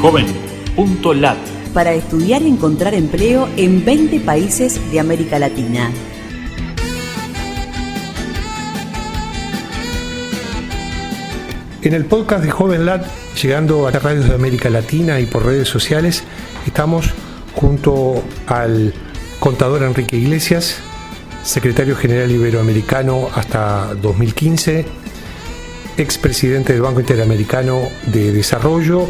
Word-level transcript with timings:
Joven.lat 0.00 1.36
para 1.74 1.92
estudiar 1.92 2.40
y 2.40 2.48
encontrar 2.48 2.94
empleo 2.94 3.48
en 3.58 3.84
20 3.84 4.20
países 4.20 4.80
de 4.90 4.98
América 4.98 5.38
Latina. 5.38 5.90
En 11.82 11.92
el 11.92 12.06
podcast 12.06 12.44
de 12.44 12.50
Joven 12.50 12.86
Lat, 12.86 13.06
llegando 13.34 13.86
a 13.86 13.90
las 13.90 14.02
radios 14.02 14.26
de 14.26 14.34
América 14.34 14.70
Latina 14.70 15.20
y 15.20 15.26
por 15.26 15.44
redes 15.44 15.68
sociales, 15.68 16.24
estamos 16.66 17.10
junto 17.54 18.24
al 18.46 18.94
contador 19.38 19.82
Enrique 19.82 20.16
Iglesias, 20.16 20.78
secretario 21.42 21.94
general 21.94 22.30
iberoamericano 22.30 23.28
hasta 23.34 23.94
2015, 23.94 24.86
expresidente 25.96 26.72
del 26.72 26.82
Banco 26.82 27.00
Interamericano 27.00 27.88
de 28.06 28.32
Desarrollo 28.32 29.06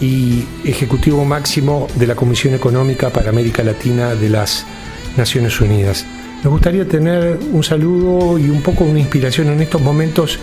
y 0.00 0.44
ejecutivo 0.64 1.24
máximo 1.24 1.88
de 1.96 2.06
la 2.06 2.14
Comisión 2.14 2.54
Económica 2.54 3.10
para 3.10 3.30
América 3.30 3.62
Latina 3.62 4.14
de 4.14 4.28
las 4.28 4.64
Naciones 5.16 5.60
Unidas. 5.60 6.06
Me 6.42 6.50
gustaría 6.50 6.86
tener 6.86 7.38
un 7.52 7.64
saludo 7.64 8.38
y 8.38 8.48
un 8.48 8.62
poco 8.62 8.84
una 8.84 9.00
inspiración 9.00 9.48
en 9.48 9.60
estos 9.60 9.82
momentos 9.82 10.38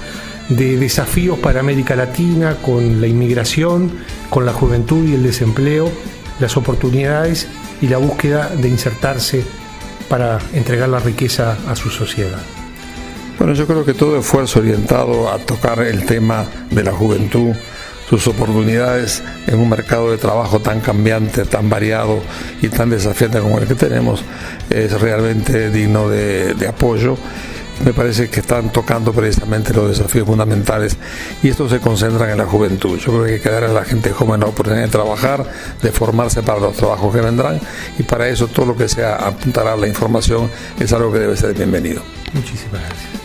de 0.49 0.77
desafíos 0.77 1.39
para 1.39 1.61
América 1.61 1.95
Latina 1.95 2.57
con 2.61 2.99
la 2.99 3.07
inmigración, 3.07 3.91
con 4.29 4.45
la 4.45 4.53
juventud 4.53 5.07
y 5.07 5.13
el 5.13 5.23
desempleo, 5.23 5.89
las 6.39 6.57
oportunidades 6.57 7.47
y 7.81 7.87
la 7.87 7.97
búsqueda 7.97 8.49
de 8.49 8.67
insertarse 8.67 9.43
para 10.09 10.39
entregar 10.53 10.89
la 10.89 10.99
riqueza 10.99 11.57
a 11.67 11.75
su 11.75 11.89
sociedad. 11.89 12.41
Bueno, 13.37 13.53
yo 13.53 13.67
creo 13.67 13.83
que 13.83 13.93
todo 13.93 14.17
esfuerzo 14.17 14.59
orientado 14.59 15.29
a 15.29 15.37
tocar 15.39 15.79
el 15.79 16.05
tema 16.05 16.45
de 16.71 16.83
la 16.83 16.93
juventud, 16.93 17.53
sus 18.09 18.27
oportunidades 18.27 19.21
en 19.47 19.59
un 19.59 19.67
mercado 19.67 20.09
de 20.09 20.17
trabajo 20.17 20.61
tan 20.61 20.79
cambiante, 20.79 21.43
tan 21.43 21.69
variado 21.69 22.21
y 22.61 22.69
tan 22.69 22.89
desafiante 22.89 23.39
como 23.39 23.59
el 23.59 23.67
que 23.67 23.75
tenemos, 23.75 24.23
es 24.69 24.99
realmente 25.01 25.69
digno 25.69 26.07
de, 26.07 26.55
apoyo 26.67 27.17
me 27.83 27.91
parece 27.91 28.29
que 28.29 28.39
están 28.39 28.71
tocando 28.71 29.11
precisamente 29.11 29.73
los 29.73 29.89
desafíos 29.89 30.25
fundamentales 30.25 30.95
y 31.43 31.49
estos 31.49 31.71
se 31.71 31.81
concentran 31.81 32.29
en 32.29 32.37
la 32.37 32.45
juventud. 32.45 32.97
Yo 32.97 33.11
creo 33.11 33.25
que 33.25 33.33
hay 33.33 33.39
que 33.41 33.49
dar 33.49 33.65
a 33.65 33.67
la 33.67 33.83
gente 33.83 34.11
joven 34.11 34.39
la 34.39 34.45
oportunidad 34.45 34.83
de 34.83 34.89
trabajar, 34.89 35.45
de 35.81 35.91
formarse 35.91 36.41
para 36.41 36.61
los 36.61 36.77
trabajos 36.77 37.13
que 37.13 37.19
vendrán 37.19 37.59
y 37.99 38.03
para 38.03 38.29
eso 38.29 38.47
todo 38.47 38.67
lo 38.67 38.77
que 38.77 38.87
sea 38.87 39.17
apuntar 39.17 39.67
a 39.67 39.75
la 39.75 39.89
información 39.89 40.49
es 40.79 40.93
algo 40.93 41.11
que 41.11 41.19
debe 41.19 41.35
ser 41.35 41.53
bienvenido. 41.53 42.01
Muchísimas 42.33 42.79
gracias. 42.79 43.24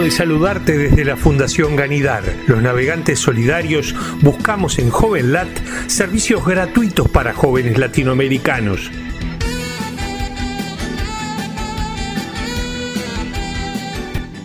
De 0.00 0.10
saludarte 0.10 0.76
desde 0.76 1.04
la 1.04 1.16
Fundación 1.16 1.76
Ganidar. 1.76 2.24
Los 2.46 2.62
navegantes 2.62 3.18
solidarios 3.18 3.94
buscamos 4.20 4.78
en 4.78 4.90
JovenLat 4.90 5.48
servicios 5.86 6.44
gratuitos 6.44 7.08
para 7.08 7.32
jóvenes 7.32 7.78
latinoamericanos. 7.78 8.90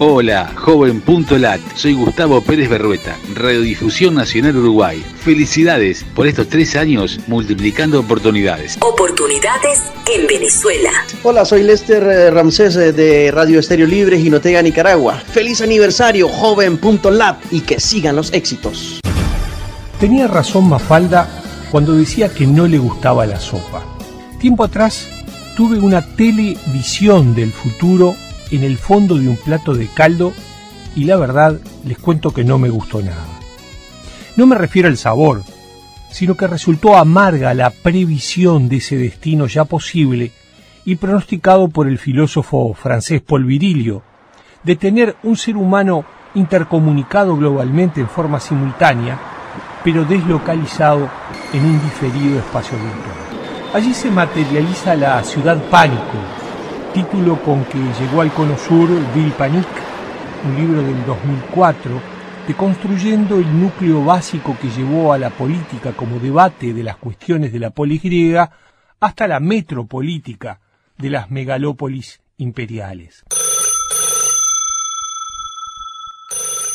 Hola, 0.02 0.54
joven.lat. 0.56 1.60
Soy 1.76 1.94
Gustavo 1.94 2.40
Pérez 2.40 2.70
Berrueta, 2.70 3.18
Radiodifusión 3.36 4.16
Nacional 4.16 4.56
Uruguay. 4.56 5.04
Felicidades 5.20 6.06
por 6.16 6.26
estos 6.26 6.48
tres 6.48 6.78
años 6.78 7.20
multiplicando 7.28 8.00
oportunidades. 8.00 8.78
Oportunidades 8.80 9.84
en 10.10 10.26
Venezuela. 10.26 10.92
Hola, 11.22 11.44
soy 11.44 11.64
Lester 11.64 12.02
eh, 12.02 12.32
Ramsés 12.32 12.78
eh, 12.78 12.94
de 12.94 13.30
Radio 13.30 13.60
Estéreo 13.60 13.88
Libre, 13.88 14.18
Jinotega, 14.18 14.62
Nicaragua. 14.62 15.16
Feliz 15.16 15.60
aniversario, 15.60 16.30
joven.lat, 16.30 17.38
y 17.52 17.60
que 17.60 17.82
sigan 17.82 18.16
los 18.16 18.32
éxitos. 18.32 19.02
Tenía 20.00 20.28
razón 20.28 20.70
Mafalda 20.70 21.28
cuando 21.72 21.94
decía 21.94 22.34
que 22.34 22.48
no 22.48 22.68
le 22.68 22.78
gustaba 22.78 23.26
la 23.26 23.42
sopa. 23.42 23.84
Tiempo 24.40 24.64
atrás 24.64 25.10
tuve 25.58 25.78
una 25.78 26.02
televisión 26.16 27.36
del 27.36 27.52
futuro 27.52 28.16
en 28.52 28.64
el 28.64 28.78
fondo 28.78 29.16
de 29.16 29.28
un 29.28 29.38
plato 29.38 29.74
de 29.74 29.88
caldo 29.88 30.34
y 30.96 31.04
la 31.04 31.18
verdad 31.18 31.60
les 31.86 31.98
cuento 31.98 32.32
que 32.32 32.44
no 32.44 32.58
me 32.58 32.70
gustó 32.70 33.02
nada. 33.02 33.40
No 34.36 34.48
me 34.48 34.56
refiero 34.56 34.88
al 34.88 34.98
sabor, 34.98 35.44
sino 36.12 36.36
que 36.36 36.48
resultó 36.48 36.98
amarga 36.98 37.54
la 37.54 37.70
previsión 37.70 38.70
de 38.70 38.78
ese 38.78 38.98
destino 38.98 39.48
ya 39.48 39.66
posible 39.66 40.32
y 40.86 40.96
pronosticado 40.96 41.68
por 41.68 41.88
el 41.88 42.00
filósofo 42.00 42.74
francés 42.74 43.22
Paul 43.22 43.46
Virilio, 43.46 44.02
de 44.64 44.76
tener 44.76 45.16
un 45.24 45.38
ser 45.38 45.56
humano 45.56 46.06
intercomunicado 46.36 47.36
globalmente 47.36 48.02
en 48.02 48.10
forma 48.10 48.40
simultánea, 48.40 49.20
pero 49.84 50.06
deslocalizado 50.06 51.10
en 51.54 51.66
un 51.66 51.82
diferido 51.82 52.40
espacio 52.40 52.78
virtual. 52.78 53.74
Allí 53.74 53.94
se 53.94 54.10
materializa 54.10 54.96
la 54.96 55.24
ciudad 55.24 55.58
pánico, 55.70 56.18
título 56.94 57.42
con 57.44 57.66
que 57.66 57.78
llegó 57.78 58.22
al 58.22 58.32
Cono 58.34 58.58
Sur 58.58 58.90
Panic, 59.38 59.68
un 60.46 60.56
libro 60.56 60.82
del 60.82 61.06
2004, 61.06 61.92
deconstruyendo 62.48 63.36
el 63.36 63.60
núcleo 63.60 64.04
básico 64.04 64.58
que 64.60 64.70
llevó 64.70 65.14
a 65.14 65.20
la 65.20 65.30
política 65.30 65.92
como 65.94 66.20
debate 66.20 66.74
de 66.74 66.84
las 66.84 66.98
cuestiones 66.98 67.54
de 67.54 67.60
la 67.60 67.70
polis 67.70 68.02
griega 68.02 68.52
hasta 69.00 69.28
la 69.28 69.40
metropolítica 69.40 70.60
de 70.98 71.10
las 71.12 71.30
megalópolis 71.30 72.22
imperiales. 72.38 73.24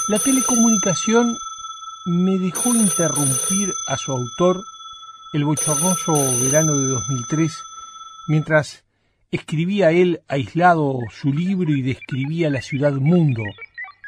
La 0.09 0.19
telecomunicación 0.19 1.37
me 2.07 2.39
dejó 2.39 2.75
interrumpir 2.75 3.73
a 3.89 3.97
su 3.97 4.13
autor 4.13 4.63
el 5.33 5.45
bochornoso 5.45 6.13
verano 6.43 6.79
de 6.79 6.87
2003 6.87 7.63
mientras 8.29 8.85
Escribía 9.34 9.91
él 9.91 10.22
aislado 10.28 11.00
su 11.11 11.33
libro 11.33 11.72
y 11.72 11.83
describía 11.83 12.50
la 12.50 12.62
ciudad 12.62 12.93
mundo, 12.93 13.43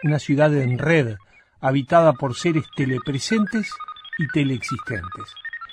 una 0.04 0.20
ciudad 0.20 0.54
en 0.54 0.78
red, 0.78 1.16
habitada 1.60 2.12
por 2.12 2.36
seres 2.36 2.62
telepresentes 2.76 3.68
y 4.20 4.28
teleexistentes. 4.28 5.24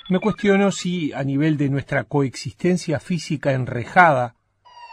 Me 0.08 0.18
cuestiono 0.18 0.72
si, 0.72 1.12
a 1.12 1.22
nivel 1.22 1.56
de 1.56 1.68
nuestra 1.68 2.02
coexistencia 2.02 2.98
física 2.98 3.52
enrejada 3.52 4.34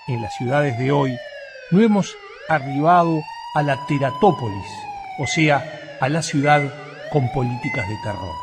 en 0.07 0.21
las 0.21 0.35
ciudades 0.35 0.77
de 0.77 0.91
hoy, 0.91 1.17
no 1.71 1.81
hemos 1.81 2.15
arribado 2.47 3.19
a 3.55 3.63
la 3.63 3.83
teratópolis, 3.87 4.67
o 5.17 5.25
sea, 5.25 5.97
a 5.99 6.07
la 6.07 6.21
ciudad 6.21 6.71
con 7.11 7.31
políticas 7.31 7.89
de 7.89 7.95
terror. 8.03 8.35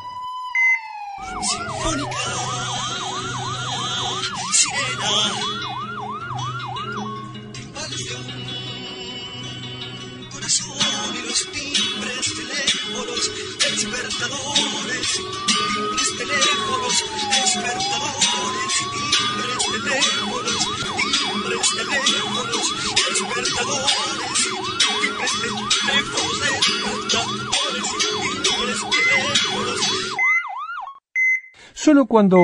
Solo 31.74 32.06
cuando 32.06 32.38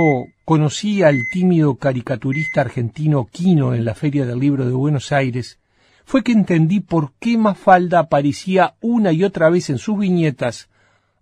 conocí 0.45 1.03
al 1.03 1.27
tímido 1.31 1.75
caricaturista 1.75 2.61
argentino 2.61 3.29
Quino 3.31 3.75
en 3.75 3.85
la 3.85 3.95
Feria 3.95 4.25
del 4.25 4.39
Libro 4.39 4.65
de 4.65 4.73
Buenos 4.73 5.13
Aires, 5.13 5.59
fue 6.05 6.23
que 6.23 6.33
entendí 6.33 6.81
por 6.81 7.13
qué 7.19 7.37
Mafalda 7.37 7.99
aparecía 7.99 8.75
una 8.81 9.13
y 9.13 9.25
otra 9.25 9.51
vez 9.51 9.71
en 9.71 9.79
sus 9.79 9.99
viñetas 9.99 10.69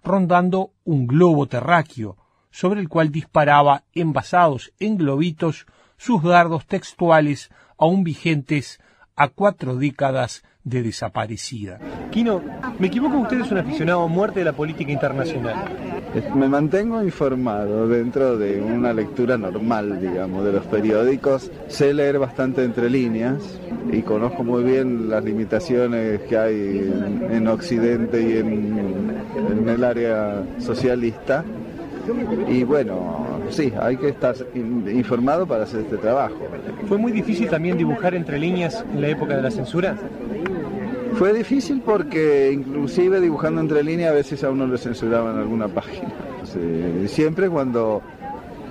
rondando 0.04 0.70
un 0.84 1.06
globo 1.06 1.46
terráqueo, 1.46 2.16
sobre 2.50 2.80
el 2.80 2.88
cual 2.88 3.10
disparaba, 3.10 3.84
envasados 3.94 4.72
en 4.78 4.98
globitos, 4.98 5.66
sus 5.96 6.22
dardos 6.22 6.66
textuales 6.66 7.50
aún 7.82 8.04
vigentes 8.04 8.78
a 9.16 9.26
cuatro 9.26 9.74
décadas 9.74 10.44
de 10.62 10.84
desaparecida. 10.84 11.80
Quino, 12.12 12.40
me 12.78 12.86
equivoco, 12.86 13.18
usted 13.18 13.40
es 13.40 13.50
un 13.50 13.58
aficionado 13.58 14.02
a 14.02 14.06
muerte 14.06 14.38
de 14.38 14.44
la 14.44 14.52
política 14.52 14.92
internacional. 14.92 15.56
Me 16.36 16.48
mantengo 16.48 17.02
informado 17.02 17.88
dentro 17.88 18.38
de 18.38 18.60
una 18.60 18.92
lectura 18.92 19.36
normal, 19.36 20.00
digamos, 20.00 20.44
de 20.44 20.52
los 20.52 20.64
periódicos. 20.66 21.50
Sé 21.66 21.92
leer 21.92 22.20
bastante 22.20 22.62
entre 22.62 22.88
líneas 22.88 23.58
y 23.90 24.02
conozco 24.02 24.44
muy 24.44 24.62
bien 24.62 25.10
las 25.10 25.24
limitaciones 25.24 26.20
que 26.20 26.38
hay 26.38 26.92
en, 27.30 27.48
Occidente 27.48 28.22
y 28.22 28.36
en, 28.38 29.68
el 29.68 29.82
área 29.82 30.44
socialista. 30.58 31.44
Y 32.48 32.64
bueno, 32.64 33.38
sí, 33.50 33.72
hay 33.80 33.96
que 33.96 34.08
estar 34.08 34.34
informado 34.54 35.46
para 35.46 35.64
hacer 35.64 35.80
este 35.80 35.96
trabajo. 35.96 36.36
¿Fue 36.88 36.98
muy 36.98 37.12
difícil 37.12 37.48
también 37.48 37.76
dibujar 37.78 38.14
entre 38.14 38.38
líneas 38.38 38.84
en 38.92 39.00
la 39.00 39.08
época 39.08 39.36
de 39.36 39.42
la 39.42 39.50
censura? 39.50 39.96
Fue 41.14 41.32
difícil 41.32 41.82
porque 41.84 42.50
inclusive 42.52 43.20
dibujando 43.20 43.60
entre 43.60 43.84
líneas 43.84 44.12
a 44.12 44.14
veces 44.14 44.42
a 44.44 44.50
uno 44.50 44.66
le 44.66 44.78
censuraban 44.78 45.38
alguna 45.38 45.68
página. 45.68 46.08
siempre 47.06 47.48
cuando 47.48 48.02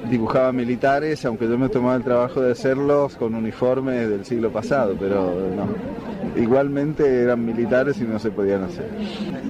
dibujaba 0.09 0.51
militares, 0.51 1.23
aunque 1.25 1.47
yo 1.47 1.57
me 1.57 1.69
tomaba 1.69 1.95
el 1.95 2.03
trabajo 2.03 2.41
de 2.41 2.51
hacerlos 2.51 3.15
con 3.15 3.35
uniformes 3.35 4.09
del 4.09 4.25
siglo 4.25 4.51
pasado, 4.51 4.95
pero 4.99 5.31
no. 5.55 5.67
Igualmente 6.35 7.23
eran 7.23 7.45
militares 7.45 7.99
y 7.99 8.03
no 8.03 8.19
se 8.19 8.31
podían 8.31 8.63
hacer. 8.63 8.89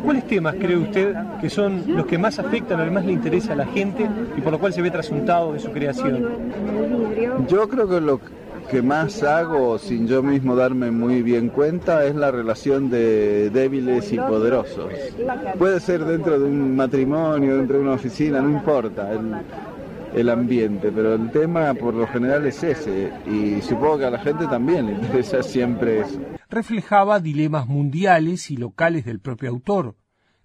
¿Cuáles 0.03 0.25
temas 0.27 0.55
cree 0.55 0.77
usted 0.77 1.15
que 1.39 1.49
son 1.49 1.83
los 1.87 2.05
que 2.05 2.17
más 2.17 2.39
afectan 2.39 2.81
o 2.81 2.83
que 2.83 2.91
más 2.91 3.05
le 3.05 3.11
interesa 3.11 3.53
a 3.53 3.55
la 3.55 3.65
gente 3.65 4.09
y 4.35 4.41
por 4.41 4.51
lo 4.51 4.59
cual 4.59 4.73
se 4.73 4.81
ve 4.81 4.89
trasuntado 4.89 5.53
de 5.53 5.59
su 5.59 5.71
creación? 5.71 6.27
Yo 7.47 7.69
creo 7.69 7.87
que 7.87 8.01
lo 8.01 8.19
que 8.69 8.81
más 8.81 9.21
hago 9.23 9.77
sin 9.77 10.07
yo 10.07 10.23
mismo 10.23 10.55
darme 10.55 10.91
muy 10.91 11.21
bien 11.21 11.49
cuenta 11.49 12.05
es 12.05 12.15
la 12.15 12.31
relación 12.31 12.89
de 12.89 13.49
débiles 13.49 14.11
y 14.13 14.17
poderosos. 14.17 14.91
Puede 15.59 15.79
ser 15.79 16.05
dentro 16.05 16.39
de 16.39 16.45
un 16.45 16.75
matrimonio, 16.75 17.57
dentro 17.57 17.77
de 17.77 17.83
una 17.83 17.93
oficina, 17.93 18.41
no 18.41 18.49
importa 18.49 19.11
el, 19.11 19.33
el 20.13 20.29
ambiente, 20.29 20.91
pero 20.93 21.15
el 21.15 21.31
tema 21.31 21.73
por 21.73 21.93
lo 21.93 22.07
general 22.07 22.45
es 22.45 22.63
ese 22.63 23.11
y 23.27 23.61
supongo 23.61 23.99
que 23.99 24.05
a 24.05 24.11
la 24.11 24.19
gente 24.19 24.47
también 24.47 24.87
le 24.87 24.91
interesa 25.01 25.43
siempre 25.43 26.01
eso. 26.01 26.19
Reflejaba 26.51 27.21
dilemas 27.21 27.65
mundiales 27.65 28.51
y 28.51 28.57
locales 28.57 29.05
del 29.05 29.21
propio 29.21 29.49
autor, 29.49 29.95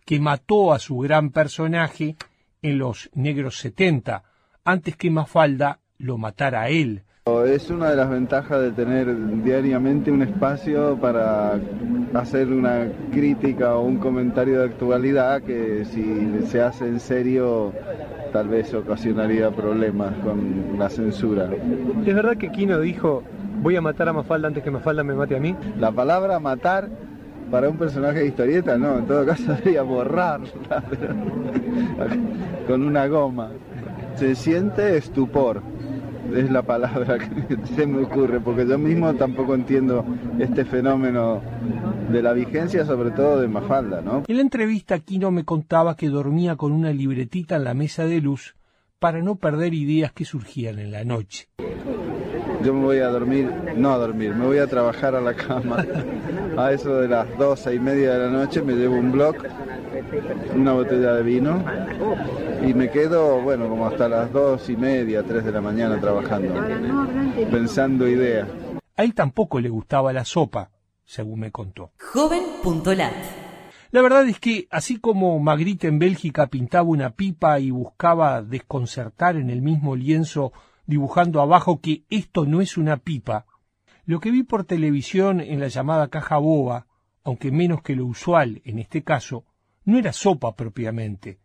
que 0.04 0.20
mató 0.20 0.72
a 0.72 0.78
su 0.78 0.98
gran 0.98 1.30
personaje 1.30 2.14
en 2.62 2.78
los 2.78 3.10
negros 3.12 3.58
70, 3.58 4.22
antes 4.64 4.96
que 4.96 5.10
Mafalda 5.10 5.80
lo 5.98 6.16
matara 6.16 6.62
a 6.62 6.68
él 6.68 7.05
es 7.46 7.70
una 7.70 7.90
de 7.90 7.96
las 7.96 8.08
ventajas 8.08 8.60
de 8.60 8.70
tener 8.70 9.42
diariamente 9.42 10.12
un 10.12 10.22
espacio 10.22 10.96
para 10.96 11.58
hacer 12.14 12.52
una 12.52 12.86
crítica 13.10 13.74
o 13.74 13.82
un 13.82 13.96
comentario 13.96 14.60
de 14.60 14.66
actualidad 14.66 15.42
que 15.42 15.84
si 15.86 16.46
se 16.46 16.60
hace 16.62 16.86
en 16.86 17.00
serio 17.00 17.72
tal 18.32 18.48
vez 18.48 18.72
ocasionaría 18.74 19.50
problemas 19.50 20.14
con 20.22 20.78
la 20.78 20.88
censura. 20.88 21.50
¿Es 22.06 22.14
verdad 22.14 22.36
que 22.36 22.52
Kino 22.52 22.78
dijo 22.78 23.24
voy 23.60 23.74
a 23.74 23.80
matar 23.80 24.08
a 24.08 24.12
Mafalda 24.12 24.46
antes 24.46 24.62
que 24.62 24.70
Mafalda 24.70 25.02
me 25.02 25.14
mate 25.14 25.34
a 25.34 25.40
mí? 25.40 25.56
La 25.80 25.90
palabra 25.90 26.38
matar 26.38 26.88
para 27.50 27.68
un 27.68 27.76
personaje 27.76 28.20
de 28.20 28.26
historieta 28.26 28.78
no, 28.78 28.98
en 28.98 29.06
todo 29.06 29.26
caso 29.26 29.52
debería 29.54 29.82
borrarla 29.82 30.50
con 32.68 32.82
una 32.82 33.08
goma. 33.08 33.50
Se 34.14 34.36
siente 34.36 34.96
estupor 34.96 35.60
es 36.34 36.50
la 36.50 36.62
palabra 36.62 37.18
que 37.18 37.56
se 37.74 37.86
me 37.86 38.02
ocurre, 38.02 38.40
porque 38.40 38.66
yo 38.66 38.78
mismo 38.78 39.14
tampoco 39.14 39.54
entiendo 39.54 40.04
este 40.38 40.64
fenómeno 40.64 41.42
de 42.10 42.22
la 42.22 42.32
vigencia, 42.32 42.84
sobre 42.84 43.10
todo 43.10 43.40
de 43.40 43.48
Mafalda, 43.48 44.00
¿no? 44.00 44.24
En 44.26 44.36
la 44.36 44.42
entrevista 44.42 44.98
Quino 44.98 45.30
me 45.30 45.44
contaba 45.44 45.96
que 45.96 46.08
dormía 46.08 46.56
con 46.56 46.72
una 46.72 46.92
libretita 46.92 47.56
en 47.56 47.64
la 47.64 47.74
mesa 47.74 48.04
de 48.06 48.20
luz 48.20 48.56
para 48.98 49.20
no 49.22 49.36
perder 49.36 49.74
ideas 49.74 50.12
que 50.12 50.24
surgían 50.24 50.78
en 50.78 50.90
la 50.90 51.04
noche. 51.04 51.48
Yo 52.64 52.72
me 52.72 52.82
voy 52.82 52.98
a 52.98 53.08
dormir, 53.08 53.50
no 53.76 53.92
a 53.92 53.98
dormir, 53.98 54.34
me 54.34 54.46
voy 54.46 54.58
a 54.58 54.66
trabajar 54.66 55.14
a 55.14 55.20
la 55.20 55.34
cama. 55.34 55.84
A 56.56 56.72
eso 56.72 56.96
de 56.96 57.06
las 57.06 57.36
doce 57.36 57.74
y 57.74 57.78
media 57.78 58.14
de 58.14 58.18
la 58.18 58.30
noche 58.30 58.62
me 58.62 58.72
llevo 58.72 58.96
un 58.96 59.12
blog, 59.12 59.36
una 60.54 60.72
botella 60.72 61.14
de 61.14 61.22
vino 61.22 61.64
y 62.66 62.74
me 62.74 62.90
quedo, 62.90 63.40
bueno, 63.40 63.68
como 63.68 63.86
hasta 63.86 64.08
las 64.08 64.32
dos 64.32 64.68
y 64.68 64.76
media, 64.76 65.22
tres 65.22 65.44
de 65.44 65.52
la 65.52 65.60
mañana 65.60 66.00
trabajando, 66.00 66.54
pensando 67.50 68.08
ideas. 68.08 68.48
A 68.96 69.04
él 69.04 69.14
tampoco 69.14 69.60
le 69.60 69.68
gustaba 69.68 70.12
la 70.12 70.24
sopa, 70.24 70.70
según 71.04 71.40
me 71.40 71.50
contó. 71.50 71.92
Joven.lat 71.98 73.12
La 73.90 74.02
verdad 74.02 74.26
es 74.28 74.40
que, 74.40 74.66
así 74.70 74.98
como 74.98 75.38
Magritte 75.38 75.88
en 75.88 75.98
Bélgica 75.98 76.46
pintaba 76.48 76.88
una 76.88 77.10
pipa 77.10 77.60
y 77.60 77.70
buscaba 77.70 78.42
desconcertar 78.42 79.36
en 79.36 79.50
el 79.50 79.62
mismo 79.62 79.96
lienzo 79.96 80.52
dibujando 80.86 81.40
abajo 81.40 81.80
que 81.80 82.04
esto 82.10 82.46
no 82.46 82.60
es 82.60 82.76
una 82.76 82.96
pipa, 82.96 83.46
lo 84.04 84.20
que 84.20 84.30
vi 84.30 84.44
por 84.44 84.64
televisión 84.64 85.40
en 85.40 85.60
la 85.60 85.68
llamada 85.68 86.08
caja 86.08 86.38
boba, 86.38 86.86
aunque 87.24 87.50
menos 87.50 87.82
que 87.82 87.96
lo 87.96 88.06
usual 88.06 88.62
en 88.64 88.78
este 88.78 89.02
caso, 89.02 89.44
no 89.86 89.98
era 89.98 90.12
sopa 90.12 90.54
propiamente, 90.54 91.38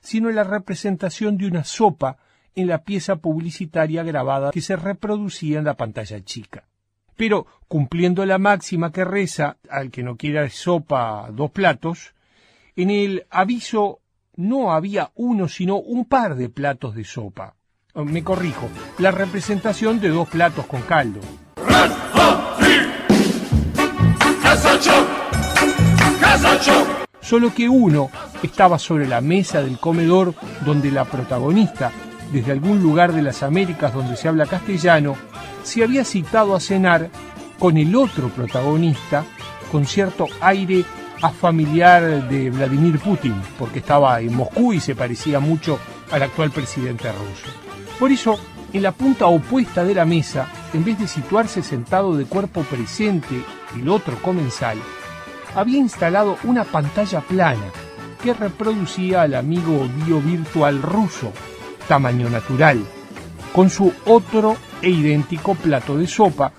sino 0.00 0.30
la 0.30 0.44
representación 0.44 1.38
de 1.38 1.46
una 1.46 1.64
sopa 1.64 2.18
en 2.54 2.68
la 2.68 2.84
pieza 2.84 3.16
publicitaria 3.16 4.02
grabada 4.02 4.50
que 4.50 4.60
se 4.60 4.76
reproducía 4.76 5.58
en 5.58 5.64
la 5.64 5.74
pantalla 5.74 6.22
chica. 6.22 6.68
Pero, 7.16 7.46
cumpliendo 7.68 8.26
la 8.26 8.38
máxima 8.38 8.92
que 8.92 9.04
reza 9.04 9.56
al 9.70 9.90
que 9.90 10.02
no 10.02 10.16
quiera 10.16 10.48
sopa 10.50 11.30
dos 11.32 11.50
platos, 11.52 12.14
en 12.76 12.90
el 12.90 13.26
aviso 13.30 14.00
no 14.36 14.72
había 14.72 15.12
uno 15.14 15.48
sino 15.48 15.76
un 15.76 16.06
par 16.06 16.34
de 16.34 16.48
platos 16.48 16.94
de 16.94 17.04
sopa. 17.04 17.54
Oh, 17.94 18.04
me 18.04 18.24
corrijo, 18.24 18.68
la 18.98 19.12
representación 19.12 20.00
de 20.00 20.08
dos 20.08 20.28
platos 20.28 20.66
con 20.66 20.82
caldo. 20.82 21.20
Solo 27.24 27.54
que 27.54 27.70
uno 27.70 28.10
estaba 28.42 28.78
sobre 28.78 29.08
la 29.08 29.22
mesa 29.22 29.62
del 29.62 29.78
comedor 29.78 30.34
donde 30.64 30.90
la 30.90 31.06
protagonista, 31.06 31.90
desde 32.30 32.52
algún 32.52 32.82
lugar 32.82 33.14
de 33.14 33.22
las 33.22 33.42
Américas 33.42 33.94
donde 33.94 34.16
se 34.16 34.28
habla 34.28 34.44
castellano, 34.44 35.16
se 35.62 35.82
había 35.82 36.04
citado 36.04 36.54
a 36.54 36.60
cenar 36.60 37.08
con 37.58 37.78
el 37.78 37.96
otro 37.96 38.28
protagonista 38.28 39.24
con 39.72 39.86
cierto 39.86 40.26
aire 40.42 40.84
a 41.22 41.30
familiar 41.30 42.28
de 42.28 42.50
Vladimir 42.50 42.98
Putin, 42.98 43.34
porque 43.58 43.78
estaba 43.78 44.20
en 44.20 44.36
Moscú 44.36 44.74
y 44.74 44.80
se 44.80 44.94
parecía 44.94 45.40
mucho 45.40 45.78
al 46.10 46.22
actual 46.22 46.50
presidente 46.50 47.10
ruso. 47.10 47.46
Por 47.98 48.12
eso, 48.12 48.38
en 48.72 48.82
la 48.82 48.92
punta 48.92 49.26
opuesta 49.26 49.82
de 49.82 49.94
la 49.94 50.04
mesa, 50.04 50.46
en 50.74 50.84
vez 50.84 50.98
de 50.98 51.08
situarse 51.08 51.62
sentado 51.62 52.16
de 52.16 52.26
cuerpo 52.26 52.62
presente 52.64 53.42
el 53.74 53.88
otro 53.88 54.20
comensal, 54.20 54.76
había 55.54 55.78
instalado 55.78 56.36
una 56.44 56.64
pantalla 56.64 57.20
plana 57.20 57.70
que 58.22 58.34
reproducía 58.34 59.22
al 59.22 59.34
amigo 59.34 59.88
bio 60.04 60.20
virtual 60.20 60.82
ruso, 60.82 61.32
tamaño 61.88 62.30
natural, 62.30 62.82
con 63.52 63.70
su 63.70 63.92
otro 64.06 64.56
e 64.82 64.90
idéntico 64.90 65.54
plato 65.54 65.96
de 65.96 66.06
sopa, 66.06 66.52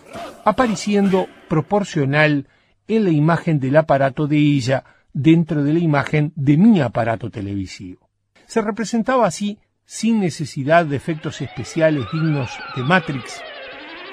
apareciendo 0.45 1.27
proporcional 1.49 2.47
en 2.87 3.03
la 3.03 3.09
imagen 3.09 3.59
del 3.59 3.77
aparato 3.77 4.27
de 4.27 4.37
ella 4.37 4.83
dentro 5.11 5.63
de 5.63 5.73
la 5.73 5.79
imagen 5.79 6.31
de 6.35 6.57
mi 6.57 6.81
aparato 6.81 7.29
televisivo. 7.29 8.09
Se 8.45 8.61
representaba 8.61 9.25
así, 9.25 9.59
sin 9.85 10.19
necesidad 10.19 10.85
de 10.85 10.95
efectos 10.95 11.41
especiales 11.41 12.05
dignos 12.11 12.51
de 12.75 12.83
Matrix, 12.83 13.41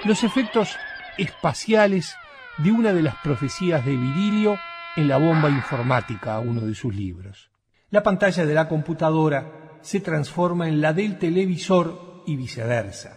los 0.05 0.25
efectos 0.25 0.77
espaciales 1.19 2.15
de 2.59 2.73
una 2.73 2.93
de 2.93 3.03
las 3.03 3.17
profecías 3.17 3.85
de 3.85 3.97
Virilio 3.97 4.59
en 4.97 5.09
la 5.09 5.17
bomba 5.17 5.49
informática, 5.49 6.39
uno 6.39 6.63
de 6.63 6.75
sus 6.75 6.95
libros. 6.95 7.51
La 7.91 8.03
pantalla 8.03 8.45
de 8.45 8.55
la 8.55 8.69
computadora 8.69 9.79
se 9.81 10.01
transforma 10.01 10.69
en 10.69 10.81
la 10.81 10.93
del 10.93 11.19
televisor 11.19 12.23
y 12.27 12.37
viceversa, 12.37 13.17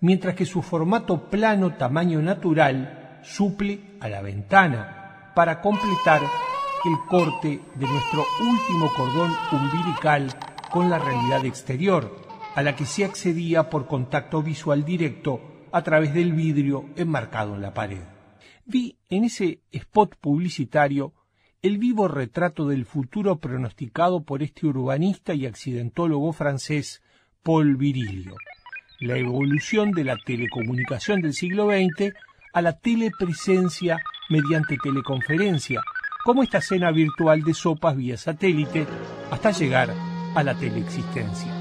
mientras 0.00 0.34
que 0.34 0.46
su 0.46 0.62
formato 0.62 1.30
plano 1.30 1.74
tamaño 1.74 2.20
natural 2.20 3.20
suple 3.22 3.96
a 4.00 4.08
la 4.08 4.22
ventana 4.22 5.32
para 5.34 5.60
completar 5.60 6.20
el 6.84 6.96
corte 7.08 7.60
de 7.74 7.86
nuestro 7.86 8.24
último 8.40 8.90
cordón 8.96 9.32
umbilical 9.52 10.32
con 10.70 10.88
la 10.88 10.98
realidad 10.98 11.44
exterior, 11.44 12.16
a 12.54 12.62
la 12.62 12.74
que 12.74 12.86
se 12.86 13.04
accedía 13.04 13.68
por 13.68 13.86
contacto 13.86 14.42
visual 14.42 14.84
directo 14.84 15.40
a 15.72 15.82
través 15.82 16.14
del 16.14 16.32
vidrio 16.32 16.86
enmarcado 16.96 17.54
en 17.54 17.62
la 17.62 17.74
pared. 17.74 18.19
Vi 18.64 18.96
en 19.08 19.24
ese 19.24 19.60
spot 19.72 20.16
publicitario 20.20 21.14
el 21.62 21.78
vivo 21.78 22.08
retrato 22.08 22.66
del 22.66 22.86
futuro 22.86 23.38
pronosticado 23.38 24.22
por 24.24 24.42
este 24.42 24.66
urbanista 24.66 25.34
y 25.34 25.46
accidentólogo 25.46 26.32
francés 26.32 27.02
Paul 27.42 27.76
Virilio, 27.76 28.36
la 29.00 29.18
evolución 29.18 29.92
de 29.92 30.04
la 30.04 30.16
telecomunicación 30.24 31.20
del 31.20 31.34
siglo 31.34 31.68
XX 31.68 32.14
a 32.52 32.62
la 32.62 32.78
telepresencia 32.78 33.98
mediante 34.30 34.76
teleconferencia, 34.82 35.82
como 36.24 36.42
esta 36.42 36.58
escena 36.58 36.90
virtual 36.90 37.42
de 37.42 37.54
sopas 37.54 37.96
vía 37.96 38.16
satélite, 38.16 38.86
hasta 39.30 39.50
llegar 39.50 39.92
a 40.34 40.42
la 40.42 40.54
teleexistencia. 40.54 41.59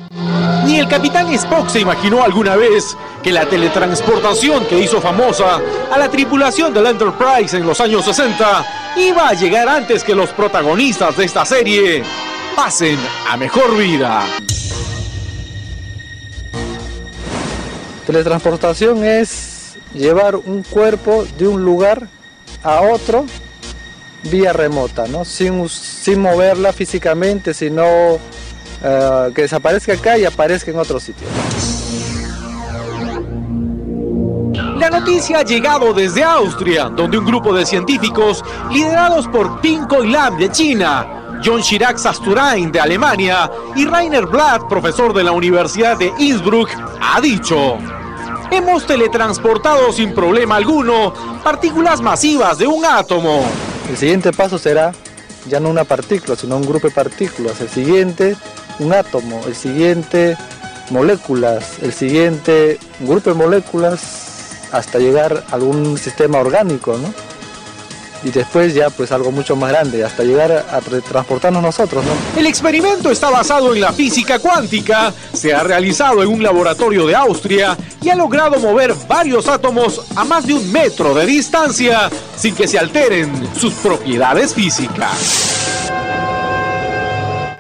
Ni 0.66 0.80
el 0.80 0.88
capitán 0.88 1.32
Spock 1.34 1.70
se 1.70 1.80
imaginó 1.80 2.24
alguna 2.24 2.56
vez 2.56 2.96
que 3.24 3.32
la 3.32 3.46
teletransportación 3.46 4.66
que 4.66 4.80
hizo 4.80 5.02
famosa 5.02 5.60
a 5.92 5.98
la 5.98 6.10
tripulación 6.10 6.74
del 6.74 6.88
Enterprise 6.88 7.58
en 7.58 7.66
los 7.66 7.80
años 7.82 8.06
60 8.06 8.66
iba 8.98 9.30
a 9.30 9.34
llegar 9.34 9.68
antes 9.68 10.04
que 10.04 10.16
los 10.16 10.30
protagonistas 10.32 11.18
de 11.18 11.26
esta 11.26 11.46
serie 11.46 12.04
pasen 12.56 12.98
a 13.30 13.38
mejor 13.38 13.78
vida. 13.78 14.26
Teletransportación 18.06 19.04
es 19.04 19.78
llevar 19.94 20.36
un 20.36 20.64
cuerpo 20.64 21.26
de 21.38 21.48
un 21.48 21.64
lugar 21.64 22.08
a 22.64 22.82
otro 22.82 23.26
vía 24.24 24.52
remota, 24.52 25.08
¿no? 25.08 25.24
sin, 25.26 25.70
sin 25.70 26.22
moverla 26.22 26.74
físicamente, 26.74 27.54
sino 27.54 28.20
uh, 28.82 29.34
que 29.34 29.44
desaparezca 29.44 29.94
acá 29.94 30.18
y 30.18 30.26
aparezca 30.26 30.72
en 30.72 30.80
otro 30.80 31.00
sitio. 31.00 31.28
La 34.78 34.90
noticia 34.90 35.40
ha 35.40 35.44
llegado 35.44 35.94
desde 35.94 36.24
Austria, 36.24 36.86
donde 36.86 37.18
un 37.18 37.26
grupo 37.26 37.54
de 37.54 37.66
científicos 37.66 38.44
liderados 38.72 39.28
por 39.28 39.60
Pinko 39.60 40.04
Lam 40.04 40.38
de 40.38 40.50
China, 40.50 41.40
John 41.44 41.62
Chirac 41.62 41.98
Sasturain 41.98 42.72
de 42.72 42.80
Alemania 42.80 43.52
y 43.76 43.86
Rainer 43.86 44.26
Blatt, 44.26 44.70
profesor 44.70 45.14
de 45.14 45.24
la 45.24 45.34
Universidad 45.34 45.98
de 45.98 46.14
Innsbruck, 46.18 46.70
ha 47.02 47.20
dicho: 47.20 47.78
Hemos 48.52 48.86
teletransportado 48.86 49.92
sin 49.92 50.14
problema 50.14 50.56
alguno 50.56 51.14
partículas 51.44 52.02
masivas 52.02 52.58
de 52.58 52.68
un 52.68 52.86
átomo. 52.86 53.44
El 53.90 53.98
siguiente 53.98 54.32
paso 54.32 54.58
será 54.58 54.94
ya 55.48 55.60
no 55.60 55.70
una 55.70 55.84
partícula, 55.84 56.36
sino 56.36 56.56
un 56.56 56.66
grupo 56.66 56.88
de 56.88 56.94
partículas. 56.94 57.60
El 57.60 57.70
siguiente, 57.70 58.38
un 58.80 58.94
átomo. 58.94 59.42
El 59.46 59.56
siguiente, 59.56 60.38
moléculas. 60.90 61.80
El 61.82 61.94
siguiente, 61.94 62.80
grupo 63.00 63.30
de 63.30 63.36
moléculas 63.36 64.30
hasta 64.72 65.00
llegar 65.00 65.44
a 65.50 65.56
algún 65.56 65.98
sistema 65.98 66.40
orgánico, 66.40 66.98
¿no? 66.98 67.14
Y 68.22 68.32
después 68.32 68.74
ya 68.74 68.90
pues 68.90 69.14
algo 69.14 69.32
mucho 69.32 69.56
más 69.56 69.72
grande, 69.72 70.04
hasta 70.04 70.24
llegar 70.24 70.52
a 70.52 70.82
transportarnos 70.82 71.64
nosotros, 71.64 72.04
¿no? 72.04 72.12
El 72.38 72.48
experimento 72.48 73.10
está 73.10 73.30
basado 73.30 73.74
en 73.74 73.80
la 73.80 73.94
física 73.94 74.40
cuántica, 74.40 75.14
se 75.34 75.54
ha 75.54 75.64
realizado 75.64 76.22
en 76.22 76.28
un 76.28 76.44
laboratorio 76.44 77.08
de 77.08 77.16
Austria 77.16 77.78
y 78.02 78.10
ha 78.10 78.16
logrado 78.16 78.60
mover 78.60 78.94
varios 79.08 79.48
átomos 79.48 80.02
a 80.18 80.26
más 80.26 80.46
de 80.46 80.54
un 80.54 80.70
metro 80.70 81.14
de 81.14 81.26
distancia 81.26 82.10
sin 82.36 82.54
que 82.56 82.68
se 82.68 82.78
alteren 82.78 83.32
sus 83.58 83.74
propiedades 83.76 84.54
físicas. 84.54 85.60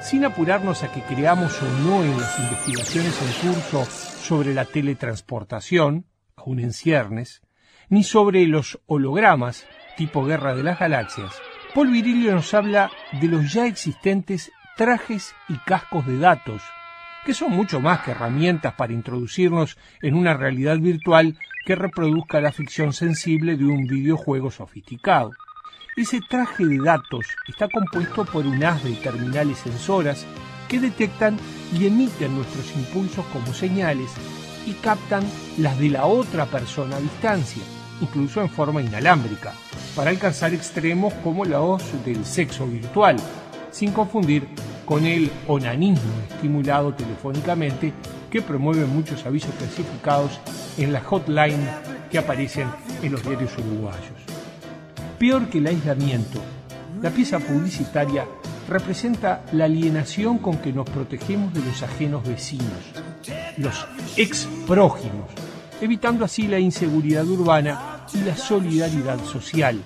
Sin 0.09 0.25
apurarnos 0.25 0.81
a 0.81 0.91
que 0.91 1.03
creamos 1.03 1.61
o 1.61 1.69
no 1.83 2.03
en 2.03 2.19
las 2.19 2.39
investigaciones 2.39 3.15
en 3.21 3.51
curso 3.51 3.85
sobre 3.85 4.55
la 4.55 4.65
teletransportación, 4.65 6.07
aún 6.35 6.59
en 6.59 6.73
ciernes, 6.73 7.43
ni 7.89 8.03
sobre 8.03 8.47
los 8.47 8.79
hologramas 8.87 9.67
tipo 9.97 10.25
Guerra 10.25 10.55
de 10.55 10.63
las 10.63 10.79
Galaxias, 10.79 11.31
Paul 11.75 11.91
Virilio 11.91 12.33
nos 12.33 12.51
habla 12.55 12.89
de 13.21 13.27
los 13.27 13.53
ya 13.53 13.67
existentes 13.67 14.51
trajes 14.75 15.35
y 15.47 15.57
cascos 15.59 16.07
de 16.07 16.17
datos, 16.17 16.63
que 17.23 17.35
son 17.35 17.51
mucho 17.51 17.79
más 17.79 17.99
que 17.99 18.09
herramientas 18.09 18.73
para 18.73 18.93
introducirnos 18.93 19.77
en 20.01 20.15
una 20.15 20.33
realidad 20.33 20.79
virtual 20.79 21.37
que 21.67 21.75
reproduzca 21.75 22.41
la 22.41 22.51
ficción 22.51 22.93
sensible 22.93 23.57
de 23.57 23.65
un 23.65 23.85
videojuego 23.85 24.49
sofisticado. 24.49 25.33
Ese 25.99 26.21
traje 26.21 26.65
de 26.65 26.77
datos 26.77 27.25
está 27.45 27.67
compuesto 27.67 28.23
por 28.23 28.45
un 28.45 28.63
haz 28.63 28.81
de 28.85 28.93
terminales 28.93 29.57
sensoras 29.57 30.25
que 30.69 30.79
detectan 30.79 31.35
y 31.77 31.87
emiten 31.87 32.37
nuestros 32.37 32.73
impulsos 32.73 33.25
como 33.33 33.53
señales 33.53 34.09
y 34.65 34.71
captan 34.75 35.25
las 35.57 35.77
de 35.77 35.89
la 35.89 36.05
otra 36.05 36.45
persona 36.45 36.95
a 36.95 37.01
distancia, 37.01 37.61
incluso 37.99 38.39
en 38.39 38.47
forma 38.47 38.81
inalámbrica, 38.81 39.53
para 39.93 40.11
alcanzar 40.11 40.53
extremos 40.53 41.13
como 41.15 41.43
los 41.43 41.83
del 42.05 42.23
sexo 42.23 42.65
virtual, 42.65 43.17
sin 43.69 43.91
confundir 43.91 44.47
con 44.85 45.05
el 45.05 45.29
onanismo 45.47 46.13
estimulado 46.29 46.93
telefónicamente 46.93 47.91
que 48.31 48.41
promueve 48.41 48.85
muchos 48.85 49.25
avisos 49.25 49.53
clasificados 49.55 50.39
en 50.77 50.93
la 50.93 51.01
hotline 51.01 51.67
que 52.09 52.19
aparecen 52.19 52.69
en 53.03 53.11
los 53.11 53.21
diarios 53.21 53.51
uruguayos. 53.57 54.28
Peor 55.19 55.49
que 55.49 55.57
el 55.57 55.67
aislamiento, 55.67 56.39
la 57.01 57.09
pieza 57.09 57.39
publicitaria 57.39 58.25
representa 58.69 59.43
la 59.51 59.65
alienación 59.65 60.37
con 60.37 60.59
que 60.59 60.71
nos 60.71 60.89
protegemos 60.89 61.53
de 61.53 61.59
los 61.59 61.83
ajenos 61.83 62.25
vecinos, 62.25 62.93
los 63.57 63.85
ex 64.15 64.47
prójimos, 64.65 65.29
evitando 65.81 66.23
así 66.23 66.47
la 66.47 66.59
inseguridad 66.59 67.27
urbana 67.27 68.05
y 68.13 68.19
la 68.19 68.37
solidaridad 68.37 69.19
social, 69.25 69.81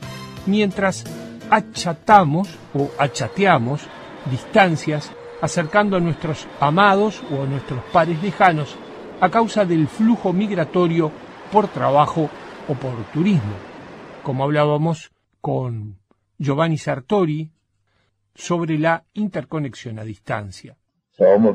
mientras 0.46 1.04
achatamos 1.50 2.50
o 2.75 2.92
achateamos 3.00 3.82
distancias 4.30 5.12
acercando 5.42 5.98
a 5.98 6.00
nuestros 6.00 6.48
amados 6.60 7.24
o 7.32 7.42
a 7.42 7.48
nuestros 7.48 7.84
pares 7.92 8.22
lejanos 8.22 8.75
a 9.20 9.30
causa 9.30 9.66
del 9.66 9.88
flujo 9.88 10.32
migratorio 10.32 11.12
por 11.52 11.70
trabajo 11.70 12.30
o 12.68 12.75
por 12.75 12.94
turismo, 13.12 13.54
como 14.22 14.44
hablábamos 14.44 15.12
con 15.44 16.00
Giovanni 16.38 16.78
Sartori 16.78 17.52
sobre 18.34 18.80
la 18.80 19.04
interconexión 19.12 20.00
a 20.00 20.06
distancia. 20.06 20.78
Um, 21.20 21.46
uh, 21.46 21.54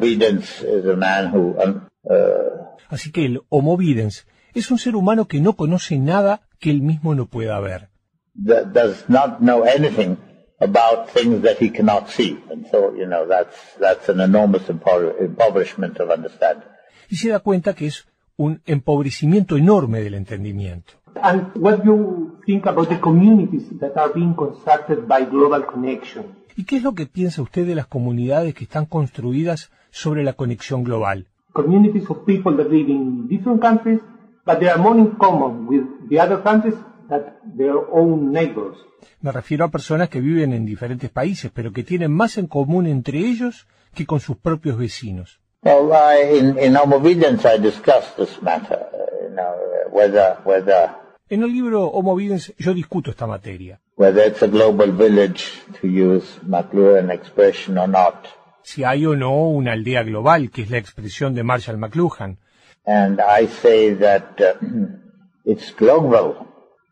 Así 2.91 3.11
que 3.11 3.25
el 3.25 3.41
Homo 3.49 3.79
videns 3.79 4.27
es 4.53 4.71
un 4.71 4.77
ser 4.79 4.95
humano 4.95 5.27
que 5.27 5.41
no 5.41 5.55
conoce 5.55 5.99
nada 5.99 6.43
que 6.61 6.71
él 6.71 6.83
mismo 6.83 7.15
no 7.15 7.27
pueda 7.27 7.59
ver. 7.61 7.89
Does 8.35 9.09
not 9.09 9.39
know 9.39 9.65
anything 9.65 10.19
about 10.61 11.09
things 11.15 11.43
that 11.43 11.57
he 11.59 11.71
cannot 11.71 12.09
see, 12.09 12.39
and 12.51 12.67
so 12.71 12.95
you 12.95 13.07
know 13.07 13.27
that's 13.27 13.57
that's 13.81 14.11
an 14.11 14.21
enormous 14.21 14.69
impoverishment 14.69 15.99
of 15.99 16.11
understanding. 16.11 16.69
Y 17.09 17.17
se 17.17 17.31
da 17.31 17.41
cuenta 17.41 17.75
que 17.75 17.87
es 17.87 18.07
un 18.37 18.61
empobrecimiento 18.67 19.57
enorme 19.57 20.03
del 20.03 20.15
entendimiento. 20.15 20.93
And 21.23 21.55
what 21.55 21.85
you 21.85 22.39
think 22.47 22.67
about 22.67 22.89
the 22.89 22.99
communities 22.99 23.69
that 23.81 23.97
are 23.97 24.13
being 24.13 24.35
constructed 24.35 25.07
by 25.07 25.25
global 25.25 25.65
connection? 25.67 26.37
¿Y 26.57 26.65
qué 26.65 26.77
es 26.79 26.83
lo 26.83 26.95
que 26.95 27.07
piensa 27.07 27.43
usted 27.43 27.67
de 27.67 27.75
las 27.75 27.87
comunidades 27.87 28.55
que 28.55 28.65
están 28.65 28.87
construidas 28.87 29.71
sobre 29.91 30.25
la 30.25 30.33
conexión 30.33 30.83
global? 30.83 31.27
Communities 31.53 32.09
of 32.11 32.25
people 32.25 32.57
that 32.57 32.69
live 32.71 32.91
in 32.91 33.29
different 33.29 33.61
countries, 33.61 34.01
but 34.45 34.59
they 34.59 34.69
are 34.69 34.79
more 34.79 34.99
in 34.99 35.13
common 35.13 35.67
with 35.67 35.85
the 36.09 36.19
other 36.19 36.43
countries 36.43 36.75
than 37.09 37.23
their 37.57 37.77
own 37.93 38.33
neighbors. 38.33 38.77
Me 39.21 39.31
refiero 39.31 39.65
a 39.65 39.71
personas 39.71 40.09
que 40.09 40.21
viven 40.21 40.53
en 40.53 40.65
diferentes 40.65 41.11
países, 41.11 41.51
pero 41.55 41.73
que 41.73 41.85
tienen 41.85 42.13
más 42.13 42.39
en 42.39 42.47
común 42.47 42.87
entre 42.87 43.19
ellos 43.19 43.67
que 43.95 44.07
con 44.07 44.21
sus 44.21 44.37
propios 44.37 44.77
vecinos. 44.79 45.41
Well, 45.63 45.93
I, 45.93 46.39
in, 46.39 46.59
in 46.59 46.77
Homo 46.77 47.01
Videns 47.01 47.45
I 47.45 47.59
discussed 47.59 48.17
this 48.17 48.41
matter, 48.43 48.79
uh, 48.93 49.29
you 49.29 49.35
know, 49.35 49.55
whether, 49.91 50.39
whether 50.45 50.91
en 51.31 51.43
el 51.43 51.53
libro 51.53 51.87
Homo 51.87 52.15
Videns 52.17 52.55
yo 52.59 52.75
discuto 52.75 53.11
esta 53.11 53.27
materia. 53.27 53.81
Whether 53.97 54.27
it's 54.29 54.43
a 54.43 54.47
global 54.47 54.93
village, 54.93 55.45
to 55.81 55.89
use 55.89 56.41
McLuhan 56.43 57.11
expression 57.11 57.79
or 57.79 57.89
not. 57.89 58.27
Si 58.63 58.85
hay 58.85 59.07
o 59.07 59.17
no 59.17 59.49
una 59.49 59.73
aldea 59.73 60.03
global, 60.03 60.51
que 60.51 60.63
es 60.63 60.71
la 60.71 60.79
expresión 60.79 61.35
de 61.35 61.43
Marshall 61.43 61.79
McLuhan. 61.79 62.39
And 62.85 63.21
I 63.21 63.47
say 63.47 63.95
that 63.97 64.41
uh, 64.41 64.59
it's 65.45 65.75
global 65.75 66.47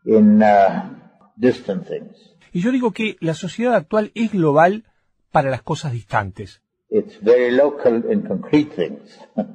in 0.05 0.41
uh, 0.43 0.89
distant 1.35 1.87
things. 1.87 2.17
Y 2.51 2.61
yo 2.61 2.71
digo 2.71 2.91
que 2.91 3.17
la 3.19 3.33
sociedad 3.33 3.75
actual 3.75 4.11
es 4.15 4.31
global 4.31 4.85
para 5.31 5.49
las 5.49 5.61
cosas 5.61 5.91
distantes. 5.91 6.61
It's 6.89 7.21
very 7.21 7.51
local 7.51 8.03
in 8.09 8.21
concrete 8.21 8.71
things. 8.75 9.19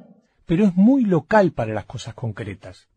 Pero 0.45 0.65
es 0.65 0.75
muy 0.75 1.05
local 1.05 1.51
para 1.51 1.73
las 1.73 1.85
cosas 1.85 2.13
concretas. 2.13 2.87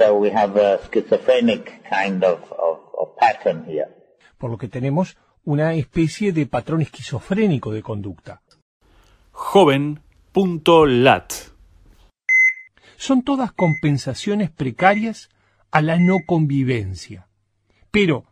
So 0.00 0.14
we 0.14 0.30
have 0.30 0.56
a 0.56 0.78
schizophrenic 0.78 1.82
kind 1.84 2.24
of, 2.24 2.40
of, 2.52 2.78
of 2.98 3.14
pattern 3.18 3.66
here. 3.66 3.88
Por 4.38 4.50
lo 4.50 4.56
que 4.56 4.66
tenemos 4.66 5.18
una 5.44 5.74
especie 5.74 6.32
de 6.32 6.46
patrón 6.46 6.80
esquizofrénico 6.80 7.70
de 7.70 7.82
conducta. 7.82 8.40
Joven.lat 9.32 11.32
Son 12.96 13.22
todas 13.22 13.52
compensaciones 13.52 14.50
precarias 14.50 15.28
a 15.70 15.82
la 15.82 15.98
no 15.98 16.16
convivencia. 16.24 17.28
Pero, 17.90 18.24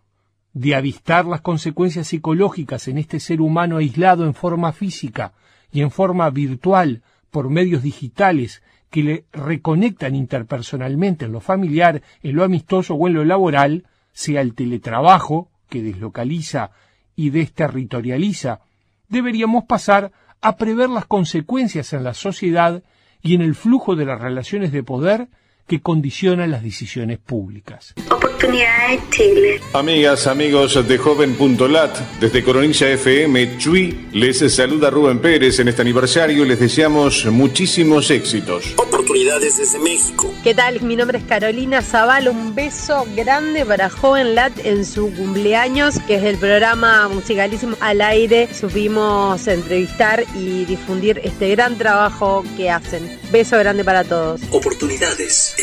de 0.55 0.75
avistar 0.75 1.27
las 1.27 1.43
consecuencias 1.43 2.07
psicológicas 2.07 2.89
en 2.89 2.97
este 2.97 3.21
ser 3.21 3.43
humano 3.43 3.77
aislado 3.77 4.25
en 4.25 4.33
forma 4.33 4.73
física 4.73 5.35
y 5.71 5.83
en 5.83 5.91
forma 5.91 6.31
virtual 6.31 7.03
por 7.31 7.51
medios 7.51 7.83
digitales 7.83 8.63
que 8.91 9.03
le 9.03 9.25
reconectan 9.33 10.15
interpersonalmente 10.15 11.27
en 11.27 11.33
lo 11.33 11.41
familiar, 11.41 12.03
en 12.23 12.37
lo 12.37 12.45
amistoso 12.45 12.95
o 12.95 13.07
en 13.07 13.15
lo 13.15 13.25
laboral, 13.25 13.85
sea 14.13 14.41
el 14.41 14.55
teletrabajo, 14.55 15.51
que 15.69 15.83
deslocaliza 15.83 16.71
y 17.15 17.31
desterritorializa, 17.31 18.61
deberíamos 19.09 19.65
pasar 19.65 20.13
a 20.41 20.57
prever 20.57 20.89
las 20.89 21.07
consecuencias 21.07 21.93
en 21.93 22.05
la 22.05 22.15
sociedad 22.15 22.83
y 23.23 23.35
en 23.35 23.43
el 23.43 23.55
flujo 23.55 23.97
de 23.97 24.07
las 24.07 24.21
relaciones 24.21 24.73
de 24.73 24.83
poder 24.83 25.29
que 25.69 25.81
condicionan 25.81 26.51
las 26.51 26.63
decisiones 26.63 27.19
públicas. 27.19 27.95
Oportunidades 28.11 29.01
Chile. 29.11 29.61
Amigas, 29.75 30.27
amigos 30.27 30.89
de 30.89 30.97
Joven.lat, 30.99 31.99
desde 32.21 32.43
Coronilla 32.43 32.89
FM, 32.91 33.59
Chui, 33.59 34.09
les 34.13 34.39
saluda 34.53 34.91
Rubén 34.91 35.21
Pérez 35.21 35.59
en 35.59 35.69
este 35.69 35.83
aniversario 35.83 36.45
y 36.45 36.49
les 36.49 36.59
deseamos 36.59 37.27
muchísimos 37.27 38.11
éxitos. 38.11 38.75
Oportunidades 38.77 39.59
desde 39.59 39.79
México. 39.79 40.33
¿Qué 40.43 40.55
tal? 40.55 40.81
Mi 40.81 40.97
nombre 40.97 41.19
es 41.19 41.25
Carolina 41.25 41.83
Zaval. 41.83 42.29
Un 42.29 42.55
beso 42.55 43.07
grande 43.15 43.67
para 43.67 43.91
Joven 43.91 44.35
Lat 44.35 44.53
en 44.65 44.87
su 44.87 45.13
cumpleaños, 45.15 45.99
que 46.07 46.15
es 46.15 46.23
el 46.23 46.39
programa 46.39 47.09
musicalísimo 47.09 47.77
al 47.81 48.01
aire. 48.01 48.49
Supimos 48.55 49.47
entrevistar 49.47 50.25
y 50.35 50.65
difundir 50.65 51.21
este 51.25 51.51
gran 51.51 51.77
trabajo 51.77 52.43
que 52.57 52.71
hacen. 52.71 53.19
Beso 53.31 53.59
grande 53.59 53.85
para 53.85 54.05
todos. 54.05 54.41
Oportunidades 54.51 55.55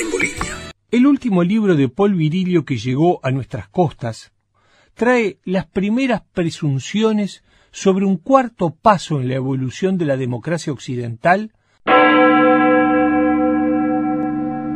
El 0.91 1.07
último 1.07 1.43
libro 1.43 1.75
de 1.75 1.89
Paul 1.89 2.15
Virilio 2.15 2.65
que 2.65 2.77
llegó 2.77 3.19
a 3.23 3.31
nuestras 3.31 3.67
costas 3.69 4.31
trae 4.93 5.39
las 5.43 5.65
primeras 5.67 6.21
presunciones 6.33 7.43
sobre 7.71 8.05
un 8.05 8.17
cuarto 8.17 8.71
paso 8.73 9.19
en 9.19 9.27
la 9.27 9.35
evolución 9.35 9.97
de 9.97 10.05
la 10.05 10.15
democracia 10.15 10.71
occidental, 10.71 11.51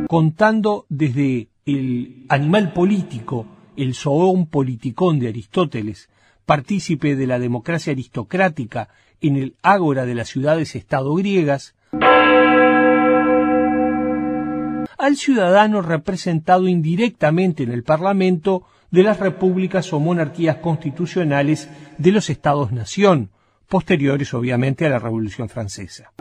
contando 0.08 0.86
desde 0.88 1.48
el 1.64 2.26
animal 2.28 2.72
político, 2.72 3.46
el 3.76 3.94
zoón 3.94 4.46
politicón 4.46 5.18
de 5.18 5.28
Aristóteles, 5.28 6.10
partícipe 6.44 7.16
de 7.16 7.26
la 7.26 7.38
democracia 7.38 7.92
aristocrática 7.92 8.88
en 9.20 9.36
el 9.36 9.56
ágora 9.62 10.04
de 10.04 10.14
las 10.14 10.28
ciudades-estado 10.28 11.14
griegas, 11.14 11.74
al 15.00 15.16
ciudadano 15.16 15.80
representado 15.80 16.68
indirectamente 16.68 17.62
en 17.62 17.72
el 17.72 17.82
Parlamento 17.82 18.64
de 18.90 19.02
las 19.02 19.18
repúblicas 19.18 19.94
o 19.94 19.98
monarquías 19.98 20.56
constitucionales 20.56 21.70
de 21.96 22.12
los 22.12 22.28
estados-nación, 22.28 23.30
posteriores 23.66 24.34
obviamente 24.34 24.84
a 24.84 24.90
la 24.90 24.98
Revolución 24.98 25.48
Francesa. 25.48 26.12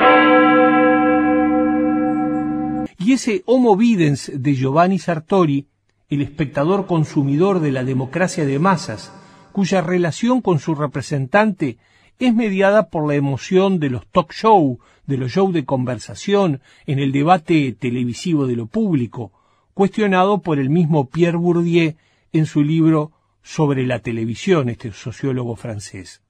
Y 2.98 3.14
ese 3.14 3.44
Homo 3.48 3.76
Videns 3.76 4.32
de 4.34 4.54
Giovanni 4.54 4.98
Sartori, 4.98 5.68
el 6.10 6.22
espectador 6.22 6.86
consumidor 6.86 7.60
de 7.60 7.72
la 7.72 7.84
democracia 7.84 8.46
de 8.46 8.60
masas, 8.60 9.12
cuya 9.52 9.82
relación 9.82 10.42
con 10.42 10.60
su 10.60 10.74
representante 10.74 11.78
es 12.18 12.34
mediada 12.34 12.90
por 12.90 13.08
la 13.08 13.16
emoción 13.16 13.80
de 13.80 13.90
los 13.90 14.08
talk 14.08 14.32
show, 14.32 14.80
de 15.10 15.18
los 15.18 15.32
shows 15.32 15.54
de 15.54 15.66
conversación, 15.66 16.62
en 16.86 17.00
el 17.00 17.12
debate 17.12 17.76
televisivo 17.78 18.46
de 18.46 18.56
lo 18.56 18.68
público, 18.68 19.32
cuestionado 19.74 20.44
por 20.44 20.60
el 20.60 20.70
mismo 20.70 21.10
Pierre 21.10 21.38
Bourdieu 21.38 21.96
en 22.32 22.46
su 22.46 22.62
libro 22.62 23.12
sobre 23.42 23.88
la 23.88 24.00
televisión, 24.00 24.70
este 24.70 24.92
sociólogo 24.92 25.56
francés. 25.56 26.22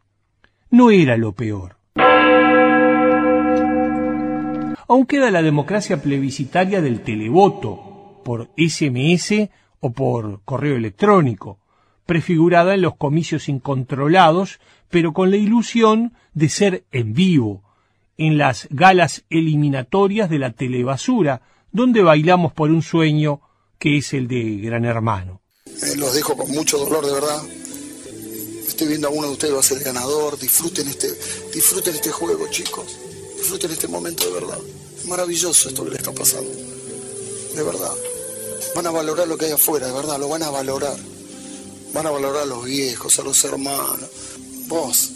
No 0.72 0.92
era 0.92 1.18
lo 1.18 1.34
peor. 1.34 1.76
Aún 4.88 5.06
queda 5.06 5.30
la 5.30 5.42
democracia 5.42 6.02
plebiscitaria 6.02 6.82
del 6.82 7.02
televoto, 7.02 8.22
por 8.24 8.50
SMS 8.56 9.50
o 9.82 9.92
por 9.92 10.42
correo 10.44 10.78
electrónico, 10.78 11.60
prefigurada 12.06 12.76
en 12.76 12.82
los 12.82 12.96
comicios 12.96 13.50
incontrolados, 13.50 14.62
pero 14.90 15.12
con 15.12 15.32
la 15.32 15.38
ilusión 15.38 16.14
de 16.34 16.48
ser 16.48 16.86
en 16.92 17.14
vivo, 17.14 17.69
en 18.20 18.38
las 18.38 18.68
galas 18.70 19.24
eliminatorias 19.30 20.30
de 20.30 20.40
la 20.40 20.52
telebasura, 20.52 21.42
donde 21.72 22.02
bailamos 22.02 22.52
por 22.52 22.70
un 22.70 22.82
sueño 22.82 23.40
que 23.80 23.98
es 23.98 24.14
el 24.14 24.28
de 24.28 24.58
Gran 24.58 24.84
Hermano. 24.84 25.42
Eh, 25.66 25.96
los 25.96 26.14
dejo 26.14 26.36
con 26.36 26.52
mucho 26.52 26.78
dolor, 26.78 27.06
de 27.06 27.14
verdad. 27.14 27.42
Estoy 28.68 28.90
viendo 28.90 29.08
a 29.08 29.12
uno 29.12 29.28
de 29.28 29.34
ustedes 29.34 29.56
va 29.56 29.62
a 29.62 29.64
ser 29.64 29.78
el 29.78 29.86
ganador. 29.86 30.38
Disfruten 30.38 30.90
este, 30.90 31.08
disfruten 31.54 31.96
este 31.96 32.12
juego, 32.12 32.46
chicos. 32.50 32.98
Disfruten 33.38 33.72
este 33.72 33.88
momento 33.88 34.26
de 34.26 34.34
verdad. 34.34 34.60
Maravilloso 35.08 35.70
esto 35.70 35.86
que 35.86 35.92
les 35.92 36.00
está 36.00 36.12
pasando. 36.12 36.52
De 37.56 37.64
verdad. 37.64 37.94
Van 38.76 38.86
a 38.86 38.92
valorar 38.92 39.30
lo 39.30 39.38
que 39.38 39.46
hay 39.46 39.54
afuera, 39.54 39.88
de 39.88 39.94
verdad, 39.94 40.20
lo 40.20 40.28
van 40.28 40.44
a 40.44 40.50
valorar. 40.50 40.98
Van 41.94 42.06
a 42.06 42.12
valorar 42.12 42.44
a 42.44 42.46
los 42.46 42.66
viejos, 42.66 43.18
a 43.18 43.24
los 43.24 43.42
hermanos. 43.46 44.10
Vos, 44.68 45.12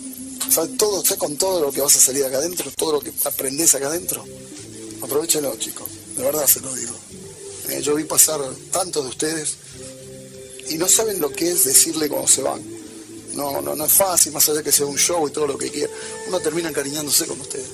¿sabes 0.49 0.77
todo, 0.77 1.03
sé 1.03 1.17
con 1.17 1.35
todo 1.37 1.61
lo 1.61 1.71
que 1.71 1.81
vas 1.81 1.95
a 1.95 1.99
salir 1.99 2.25
acá 2.25 2.37
adentro, 2.37 2.71
todo 2.71 2.93
lo 2.93 2.99
que 3.01 3.11
aprendés 3.25 3.75
acá 3.75 3.87
adentro. 3.87 4.23
Aprovechenlo, 5.01 5.55
chicos. 5.57 5.89
De 6.15 6.23
verdad 6.23 6.45
se 6.45 6.61
lo 6.61 6.73
digo. 6.73 6.95
Eh, 7.69 7.81
yo 7.81 7.95
vi 7.95 8.03
pasar 8.03 8.39
tantos 8.71 9.03
de 9.03 9.09
ustedes 9.09 9.57
y 10.69 10.77
no 10.77 10.87
saben 10.87 11.19
lo 11.19 11.29
que 11.29 11.51
es 11.51 11.65
decirle 11.65 12.07
cuando 12.07 12.27
se 12.27 12.41
van. 12.41 12.61
No, 13.35 13.61
no, 13.61 13.75
no 13.75 13.85
es 13.85 13.93
fácil, 13.93 14.31
más 14.31 14.47
allá 14.49 14.61
que 14.61 14.71
sea 14.71 14.85
un 14.85 14.97
show 14.97 15.27
y 15.27 15.31
todo 15.31 15.47
lo 15.47 15.57
que 15.57 15.71
quiera. 15.71 15.91
Uno 16.27 16.39
termina 16.39 16.69
encariñándose 16.69 17.25
con 17.25 17.39
ustedes. 17.41 17.69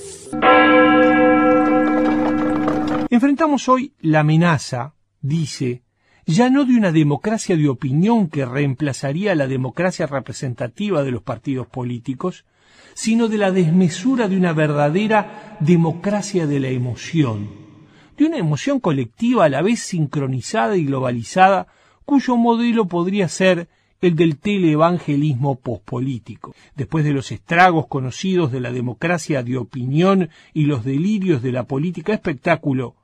Enfrentamos 3.10 3.68
hoy 3.68 3.94
la 4.00 4.20
amenaza, 4.20 4.94
dice, 5.20 5.82
ya 6.30 6.48
no 6.48 6.64
de 6.64 6.76
una 6.76 6.92
democracia 6.92 7.56
de 7.56 7.68
opinión 7.68 8.28
que 8.28 8.46
reemplazaría 8.46 9.34
la 9.34 9.48
democracia 9.48 10.06
representativa 10.06 11.02
de 11.02 11.10
los 11.10 11.22
partidos 11.22 11.66
políticos, 11.66 12.44
sino 12.94 13.26
de 13.28 13.36
la 13.36 13.50
desmesura 13.50 14.28
de 14.28 14.36
una 14.36 14.52
verdadera 14.52 15.56
democracia 15.58 16.46
de 16.46 16.60
la 16.60 16.68
emoción, 16.68 17.48
de 18.16 18.26
una 18.26 18.38
emoción 18.38 18.78
colectiva 18.78 19.44
a 19.44 19.48
la 19.48 19.60
vez 19.60 19.80
sincronizada 19.80 20.76
y 20.76 20.84
globalizada, 20.84 21.66
cuyo 22.04 22.36
modelo 22.36 22.86
podría 22.86 23.28
ser 23.28 23.68
el 24.00 24.14
del 24.14 24.38
teleevangelismo 24.38 25.56
pospolítico. 25.56 26.54
Después 26.76 27.04
de 27.04 27.12
los 27.12 27.32
estragos 27.32 27.88
conocidos 27.88 28.52
de 28.52 28.60
la 28.60 28.70
democracia 28.70 29.42
de 29.42 29.56
opinión 29.56 30.30
y 30.54 30.64
los 30.64 30.84
delirios 30.84 31.42
de 31.42 31.52
la 31.52 31.64
política 31.64 32.14
espectáculo, 32.14 32.94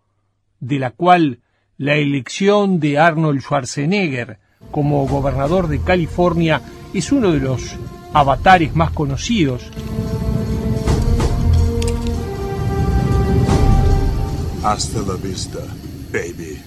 de 0.60 0.78
la 0.78 0.92
cual 0.92 1.40
la 1.78 1.94
elección 1.96 2.80
de 2.80 2.98
Arnold 2.98 3.40
Schwarzenegger 3.42 4.38
como 4.70 5.06
gobernador 5.06 5.68
de 5.68 5.80
California 5.80 6.62
es 6.94 7.12
uno 7.12 7.32
de 7.32 7.40
los 7.40 7.76
avatares 8.14 8.74
más 8.74 8.92
conocidos. 8.92 9.70
Hasta 14.64 15.00
la 15.00 15.14
vista, 15.14 15.58
baby. 16.10 16.62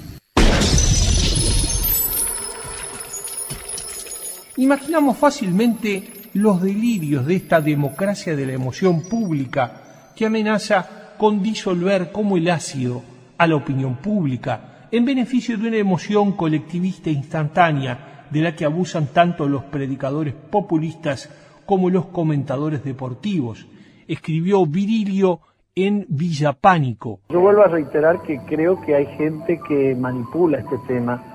Imaginamos 4.57 5.17
fácilmente 5.17 6.29
los 6.33 6.61
delirios 6.61 7.25
de 7.25 7.35
esta 7.35 7.61
democracia 7.61 8.35
de 8.35 8.45
la 8.45 8.53
emoción 8.53 9.01
pública 9.01 10.11
que 10.15 10.27
amenaza 10.27 11.15
con 11.17 11.41
disolver 11.41 12.11
como 12.11 12.37
el 12.37 12.49
ácido 12.49 13.01
a 13.37 13.47
la 13.47 13.55
opinión 13.55 13.97
pública 13.97 14.68
en 14.91 15.05
beneficio 15.05 15.57
de 15.57 15.67
una 15.67 15.77
emoción 15.77 16.31
colectivista 16.31 17.09
instantánea 17.09 18.25
de 18.31 18.41
la 18.41 18.55
que 18.55 18.65
abusan 18.65 19.07
tanto 19.07 19.47
los 19.47 19.63
predicadores 19.65 20.33
populistas 20.33 21.29
como 21.65 21.89
los 21.89 22.07
comentadores 22.07 22.83
deportivos, 22.83 23.67
escribió 24.07 24.65
Virilio 24.65 25.41
en 25.75 26.05
Villapánico. 26.09 27.19
Yo 27.29 27.39
vuelvo 27.39 27.63
a 27.63 27.67
reiterar 27.67 28.23
que 28.23 28.39
creo 28.47 28.81
que 28.81 28.95
hay 28.95 29.05
gente 29.17 29.59
que 29.67 29.95
manipula 29.95 30.59
este 30.59 30.77
tema. 30.87 31.28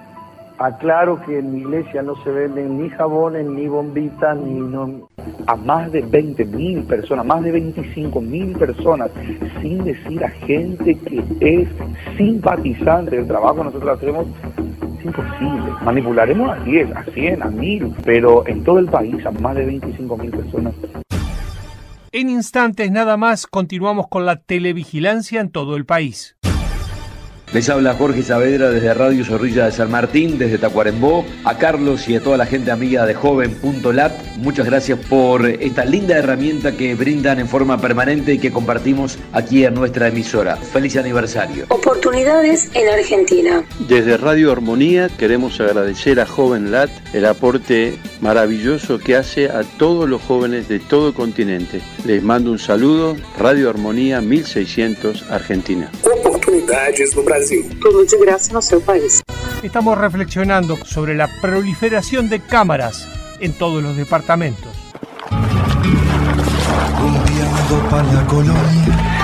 Aclaro 0.58 1.20
que 1.22 1.38
en 1.40 1.52
mi 1.52 1.60
iglesia 1.60 2.02
no 2.02 2.14
se 2.22 2.30
venden 2.30 2.80
ni 2.80 2.88
jabones, 2.90 3.44
ni 3.46 3.66
bombitas, 3.66 4.36
ni... 4.36 4.60
No... 4.60 5.08
A 5.46 5.56
más 5.56 5.90
de 5.90 6.00
20 6.00 6.44
mil 6.44 6.84
personas, 6.84 7.26
más 7.26 7.42
de 7.42 7.52
25 7.52 8.20
mil 8.20 8.52
personas, 8.56 9.10
sin 9.60 9.84
decir 9.84 10.24
a 10.24 10.28
gente 10.30 10.96
que 10.96 11.22
es 11.40 11.68
simpatizante 12.16 13.16
del 13.16 13.26
trabajo 13.26 13.64
nosotros 13.64 13.98
hacemos, 13.98 14.26
es 14.98 15.04
imposible. 15.04 15.72
Manipularemos 15.82 16.50
a 16.50 16.62
10, 16.64 16.96
a 16.96 17.04
100, 17.04 17.42
a 17.42 17.46
1000, 17.46 17.94
pero 18.04 18.46
en 18.46 18.64
todo 18.64 18.78
el 18.78 18.86
país 18.86 19.24
a 19.26 19.30
más 19.32 19.54
de 19.56 19.66
25 19.66 20.16
mil 20.16 20.30
personas. 20.30 20.74
En 22.12 22.30
instantes 22.30 22.92
nada 22.92 23.16
más 23.16 23.46
continuamos 23.48 24.06
con 24.08 24.24
la 24.24 24.36
televigilancia 24.36 25.40
en 25.40 25.50
todo 25.50 25.74
el 25.74 25.84
país. 25.84 26.33
Les 27.54 27.68
habla 27.68 27.94
Jorge 27.94 28.24
Saavedra 28.24 28.68
desde 28.68 28.92
Radio 28.94 29.24
Zorrilla 29.24 29.66
de 29.66 29.70
San 29.70 29.88
Martín, 29.88 30.38
desde 30.38 30.58
Tacuarembó. 30.58 31.24
A 31.44 31.56
Carlos 31.56 32.08
y 32.08 32.16
a 32.16 32.20
toda 32.20 32.36
la 32.36 32.46
gente 32.46 32.72
amiga 32.72 33.06
de 33.06 33.14
Joven.lat, 33.14 34.12
muchas 34.38 34.66
gracias 34.66 34.98
por 34.98 35.46
esta 35.46 35.84
linda 35.84 36.18
herramienta 36.18 36.72
que 36.72 36.96
brindan 36.96 37.38
en 37.38 37.46
forma 37.46 37.80
permanente 37.80 38.34
y 38.34 38.38
que 38.40 38.50
compartimos 38.50 39.20
aquí 39.32 39.64
en 39.64 39.74
nuestra 39.74 40.08
emisora. 40.08 40.56
Feliz 40.56 40.96
aniversario. 40.96 41.66
Oportunidades 41.68 42.70
en 42.74 42.88
Argentina. 42.88 43.62
Desde 43.86 44.16
Radio 44.16 44.50
Armonía 44.50 45.08
queremos 45.16 45.60
agradecer 45.60 46.18
a 46.18 46.26
JovenLat 46.26 46.90
el 47.12 47.24
aporte 47.24 47.96
maravilloso 48.20 48.98
que 48.98 49.14
hace 49.14 49.46
a 49.46 49.62
todos 49.78 50.08
los 50.08 50.20
jóvenes 50.22 50.66
de 50.66 50.80
todo 50.80 51.10
el 51.10 51.14
continente. 51.14 51.80
Les 52.04 52.20
mando 52.20 52.50
un 52.50 52.58
saludo, 52.58 53.16
Radio 53.38 53.70
Armonía 53.70 54.20
1600 54.20 55.30
Argentina. 55.30 55.88
Oportunidades 56.54 57.16
no 57.16 57.22
Brasil. 57.24 57.80
Todo 57.82 58.04
de 58.06 58.16
graça 58.16 58.52
no 58.52 58.62
seu 58.62 58.80
país. 58.80 59.22
Estamos 59.64 59.98
reflexionando 59.98 60.76
sobre 60.84 61.14
la 61.14 61.26
proliferación 61.42 62.28
de 62.30 62.40
cámaras 62.46 63.08
en 63.40 63.58
todos 63.58 63.82
los 63.82 63.96
departamentos. 63.96 64.70
para 67.90 68.26
Colonia. 68.28 69.14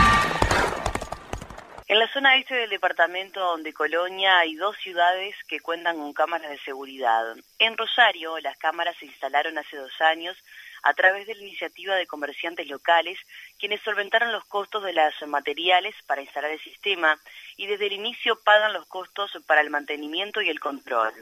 En 1.86 1.98
la 2.00 2.08
zona 2.12 2.36
este 2.36 2.54
del 2.54 2.70
departamento 2.70 3.56
de 3.58 3.72
Colonia 3.72 4.38
hay 4.38 4.56
dos 4.56 4.76
ciudades 4.82 5.36
que 5.46 5.60
cuentan 5.60 5.98
con 5.98 6.12
cámaras 6.12 6.50
de 6.50 6.58
seguridad. 6.58 7.36
En 7.60 7.76
Rosario, 7.76 8.38
las 8.40 8.56
cámaras 8.58 8.96
se 8.98 9.06
instalaron 9.06 9.56
hace 9.56 9.76
dos 9.76 10.00
años 10.00 10.36
a 10.82 10.94
través 10.94 11.26
de 11.26 11.34
la 11.34 11.42
iniciativa 11.42 11.94
de 11.94 12.06
comerciantes 12.06 12.68
locales, 12.68 13.18
quienes 13.58 13.80
solventaron 13.82 14.32
los 14.32 14.44
costos 14.44 14.82
de 14.84 14.92
los 14.92 15.28
materiales 15.28 15.94
para 16.06 16.22
instalar 16.22 16.50
el 16.50 16.60
sistema 16.60 17.18
y 17.56 17.66
desde 17.66 17.86
el 17.86 17.92
inicio 17.92 18.40
pagan 18.42 18.72
los 18.72 18.86
costos 18.86 19.32
para 19.46 19.60
el 19.60 19.70
mantenimiento 19.70 20.40
y 20.40 20.48
el 20.48 20.60
control, 20.60 21.12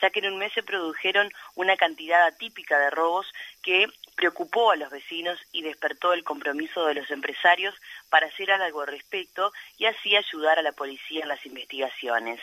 ya 0.00 0.10
que 0.10 0.20
en 0.20 0.32
un 0.32 0.38
mes 0.38 0.52
se 0.52 0.62
produjeron 0.62 1.30
una 1.54 1.76
cantidad 1.76 2.24
atípica 2.24 2.78
de 2.78 2.90
robos 2.90 3.26
que 3.62 3.86
preocupó 4.16 4.70
a 4.70 4.76
los 4.76 4.90
vecinos 4.90 5.38
y 5.52 5.62
despertó 5.62 6.12
el 6.12 6.24
compromiso 6.24 6.84
de 6.86 6.94
los 6.94 7.10
empresarios 7.10 7.74
para 8.10 8.26
hacer 8.26 8.50
algo 8.50 8.82
al 8.82 8.88
respecto 8.88 9.52
y 9.78 9.86
así 9.86 10.14
ayudar 10.14 10.58
a 10.58 10.62
la 10.62 10.72
policía 10.72 11.22
en 11.22 11.28
las 11.28 11.44
investigaciones 11.46 12.40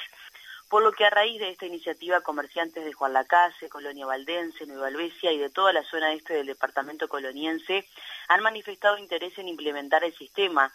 por 0.70 0.84
lo 0.84 0.92
que 0.92 1.06
a 1.06 1.10
raíz 1.10 1.40
de 1.40 1.50
esta 1.50 1.66
iniciativa 1.66 2.22
comerciantes 2.22 2.84
de 2.84 2.92
Juan 2.92 3.14
Lacase, 3.14 3.70
Colonia 3.70 4.06
Valdense, 4.06 4.66
Nueva 4.66 4.88
Albesia 4.88 5.32
y 5.32 5.38
de 5.38 5.50
toda 5.50 5.72
la 5.72 5.84
zona 5.84 6.14
este 6.14 6.34
del 6.34 6.48
departamento 6.48 7.08
coloniense 7.08 7.88
han 8.28 8.42
manifestado 8.42 8.98
interés 8.98 9.38
en 9.38 9.48
implementar 9.48 10.04
el 10.04 10.16
sistema. 10.18 10.74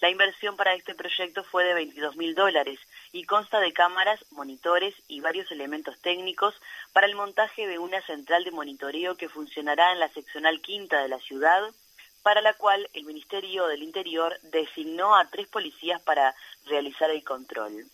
La 0.00 0.10
inversión 0.10 0.56
para 0.56 0.74
este 0.74 0.94
proyecto 0.94 1.44
fue 1.44 1.64
de 1.64 1.74
22 1.74 2.16
mil 2.16 2.34
dólares 2.34 2.78
y 3.12 3.24
consta 3.24 3.60
de 3.60 3.72
cámaras, 3.72 4.24
monitores 4.30 4.94
y 5.08 5.20
varios 5.20 5.50
elementos 5.52 6.00
técnicos 6.00 6.54
para 6.92 7.06
el 7.06 7.14
montaje 7.14 7.66
de 7.66 7.78
una 7.78 8.00
central 8.02 8.44
de 8.44 8.50
monitoreo 8.50 9.16
que 9.16 9.28
funcionará 9.28 9.92
en 9.92 10.00
la 10.00 10.08
seccional 10.08 10.60
quinta 10.62 11.02
de 11.02 11.08
la 11.08 11.18
ciudad, 11.18 11.62
para 12.22 12.40
la 12.40 12.54
cual 12.54 12.88
el 12.94 13.04
Ministerio 13.04 13.66
del 13.66 13.82
Interior 13.82 14.38
designó 14.44 15.14
a 15.14 15.28
tres 15.28 15.46
policías 15.48 16.00
para 16.00 16.34
realizar 16.64 17.10
el 17.10 17.22
control. 17.22 17.84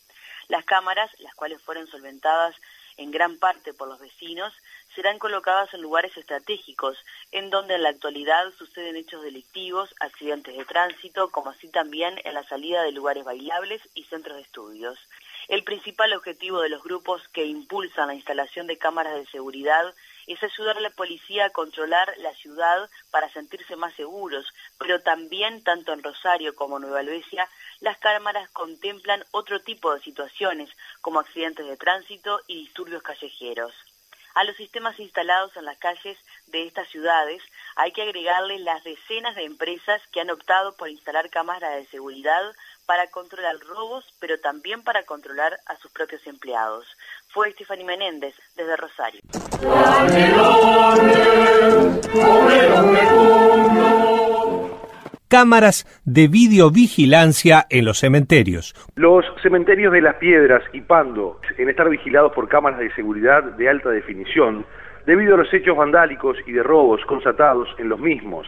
Las 0.50 0.64
cámaras, 0.64 1.08
las 1.20 1.32
cuales 1.36 1.62
fueron 1.62 1.86
solventadas 1.86 2.56
en 2.96 3.12
gran 3.12 3.38
parte 3.38 3.72
por 3.72 3.86
los 3.86 4.00
vecinos, 4.00 4.52
serán 4.96 5.20
colocadas 5.20 5.72
en 5.74 5.80
lugares 5.80 6.16
estratégicos, 6.16 6.98
en 7.30 7.50
donde 7.50 7.76
en 7.76 7.84
la 7.84 7.90
actualidad 7.90 8.52
suceden 8.58 8.96
hechos 8.96 9.22
delictivos, 9.22 9.94
accidentes 10.00 10.56
de 10.56 10.64
tránsito, 10.64 11.30
como 11.30 11.50
así 11.50 11.68
también 11.68 12.20
en 12.24 12.34
la 12.34 12.42
salida 12.42 12.82
de 12.82 12.90
lugares 12.90 13.22
bailables 13.22 13.80
y 13.94 14.02
centros 14.06 14.38
de 14.38 14.42
estudios. 14.42 14.98
El 15.46 15.62
principal 15.62 16.12
objetivo 16.14 16.60
de 16.62 16.68
los 16.68 16.82
grupos 16.82 17.22
que 17.28 17.44
impulsan 17.44 18.08
la 18.08 18.14
instalación 18.14 18.66
de 18.66 18.76
cámaras 18.76 19.14
de 19.14 19.26
seguridad 19.26 19.94
es 20.26 20.42
ayudar 20.42 20.78
a 20.78 20.80
la 20.80 20.90
policía 20.90 21.46
a 21.46 21.50
controlar 21.50 22.12
la 22.18 22.32
ciudad 22.34 22.90
para 23.12 23.32
sentirse 23.32 23.76
más 23.76 23.94
seguros, 23.94 24.46
pero 24.78 25.00
también, 25.00 25.62
tanto 25.62 25.92
en 25.92 26.02
Rosario 26.02 26.54
como 26.54 26.76
en 26.76 26.82
Nueva 26.82 27.00
Albesia, 27.00 27.48
las 27.80 27.98
cámaras 27.98 28.48
contemplan 28.50 29.24
otro 29.30 29.60
tipo 29.60 29.94
de 29.94 30.00
situaciones, 30.00 30.70
como 31.00 31.20
accidentes 31.20 31.66
de 31.66 31.76
tránsito 31.76 32.40
y 32.46 32.56
disturbios 32.62 33.02
callejeros. 33.02 33.72
A 34.34 34.44
los 34.44 34.56
sistemas 34.56 34.98
instalados 35.00 35.56
en 35.56 35.64
las 35.64 35.76
calles 35.78 36.16
de 36.46 36.66
estas 36.66 36.88
ciudades 36.88 37.42
hay 37.74 37.90
que 37.92 38.02
agregarle 38.02 38.60
las 38.60 38.84
decenas 38.84 39.34
de 39.34 39.44
empresas 39.44 40.00
que 40.12 40.20
han 40.20 40.30
optado 40.30 40.76
por 40.76 40.88
instalar 40.88 41.30
cámaras 41.30 41.74
de 41.74 41.86
seguridad 41.86 42.42
para 42.86 43.08
controlar 43.08 43.58
robos, 43.60 44.04
pero 44.20 44.38
también 44.38 44.82
para 44.82 45.04
controlar 45.04 45.58
a 45.66 45.76
sus 45.76 45.90
propios 45.90 46.24
empleados. 46.26 46.86
Fue 47.28 47.50
Stephanie 47.52 47.84
Menéndez 47.84 48.34
desde 48.54 48.76
Rosario. 48.76 49.20
Cámaras 55.30 55.86
de 56.04 56.28
videovigilancia 56.28 57.64
en 57.70 57.84
los 57.84 58.00
cementerios. 58.00 58.74
Los 58.96 59.24
cementerios 59.42 59.92
de 59.92 60.02
Las 60.02 60.16
Piedras 60.16 60.62
y 60.72 60.80
Pando, 60.80 61.40
en 61.56 61.68
estar 61.70 61.88
vigilados 61.88 62.32
por 62.32 62.48
cámaras 62.48 62.80
de 62.80 62.92
seguridad 62.94 63.44
de 63.44 63.68
alta 63.68 63.90
definición, 63.90 64.66
debido 65.06 65.36
a 65.36 65.38
los 65.38 65.54
hechos 65.54 65.76
vandálicos 65.76 66.36
y 66.46 66.52
de 66.52 66.62
robos 66.62 67.00
constatados 67.06 67.68
en 67.78 67.88
los 67.88 68.00
mismos. 68.00 68.46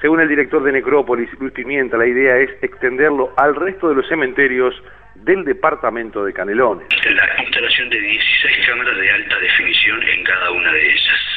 Según 0.00 0.20
el 0.20 0.28
director 0.28 0.62
de 0.62 0.72
Necrópolis, 0.72 1.30
Luis 1.38 1.52
Pimienta, 1.52 1.96
la 1.96 2.06
idea 2.06 2.36
es 2.38 2.50
extenderlo 2.62 3.32
al 3.36 3.54
resto 3.54 3.88
de 3.88 3.94
los 3.94 4.08
cementerios 4.08 4.74
del 5.14 5.44
departamento 5.44 6.24
de 6.24 6.32
Canelones. 6.32 6.88
La 7.04 7.42
instalación 7.42 7.88
de 7.88 8.00
16 8.00 8.66
cámaras 8.66 8.96
de 8.98 9.10
alta 9.10 9.38
definición 9.38 10.02
en 10.02 10.24
cada 10.24 10.50
una 10.50 10.72
de 10.72 10.86
ellas, 10.90 11.33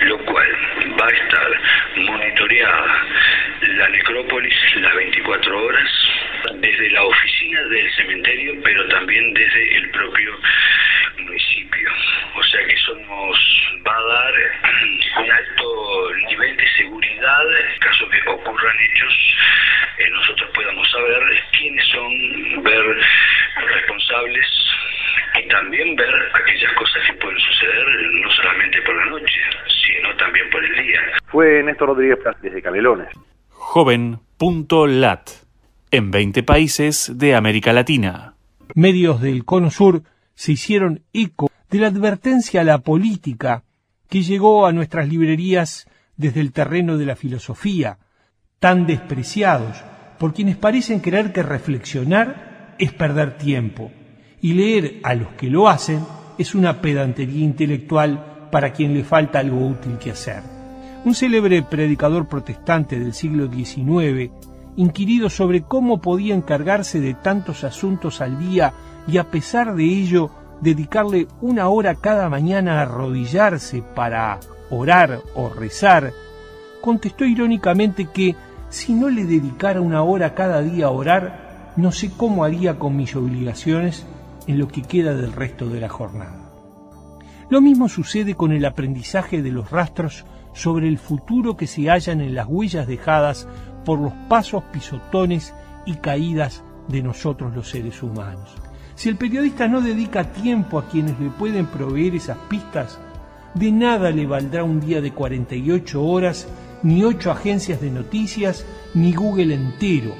lo 0.00 0.18
cual 0.24 0.48
va 1.00 1.06
a 1.06 1.10
estar 1.10 1.60
monitoreada 1.96 3.06
la 3.60 3.88
necrópolis 3.88 4.54
las 4.76 4.94
24 4.94 5.64
horas 5.64 5.90
desde 6.54 6.90
la 6.90 7.02
oficina 7.04 7.62
del 7.62 7.92
cementerio, 7.92 8.54
pero 8.64 8.88
también 8.88 9.34
desde 9.34 9.76
el 9.76 9.90
propio 9.90 10.38
municipio. 11.18 11.90
O 12.34 12.42
sea 12.44 12.64
que 12.66 12.72
eso 12.72 12.94
nos 12.94 13.80
va 13.86 13.96
a 13.96 14.02
dar 14.02 14.34
un 15.18 15.30
alto 15.30 16.10
nivel 16.28 16.56
de 16.56 16.68
seguridad 16.76 17.70
en 17.72 17.78
caso 17.78 18.08
que 18.08 18.30
ocurran 18.30 18.76
hechos, 18.80 19.36
eh, 19.98 20.10
nosotros 20.10 20.50
podamos 20.54 20.90
saber 20.90 21.44
quiénes 21.52 21.86
son, 21.88 22.62
ver 22.62 22.84
los 23.60 23.72
responsables 23.72 24.46
y 25.34 25.48
también 25.48 25.96
ver 25.96 26.30
aquellas 26.34 26.72
cosas 26.72 27.02
que 27.06 27.12
pueden 27.14 27.38
suceder 27.38 27.86
no 27.86 28.30
solamente 28.30 28.82
por 28.82 28.96
la 28.96 29.04
noche, 29.06 29.40
sino 29.84 30.14
también 30.16 30.48
por 30.50 30.64
el 30.64 30.80
Néstor 31.64 31.88
Rodríguez 31.88 32.18
desde 32.42 32.62
Canelones. 32.62 33.08
Joven.lat 33.50 35.30
en 35.90 36.10
20 36.10 36.42
países 36.44 37.12
de 37.16 37.34
América 37.34 37.72
Latina. 37.72 38.34
Medios 38.74 39.20
del 39.20 39.44
Cono 39.44 39.70
Sur 39.70 40.02
se 40.34 40.52
hicieron 40.52 41.02
eco 41.12 41.50
de 41.68 41.78
la 41.78 41.88
advertencia 41.88 42.60
a 42.60 42.64
la 42.64 42.78
política 42.78 43.64
que 44.08 44.22
llegó 44.22 44.66
a 44.66 44.72
nuestras 44.72 45.08
librerías 45.08 45.88
desde 46.16 46.40
el 46.40 46.52
terreno 46.52 46.96
de 46.96 47.06
la 47.06 47.16
filosofía, 47.16 47.98
tan 48.58 48.86
despreciados 48.86 49.82
por 50.18 50.34
quienes 50.34 50.56
parecen 50.56 51.00
creer 51.00 51.32
que 51.32 51.42
reflexionar 51.42 52.76
es 52.78 52.92
perder 52.92 53.38
tiempo 53.38 53.90
y 54.40 54.54
leer 54.54 55.00
a 55.02 55.14
los 55.14 55.28
que 55.30 55.50
lo 55.50 55.68
hacen 55.68 56.00
es 56.38 56.54
una 56.54 56.80
pedantería 56.80 57.44
intelectual 57.44 58.48
para 58.50 58.72
quien 58.72 58.94
le 58.94 59.04
falta 59.04 59.38
algo 59.38 59.66
útil 59.66 59.98
que 59.98 60.12
hacer. 60.12 60.59
Un 61.02 61.14
célebre 61.14 61.62
predicador 61.62 62.28
protestante 62.28 63.00
del 63.00 63.14
siglo 63.14 63.50
XIX, 63.50 64.30
inquirido 64.76 65.30
sobre 65.30 65.62
cómo 65.62 66.02
podía 66.02 66.34
encargarse 66.34 67.00
de 67.00 67.14
tantos 67.14 67.64
asuntos 67.64 68.20
al 68.20 68.38
día 68.38 68.74
y 69.08 69.16
a 69.16 69.30
pesar 69.30 69.74
de 69.74 69.84
ello 69.84 70.30
dedicarle 70.60 71.26
una 71.40 71.68
hora 71.68 71.94
cada 71.94 72.28
mañana 72.28 72.78
a 72.78 72.82
arrodillarse 72.82 73.82
para 73.82 74.40
orar 74.70 75.22
o 75.34 75.48
rezar, 75.48 76.12
contestó 76.82 77.24
irónicamente 77.24 78.06
que 78.12 78.36
si 78.68 78.92
no 78.92 79.08
le 79.08 79.24
dedicara 79.24 79.80
una 79.80 80.02
hora 80.02 80.34
cada 80.34 80.60
día 80.60 80.86
a 80.86 80.90
orar, 80.90 81.72
no 81.76 81.92
sé 81.92 82.10
cómo 82.14 82.44
haría 82.44 82.78
con 82.78 82.94
mis 82.94 83.16
obligaciones 83.16 84.04
en 84.46 84.58
lo 84.58 84.68
que 84.68 84.82
queda 84.82 85.14
del 85.14 85.32
resto 85.32 85.66
de 85.70 85.80
la 85.80 85.88
jornada. 85.88 86.50
Lo 87.48 87.62
mismo 87.62 87.88
sucede 87.88 88.34
con 88.34 88.52
el 88.52 88.66
aprendizaje 88.66 89.42
de 89.42 89.50
los 89.50 89.70
rastros 89.70 90.24
sobre 90.60 90.88
el 90.88 90.98
futuro 90.98 91.56
que 91.56 91.66
se 91.66 91.88
hallan 91.88 92.20
en 92.20 92.34
las 92.34 92.46
huellas 92.46 92.86
dejadas 92.86 93.48
por 93.86 93.98
los 93.98 94.12
pasos 94.28 94.62
pisotones 94.64 95.54
y 95.86 95.94
caídas 95.94 96.62
de 96.88 97.02
nosotros 97.02 97.54
los 97.54 97.70
seres 97.70 98.02
humanos. 98.02 98.54
Si 98.94 99.08
el 99.08 99.16
periodista 99.16 99.68
no 99.68 99.80
dedica 99.80 100.32
tiempo 100.32 100.78
a 100.78 100.86
quienes 100.86 101.18
le 101.18 101.30
pueden 101.30 101.64
proveer 101.64 102.14
esas 102.14 102.36
pistas, 102.50 102.98
de 103.54 103.72
nada 103.72 104.10
le 104.10 104.26
valdrá 104.26 104.62
un 104.62 104.80
día 104.80 105.00
de 105.00 105.12
48 105.12 106.04
horas, 106.04 106.46
ni 106.82 107.04
ocho 107.04 107.30
agencias 107.30 107.80
de 107.80 107.90
noticias, 107.90 108.66
ni 108.92 109.14
Google 109.14 109.54
entero, 109.54 110.12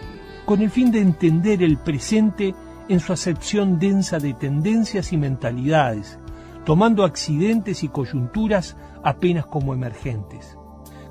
con 0.47 0.63
el 0.63 0.71
fin 0.71 0.91
de 0.91 1.01
entender 1.01 1.63
el 1.63 1.77
presente 1.77 2.55
en 2.89 3.01
su 3.01 3.13
acepción 3.13 3.79
densa 3.79 4.19
de 4.19 4.33
tendencias 4.33 5.13
y 5.13 5.19
mentalidades, 5.19 6.19
tomando 6.65 7.05
accidentes 7.05 7.85
y 7.85 7.89
coyunturas 7.89 8.75
apenas 9.03 9.47
como 9.47 9.75
emergentes. 9.75 10.57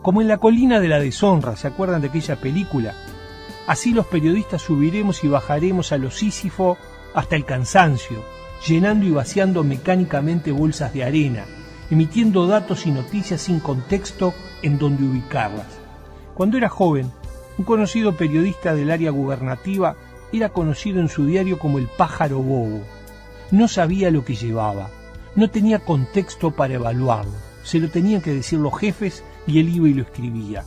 Como 0.01 0.21
en 0.21 0.27
la 0.27 0.37
colina 0.37 0.79
de 0.79 0.87
la 0.87 0.99
deshonra, 0.99 1.55
¿se 1.55 1.67
acuerdan 1.67 2.01
de 2.01 2.07
aquella 2.07 2.37
película? 2.37 2.93
Así 3.67 3.93
los 3.93 4.07
periodistas 4.07 4.61
subiremos 4.61 5.23
y 5.23 5.27
bajaremos 5.27 5.91
a 5.91 5.97
los 5.97 6.15
Sísifo 6.15 6.77
hasta 7.13 7.35
el 7.35 7.45
cansancio, 7.45 8.23
llenando 8.67 9.05
y 9.05 9.11
vaciando 9.11 9.63
mecánicamente 9.63 10.51
bolsas 10.51 10.93
de 10.93 11.03
arena, 11.03 11.45
emitiendo 11.91 12.47
datos 12.47 12.85
y 12.85 12.91
noticias 12.91 13.41
sin 13.41 13.59
contexto 13.59 14.33
en 14.61 14.77
donde 14.79 15.03
ubicarlas. 15.03 15.79
Cuando 16.33 16.57
era 16.57 16.69
joven, 16.69 17.11
un 17.57 17.65
conocido 17.65 18.15
periodista 18.15 18.73
del 18.73 18.91
área 18.91 19.11
gubernativa 19.11 19.95
era 20.31 20.49
conocido 20.49 20.99
en 20.99 21.09
su 21.09 21.25
diario 21.25 21.59
como 21.59 21.77
el 21.77 21.87
pájaro 21.87 22.39
bobo. 22.39 22.81
No 23.51 23.67
sabía 23.67 24.11
lo 24.11 24.23
que 24.23 24.35
llevaba, 24.35 24.89
no 25.35 25.49
tenía 25.49 25.79
contexto 25.79 26.51
para 26.51 26.75
evaluarlo, 26.75 27.48
se 27.69 27.79
lo 27.79 27.87
tenían 27.91 28.19
que 28.19 28.33
decir 28.33 28.57
los 28.57 28.75
jefes 28.79 29.23
y 29.45 29.59
él 29.59 29.69
iba 29.69 29.87
y 29.87 29.93
lo 29.93 30.01
escribía. 30.01 30.63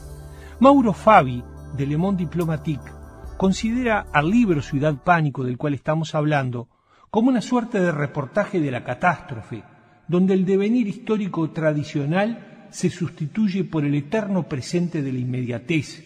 Mauro 0.61 0.93
Fabi, 0.93 1.43
de 1.75 1.85
Le 1.85 1.97
Monde 1.97 2.23
Diplomatique, 2.23 2.93
considera 3.35 4.05
al 4.13 4.29
libro 4.29 4.61
Ciudad 4.61 4.95
Pánico 5.03 5.43
del 5.43 5.57
cual 5.57 5.73
estamos 5.73 6.15
hablando 6.15 6.69
como 7.09 7.27
una 7.27 7.41
suerte 7.41 7.81
de 7.81 7.91
reportaje 7.91 8.61
de 8.61 8.71
la 8.71 8.85
catástrofe, 8.85 9.65
donde 10.07 10.33
el 10.33 10.45
devenir 10.45 10.87
histórico 10.87 11.49
tradicional 11.49 12.67
se 12.69 12.89
sustituye 12.89 13.65
por 13.65 13.83
el 13.83 13.95
eterno 13.95 14.47
presente 14.47 15.01
de 15.01 15.11
la 15.11 15.19
inmediatez, 15.19 16.05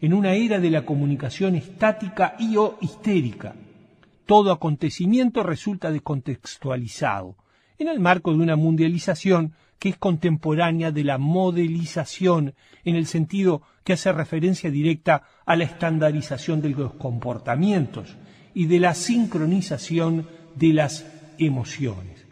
en 0.00 0.14
una 0.14 0.32
era 0.32 0.60
de 0.60 0.70
la 0.70 0.86
comunicación 0.86 1.56
estática 1.56 2.36
y 2.38 2.56
o 2.56 2.78
histérica. 2.80 3.54
Todo 4.24 4.50
acontecimiento 4.50 5.42
resulta 5.42 5.90
descontextualizado, 5.90 7.36
en 7.78 7.88
el 7.88 8.00
marco 8.00 8.32
de 8.32 8.38
una 8.38 8.56
mundialización 8.56 9.52
que 9.78 9.90
es 9.90 9.96
contemporánea 9.96 10.90
de 10.90 11.04
la 11.04 11.18
modelización, 11.18 12.54
en 12.84 12.96
el 12.96 13.06
sentido 13.06 13.62
que 13.84 13.92
hace 13.92 14.12
referencia 14.12 14.70
directa 14.70 15.22
a 15.46 15.56
la 15.56 15.64
estandarización 15.64 16.60
de 16.60 16.70
los 16.70 16.94
comportamientos 16.94 18.16
y 18.54 18.66
de 18.66 18.80
la 18.80 18.94
sincronización 18.94 20.28
de 20.56 20.72
las 20.72 21.06
emociones. 21.38 22.26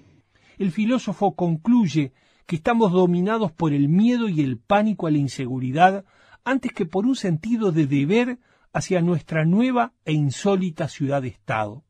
El 0.59 0.73
filósofo 0.73 1.35
concluye 1.35 2.13
que 2.47 2.57
estamos 2.57 2.93
dominados 2.93 3.53
por 3.53 3.73
el 3.73 3.89
miedo 3.89 4.29
y 4.29 4.41
el 4.41 4.59
pánico 4.59 5.07
a 5.07 5.11
la 5.11 5.19
inseguridad 5.19 6.05
antes 6.45 6.73
que 6.73 6.87
por 6.87 7.07
un 7.07 7.17
sentido 7.17 7.73
de 7.73 7.87
deber 7.87 8.39
hacia 8.73 9.01
nuestra 9.03 9.45
nueva 9.45 9.93
e 10.05 10.13
insólita 10.13 10.89
ciudad-estado. 10.89 11.85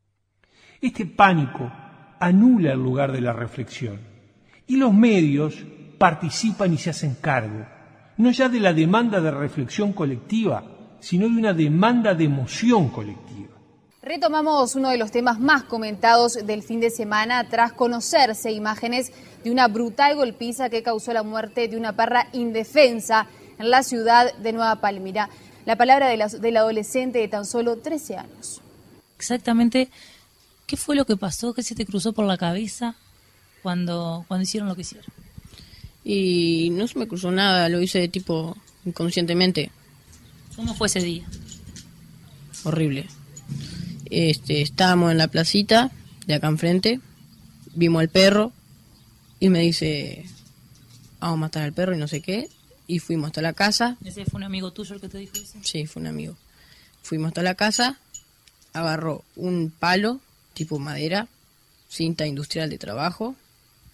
Este 0.81 1.05
pánico 1.05 1.71
anula 2.19 2.73
el 2.73 2.79
lugar 2.79 3.11
de 3.11 3.21
la 3.21 3.33
reflexión 3.33 4.16
y 4.67 4.75
los 4.75 4.93
medios 4.93 5.55
participan 5.97 6.73
y 6.73 6.77
se 6.77 6.89
hacen 6.89 7.15
cargo, 7.15 7.65
no 8.17 8.31
ya 8.31 8.49
de 8.49 8.59
la 8.59 8.73
demanda 8.73 9.19
de 9.21 9.31
reflexión 9.31 9.93
colectiva, 9.93 10.63
sino 10.99 11.27
de 11.27 11.37
una 11.37 11.53
demanda 11.53 12.13
de 12.13 12.25
emoción 12.25 12.89
colectiva. 12.89 13.47
Retomamos 14.01 14.75
uno 14.75 14.89
de 14.89 14.97
los 14.97 15.11
temas 15.11 15.39
más 15.39 15.63
comentados 15.63 16.33
del 16.45 16.63
fin 16.63 16.79
de 16.79 16.89
semana 16.89 17.49
tras 17.49 17.73
conocerse 17.73 18.51
imágenes 18.51 19.11
de 19.43 19.51
una 19.51 19.67
brutal 19.67 20.15
golpiza 20.15 20.69
que 20.69 20.83
causó 20.83 21.11
la 21.13 21.23
muerte 21.23 21.67
de 21.67 21.77
una 21.77 21.93
perra 21.93 22.27
indefensa 22.31 23.27
en 23.59 23.69
la 23.69 23.83
ciudad 23.83 24.33
de 24.37 24.53
Nueva 24.53 24.77
Palmira. 24.77 25.29
La 25.65 25.75
palabra 25.75 26.07
de 26.07 26.17
la, 26.17 26.27
del 26.27 26.57
adolescente 26.57 27.19
de 27.19 27.27
tan 27.27 27.45
solo 27.45 27.77
13 27.77 28.17
años. 28.17 28.61
Exactamente, 29.17 29.89
¿qué 30.65 30.77
fue 30.77 30.95
lo 30.95 31.05
que 31.05 31.17
pasó? 31.17 31.53
¿Qué 31.53 31.63
se 31.63 31.75
te 31.75 31.85
cruzó 31.85 32.13
por 32.13 32.25
la 32.25 32.37
cabeza 32.37 32.95
cuando, 33.63 34.25
cuando 34.27 34.43
hicieron 34.43 34.69
lo 34.69 34.75
que 34.75 34.81
hicieron? 34.81 35.05
Y 36.03 36.69
no 36.71 36.87
se 36.87 36.97
me 36.97 37.07
cruzó 37.07 37.31
nada, 37.31 37.69
lo 37.69 37.81
hice 37.81 37.99
de 37.99 38.07
tipo 38.07 38.57
inconscientemente. 38.85 39.71
¿Cómo 40.55 40.73
fue 40.73 40.87
ese 40.87 41.01
día? 41.01 41.27
Horrible. 42.63 43.07
Este, 44.09 44.61
estábamos 44.61 45.11
en 45.11 45.17
la 45.17 45.27
placita 45.27 45.91
de 46.25 46.35
acá 46.35 46.47
enfrente, 46.47 47.01
vimos 47.75 48.01
al 48.01 48.09
perro 48.09 48.53
y 49.39 49.49
me 49.49 49.59
dice, 49.61 50.25
vamos 51.19 51.35
a 51.35 51.41
matar 51.41 51.63
al 51.63 51.73
perro 51.73 51.93
y 51.93 51.97
no 51.97 52.07
sé 52.07 52.21
qué 52.21 52.49
y 52.87 52.99
fuimos 52.99 53.27
hasta 53.27 53.41
la 53.41 53.53
casa. 53.53 53.97
¿Ese 54.03 54.25
fue 54.25 54.39
un 54.39 54.43
amigo 54.43 54.71
tuyo 54.71 54.95
el 54.95 55.01
que 55.01 55.09
te 55.09 55.17
dijo 55.19 55.33
eso? 55.35 55.59
Sí, 55.61 55.85
fue 55.85 56.01
un 56.01 56.07
amigo. 56.07 56.35
Fuimos 57.03 57.27
hasta 57.27 57.43
la 57.43 57.55
casa, 57.55 57.99
agarró 58.73 59.23
un 59.35 59.71
palo 59.77 60.19
tipo 60.53 60.79
madera, 60.79 61.27
cinta 61.89 62.25
industrial 62.25 62.69
de 62.69 62.77
trabajo, 62.77 63.35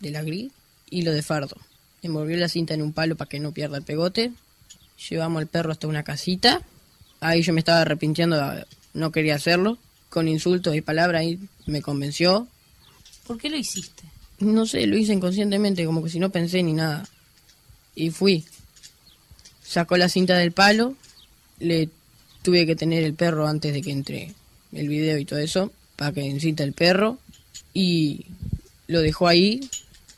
de 0.04 0.12
la 0.12 0.22
gris, 0.22 0.52
y 0.90 1.02
lo 1.02 1.12
de 1.12 1.24
fardo. 1.24 1.58
Envolvió 2.04 2.38
la 2.38 2.50
cinta 2.50 2.76
en 2.76 2.84
un 2.84 2.94
palo 2.94 3.16
para 3.16 3.30
que 3.30 3.40
no 3.40 3.52
pierda 3.52 3.78
el 3.78 3.84
pegote. 3.84 4.32
Llevamos 5.10 5.40
al 5.42 5.48
perro 5.48 5.72
hasta 5.72 5.88
una 5.88 6.04
casita. 6.04 6.62
Ahí 7.20 7.42
yo 7.42 7.54
me 7.54 7.60
estaba 7.60 7.82
arrepintiendo, 7.82 8.38
no 8.94 9.12
quería 9.12 9.36
hacerlo. 9.36 9.80
Con 10.10 10.28
insultos 10.28 10.76
y 10.76 10.82
palabras 10.82 11.22
ahí 11.22 11.40
me 11.66 11.82
convenció. 11.82 12.48
¿Por 13.26 13.40
qué 13.40 13.50
lo 13.50 13.58
hiciste? 13.58 14.04
No 14.40 14.68
sé, 14.68 14.86
lo 14.86 14.98
hice 14.98 15.14
inconscientemente, 15.14 15.86
como 15.86 16.04
que 16.04 16.10
si 16.10 16.20
no 16.20 16.30
pensé 16.30 16.62
ni 16.62 16.74
nada. 16.74 17.08
Y 17.96 18.12
fui 18.12 18.46
sacó 19.74 19.98
la 19.98 20.10
cinta 20.10 20.38
del 20.38 20.52
palo, 20.52 20.96
le 21.60 21.90
tuve 22.44 22.66
que 22.66 22.76
tener 22.76 23.04
el 23.04 23.16
perro 23.16 23.48
antes 23.48 23.74
de 23.74 23.82
que 23.82 23.92
entre 23.92 24.34
el 24.72 24.88
video 24.88 25.18
y 25.18 25.26
todo 25.26 25.40
eso, 25.40 25.72
para 25.96 26.12
que 26.12 26.22
encita 26.22 26.64
el 26.64 26.74
perro, 26.74 27.18
y 27.74 28.26
lo 28.88 29.02
dejó 29.02 29.28
ahí, 29.28 29.68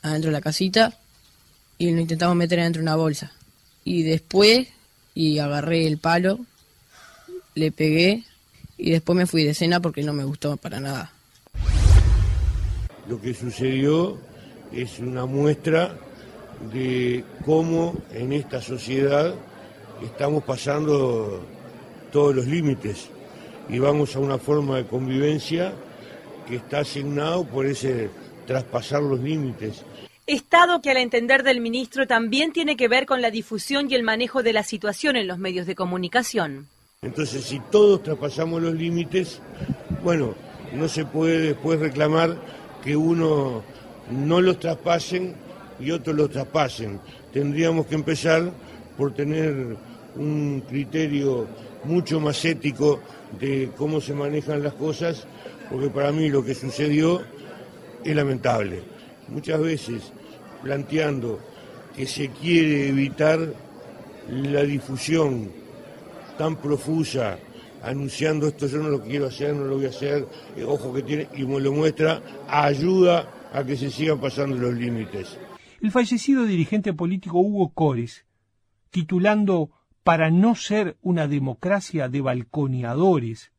adentro 0.06 0.30
de 0.30 0.36
la 0.36 0.40
casita, 0.40 0.98
y 1.78 1.90
lo 1.90 2.00
intentamos 2.00 2.36
meter 2.36 2.60
adentro 2.60 2.80
de 2.80 2.84
una 2.84 2.96
bolsa. 2.96 3.32
Y 3.84 4.02
después, 4.02 4.68
y 5.14 5.38
agarré 5.38 5.86
el 5.86 5.98
palo, 5.98 6.40
le 7.54 7.72
pegué, 7.72 8.24
y 8.78 8.90
después 8.90 9.16
me 9.16 9.26
fui 9.26 9.44
de 9.44 9.54
cena 9.54 9.80
porque 9.80 10.02
no 10.02 10.12
me 10.12 10.24
gustó 10.24 10.56
para 10.56 10.80
nada. 10.80 11.12
Lo 13.08 13.20
que 13.20 13.34
sucedió 13.34 14.18
es 14.72 14.98
una 14.98 15.26
muestra 15.26 15.96
de 16.72 17.24
cómo 17.44 17.94
en 18.12 18.32
esta 18.32 18.60
sociedad 18.60 19.34
estamos 20.02 20.44
pasando 20.44 21.46
todos 22.12 22.34
los 22.34 22.46
límites 22.46 23.08
y 23.68 23.78
vamos 23.78 24.16
a 24.16 24.20
una 24.20 24.38
forma 24.38 24.76
de 24.76 24.86
convivencia 24.86 25.72
que 26.48 26.56
está 26.56 26.80
asignado 26.80 27.44
por 27.44 27.66
ese 27.66 28.10
traspasar 28.46 29.02
los 29.02 29.20
límites. 29.20 29.82
Estado 30.26 30.82
que 30.82 30.90
al 30.90 30.96
entender 30.96 31.44
del 31.44 31.60
ministro 31.60 32.08
también 32.08 32.52
tiene 32.52 32.76
que 32.76 32.88
ver 32.88 33.06
con 33.06 33.22
la 33.22 33.30
difusión 33.30 33.86
y 33.88 33.94
el 33.94 34.02
manejo 34.02 34.42
de 34.42 34.52
la 34.52 34.64
situación 34.64 35.14
en 35.14 35.28
los 35.28 35.38
medios 35.38 35.68
de 35.68 35.76
comunicación. 35.76 36.66
Entonces, 37.02 37.44
si 37.44 37.60
todos 37.70 38.02
traspasamos 38.02 38.60
los 38.60 38.74
límites, 38.74 39.40
bueno, 40.02 40.34
no 40.72 40.88
se 40.88 41.04
puede 41.04 41.38
después 41.38 41.78
reclamar 41.78 42.36
que 42.82 42.96
uno 42.96 43.62
no 44.10 44.40
los 44.40 44.58
traspasen 44.58 45.36
y 45.78 45.92
otros 45.92 46.16
los 46.16 46.30
traspasen. 46.30 46.98
Tendríamos 47.32 47.86
que 47.86 47.94
empezar 47.94 48.50
por 48.96 49.14
tener 49.14 49.76
un 50.16 50.64
criterio 50.68 51.46
mucho 51.84 52.18
más 52.18 52.44
ético 52.44 53.00
de 53.38 53.70
cómo 53.76 54.00
se 54.00 54.12
manejan 54.12 54.64
las 54.64 54.74
cosas, 54.74 55.24
porque 55.70 55.88
para 55.88 56.10
mí 56.10 56.28
lo 56.30 56.44
que 56.44 56.56
sucedió 56.56 57.22
es 58.02 58.16
lamentable. 58.16 58.82
Muchas 59.28 59.60
veces 59.60 60.12
planteando 60.66 61.38
que 61.94 62.06
se 62.06 62.28
quiere 62.30 62.88
evitar 62.88 63.38
la 64.28 64.62
difusión 64.62 65.52
tan 66.36 66.56
profusa, 66.56 67.38
anunciando 67.84 68.48
esto 68.48 68.66
yo 68.66 68.78
no 68.78 68.88
lo 68.88 69.00
quiero 69.00 69.26
hacer, 69.26 69.54
no 69.54 69.64
lo 69.64 69.76
voy 69.76 69.86
a 69.86 69.90
hacer, 69.90 70.26
eh, 70.56 70.64
ojo 70.64 70.92
que 70.92 71.02
tiene, 71.02 71.28
y 71.36 71.44
me 71.44 71.60
lo 71.60 71.72
muestra, 71.72 72.20
ayuda 72.48 73.48
a 73.52 73.62
que 73.62 73.76
se 73.76 73.90
sigan 73.90 74.20
pasando 74.20 74.56
los 74.56 74.74
límites. 74.74 75.38
El 75.80 75.92
fallecido 75.92 76.44
dirigente 76.44 76.92
político 76.92 77.38
Hugo 77.38 77.72
Cores, 77.72 78.26
titulando 78.90 79.70
Para 80.02 80.30
no 80.30 80.56
ser 80.56 80.96
una 81.00 81.28
democracia 81.28 82.08
de 82.08 82.20
balconeadores, 82.22 83.52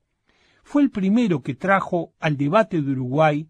fue 0.63 0.81
el 0.81 0.91
primero 0.91 1.41
que 1.41 1.55
trajo 1.55 2.11
al 2.19 2.35
debate 2.35 2.81
de 2.81 2.91
Uruguay, 2.91 3.47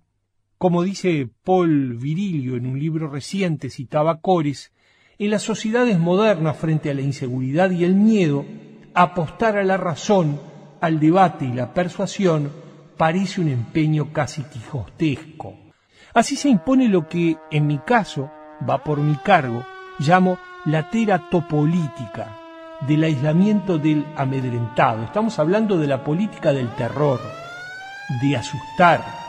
como 0.58 0.84
dice 0.84 1.30
Paul 1.44 1.94
Virilio 1.98 2.56
en 2.56 2.66
un 2.66 2.80
libro 2.80 3.10
reciente 3.10 3.70
citaba 3.70 4.22
Cores, 4.22 4.72
en 5.20 5.32
las 5.32 5.44
sociedades 5.44 6.00
modernas 6.00 6.58
frente 6.58 6.90
a 6.90 6.94
la 6.94 7.02
inseguridad 7.02 7.72
y 7.72 7.84
el 7.84 7.96
miedo, 7.96 8.46
apostar 8.94 9.58
a 9.58 9.64
la 9.64 9.78
razón, 9.78 10.40
al 10.82 11.00
debate 11.00 11.46
y 11.46 11.54
la 11.54 11.74
persuasión 11.74 12.52
parece 12.98 13.42
un 13.42 13.50
empeño 13.50 14.12
casi 14.12 14.44
quijostesco. 14.44 15.56
Así 16.14 16.36
se 16.36 16.50
impone 16.50 16.88
lo 16.88 17.08
que, 17.08 17.38
en 17.52 17.68
mi 17.68 17.78
caso, 17.80 18.32
va 18.68 18.84
por 18.84 19.00
mi 19.00 19.16
cargo, 19.18 19.64
llamo 20.00 20.38
la 20.66 20.90
teratopolítica, 20.90 22.36
del 22.88 23.04
aislamiento 23.04 23.78
del 23.78 24.06
amedrentado. 24.16 25.04
Estamos 25.04 25.38
hablando 25.40 25.78
de 25.78 25.88
la 25.88 26.04
política 26.04 26.54
del 26.54 26.70
terror. 26.76 27.20
de 28.22 28.38
asustar, 28.38 29.27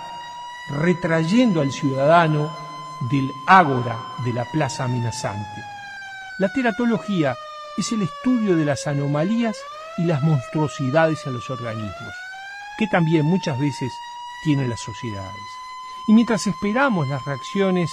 retrayendo 0.71 1.61
al 1.61 1.73
ciudadano 1.73 2.51
del 3.11 3.31
ágora 3.47 3.99
de 4.25 4.33
la 4.33 4.45
plaza 4.45 4.85
amenazante. 4.85 5.63
La 6.39 6.53
teratología 6.53 7.37
es 7.77 7.93
el 7.93 8.03
estudio 8.03 8.57
de 8.57 8.65
las 8.65 8.87
anomalías 8.87 9.57
y 9.99 10.05
las 10.05 10.23
monstruosidades 10.23 11.27
en 11.27 11.35
los 11.35 11.49
organismos, 11.51 12.15
que 12.79 12.87
también 12.87 13.25
muchas 13.25 13.59
veces 13.59 13.93
tienen 14.45 14.69
las 14.69 14.81
sociedades. 14.81 15.43
Y 16.09 16.13
mientras 16.13 16.47
esperamos 16.47 17.09
las 17.09 17.25
reacciones, 17.25 17.91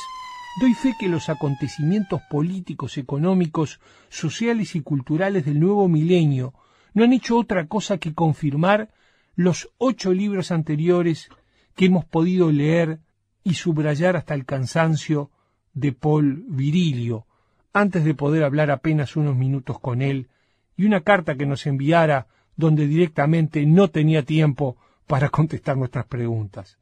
doy 0.59 0.73
fe 0.73 0.95
que 0.97 1.09
los 1.09 1.29
acontecimientos 1.29 2.21
políticos, 2.29 2.97
económicos, 2.97 3.79
sociales 4.09 4.75
y 4.75 4.81
culturales 4.81 5.45
del 5.45 5.59
nuevo 5.59 5.87
milenio 5.87 6.53
no 6.93 7.03
han 7.03 7.13
hecho 7.13 7.37
otra 7.37 7.67
cosa 7.67 7.97
que 7.97 8.13
confirmar 8.13 8.89
los 9.35 9.69
ocho 9.77 10.13
libros 10.13 10.51
anteriores 10.51 11.29
que 11.75 11.85
hemos 11.85 12.05
podido 12.05 12.51
leer 12.51 12.99
y 13.43 13.53
subrayar 13.53 14.15
hasta 14.15 14.33
el 14.33 14.45
cansancio 14.45 15.29
de 15.73 15.91
Paul 15.91 16.45
Virilio, 16.47 17.27
antes 17.73 18.03
de 18.05 18.15
poder 18.15 18.43
hablar 18.43 18.71
apenas 18.71 19.15
unos 19.15 19.35
minutos 19.35 19.79
con 19.79 20.01
él, 20.01 20.29
y 20.77 20.85
una 20.85 21.01
carta 21.01 21.35
que 21.35 21.45
nos 21.45 21.65
enviara 21.67 22.27
donde 22.55 22.87
directamente 22.87 23.65
no 23.65 23.89
tenía 23.89 24.23
tiempo 24.23 24.77
para 25.05 25.29
contestar 25.37 25.77
nuestras 25.77 26.05
preguntas. 26.05 26.77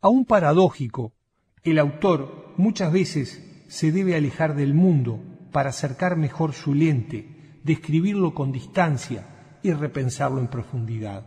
Aún 0.00 0.24
paradójico, 0.24 1.12
el 1.62 1.78
autor 1.78 2.54
muchas 2.56 2.92
veces 2.92 3.64
se 3.68 3.92
debe 3.92 4.16
alejar 4.16 4.54
del 4.54 4.74
mundo 4.74 5.20
para 5.52 5.70
acercar 5.70 6.16
mejor 6.16 6.54
su 6.54 6.74
lente, 6.74 7.58
describirlo 7.64 8.32
con 8.32 8.52
distancia 8.52 9.58
y 9.62 9.72
repensarlo 9.72 10.40
en 10.40 10.48
profundidad. 10.48 11.26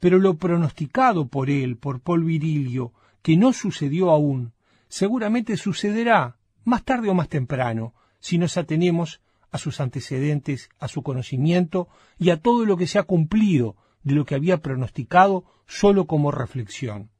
Pero 0.00 0.18
lo 0.18 0.34
pronosticado 0.34 1.28
por 1.28 1.50
él, 1.50 1.76
por 1.76 2.00
Paul 2.00 2.24
Virilio, 2.24 2.92
que 3.22 3.36
no 3.36 3.52
sucedió 3.52 4.10
aún, 4.10 4.52
seguramente 4.88 5.56
sucederá 5.56 6.36
más 6.64 6.84
tarde 6.84 7.08
o 7.10 7.14
más 7.14 7.28
temprano, 7.28 7.94
si 8.18 8.38
nos 8.38 8.56
atenemos 8.56 9.20
a 9.50 9.58
sus 9.58 9.80
antecedentes, 9.80 10.70
a 10.78 10.88
su 10.88 11.02
conocimiento 11.02 11.88
y 12.18 12.30
a 12.30 12.40
todo 12.40 12.64
lo 12.64 12.76
que 12.76 12.86
se 12.86 12.98
ha 12.98 13.02
cumplido 13.02 13.76
de 14.02 14.14
lo 14.14 14.24
que 14.24 14.34
había 14.34 14.58
pronosticado 14.58 15.44
solo 15.66 16.06
como 16.06 16.30
reflexión. 16.30 17.10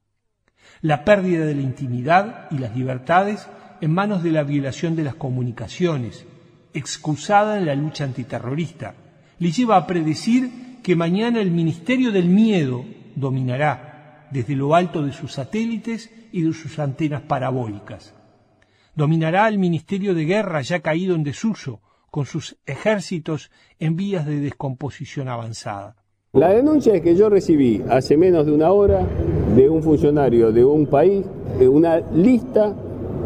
La 0.80 1.04
pérdida 1.04 1.44
de 1.44 1.54
la 1.54 1.62
intimidad 1.62 2.46
y 2.50 2.58
las 2.58 2.76
libertades 2.76 3.48
en 3.80 3.92
manos 3.92 4.22
de 4.22 4.32
la 4.32 4.42
violación 4.42 4.94
de 4.94 5.04
las 5.04 5.14
comunicaciones, 5.14 6.26
excusada 6.74 7.58
en 7.58 7.66
la 7.66 7.74
lucha 7.74 8.04
antiterrorista, 8.04 8.94
le 9.38 9.50
lleva 9.50 9.76
a 9.76 9.86
predecir 9.86 10.69
que 10.82 10.96
mañana 10.96 11.40
el 11.40 11.50
Ministerio 11.50 12.12
del 12.12 12.26
Miedo 12.28 12.84
dominará 13.16 14.28
desde 14.30 14.56
lo 14.56 14.74
alto 14.74 15.02
de 15.02 15.12
sus 15.12 15.32
satélites 15.32 16.10
y 16.32 16.42
de 16.42 16.52
sus 16.52 16.78
antenas 16.78 17.22
parabólicas. 17.22 18.14
Dominará 18.94 19.48
el 19.48 19.58
Ministerio 19.58 20.14
de 20.14 20.24
Guerra 20.24 20.62
ya 20.62 20.80
caído 20.80 21.14
en 21.14 21.24
desuso, 21.24 21.80
con 22.10 22.26
sus 22.26 22.56
ejércitos 22.66 23.50
en 23.78 23.96
vías 23.96 24.26
de 24.26 24.40
descomposición 24.40 25.28
avanzada. 25.28 25.96
La 26.32 26.50
denuncia 26.50 26.94
es 26.94 27.02
que 27.02 27.14
yo 27.16 27.28
recibí 27.28 27.82
hace 27.88 28.16
menos 28.16 28.46
de 28.46 28.52
una 28.52 28.70
hora 28.72 29.06
de 29.54 29.68
un 29.68 29.82
funcionario 29.82 30.52
de 30.52 30.64
un 30.64 30.86
país 30.86 31.24
una 31.68 31.98
lista 31.98 32.74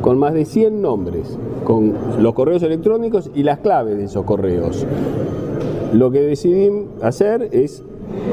con 0.00 0.18
más 0.18 0.34
de 0.34 0.44
100 0.44 0.82
nombres, 0.82 1.38
con 1.64 1.94
los 2.22 2.34
correos 2.34 2.62
electrónicos 2.62 3.30
y 3.34 3.42
las 3.42 3.58
claves 3.58 3.96
de 3.96 4.04
esos 4.04 4.24
correos. 4.24 4.86
Lo 5.94 6.11
que 6.11 6.22
decidí 6.22 6.70
hacer 7.02 7.50
es 7.52 7.85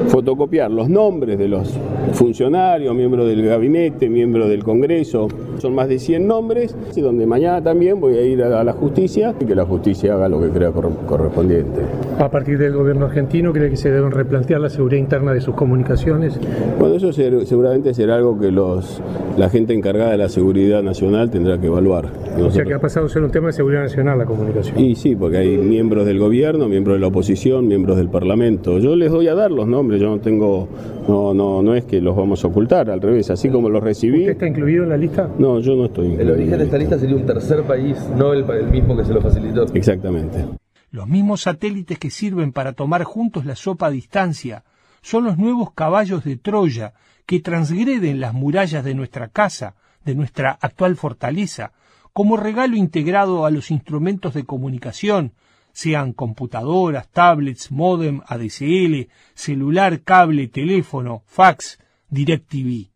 fotocopiar 0.08 0.72
los 0.72 0.90
nombres 0.90 1.38
de 1.38 1.48
los 1.48 1.72
funcionarios, 2.14 2.96
miembros 2.96 3.28
del 3.28 3.46
gabinete, 3.46 4.10
miembros 4.10 4.50
del 4.50 4.64
Congreso. 4.64 5.28
Son 5.62 5.76
más 5.76 5.88
de 5.88 6.00
100 6.00 6.26
nombres, 6.26 6.76
y 6.96 7.02
donde 7.02 7.28
mañana 7.28 7.62
también 7.62 8.00
voy 8.00 8.18
a 8.18 8.24
ir 8.24 8.42
a 8.42 8.64
la 8.64 8.74
justicia 8.74 9.36
y 9.40 9.46
que 9.46 9.54
la 9.54 9.64
justicia 9.64 10.16
haga 10.16 10.28
lo 10.28 10.42
que 10.42 10.50
crea 10.50 10.72
correspondiente. 10.72 11.82
A 12.18 12.32
partir 12.32 12.58
del 12.58 12.74
gobierno 12.74 13.06
argentino, 13.06 13.54
¿cree 13.54 13.70
que 13.70 13.78
se 13.78 13.92
deben 13.92 14.10
replantear 14.10 14.60
la 14.60 14.70
seguridad 14.70 15.00
interna 15.00 15.34
de 15.34 15.42
sus 15.42 15.54
comunicaciones? 15.54 16.40
Bueno, 16.80 16.96
eso 16.96 17.14
seguramente 17.14 17.94
será 17.94 18.16
algo 18.16 18.40
que 18.40 18.50
los, 18.52 19.04
la 19.38 19.50
gente 19.50 19.76
encargada 19.76 20.12
de 20.12 20.18
la 20.18 20.30
seguridad 20.30 20.82
nacional 20.82 21.30
tendrá 21.30 21.60
que 21.60 21.68
evaluar. 21.68 22.10
O 22.40 22.50
sea 22.50 22.64
que 22.64 22.74
ha 22.74 22.80
pasado 22.80 23.06
a 23.06 23.10
ser 23.10 23.22
un 23.22 23.30
tema 23.30 23.48
de 23.48 23.54
seguridad 23.54 23.82
nacional 23.82 24.18
la 24.18 24.26
comunicación. 24.26 24.80
Y 24.80 24.96
sí, 24.96 25.16
porque 25.16 25.38
hay 25.38 25.58
miembros 25.58 26.06
del 26.06 26.18
gobierno, 26.18 26.68
miembros 26.68 26.96
de 26.96 27.02
la 27.02 27.08
oposición, 27.08 27.68
miembros 27.68 27.98
del 27.98 28.10
Parlamento. 28.10 28.80
Yo 28.80 28.96
les 28.96 29.12
doy 29.12 29.28
a 29.28 29.36
dar 29.36 29.52
los 29.52 29.68
nombres, 29.68 30.02
yo 30.02 30.10
no 30.10 30.20
tengo, 30.20 30.68
no, 31.08 31.34
no, 31.34 31.62
no 31.62 31.76
es 31.76 31.86
que 31.86 32.02
los 32.02 32.16
vamos 32.16 32.44
a 32.44 32.48
ocultar, 32.48 32.90
al 32.90 33.02
revés, 33.02 33.30
así 33.30 33.50
como 33.50 33.70
los 33.70 33.84
recibí. 33.84 34.22
¿Usted 34.22 34.32
está 34.32 34.48
incluido 34.48 34.84
en 34.84 34.90
la 34.90 34.98
lista? 34.98 35.30
No, 35.38 35.51
yo 35.60 35.76
no 35.76 35.86
estoy. 35.86 36.16
El 36.16 36.32
origen 36.32 36.58
de 36.58 36.64
esta 36.66 36.78
lista 36.78 36.98
sería 36.98 37.16
un 37.16 37.26
tercer 37.26 37.64
país, 37.64 37.98
no 38.16 38.34
el, 38.34 38.50
el 38.50 38.68
mismo 38.68 38.96
que 38.96 39.06
se 39.06 39.14
lo 39.14 39.22
facilitó. 39.22 39.66
Exactamente. 39.74 40.46
Los 40.92 41.08
mismos 41.08 41.42
satélites 41.42 41.98
que 42.00 42.10
sirven 42.10 42.52
para 42.52 42.74
tomar 42.74 43.04
juntos 43.04 43.46
la 43.46 43.56
sopa 43.56 43.88
a 43.88 43.92
distancia 43.92 44.64
son 45.02 45.24
los 45.24 45.38
nuevos 45.38 45.72
caballos 45.74 46.24
de 46.24 46.38
Troya 46.38 46.94
que 47.26 47.40
transgreden 47.40 48.20
las 48.20 48.34
murallas 48.34 48.84
de 48.84 48.94
nuestra 48.94 49.30
casa, 49.30 49.76
de 50.04 50.16
nuestra 50.16 50.52
actual 50.62 50.96
fortaleza, 50.96 51.72
como 52.14 52.36
regalo 52.36 52.76
integrado 52.76 53.46
a 53.46 53.52
los 53.52 53.72
instrumentos 53.72 54.34
de 54.34 54.44
comunicación, 54.44 55.34
sean 55.72 56.12
computadoras, 56.12 57.10
tablets, 57.10 57.72
modem, 57.72 58.22
ADSL, 58.28 59.08
celular, 59.34 60.02
cable, 60.02 60.48
teléfono, 60.48 61.24
fax, 61.26 61.80
DirecTV, 62.10 62.90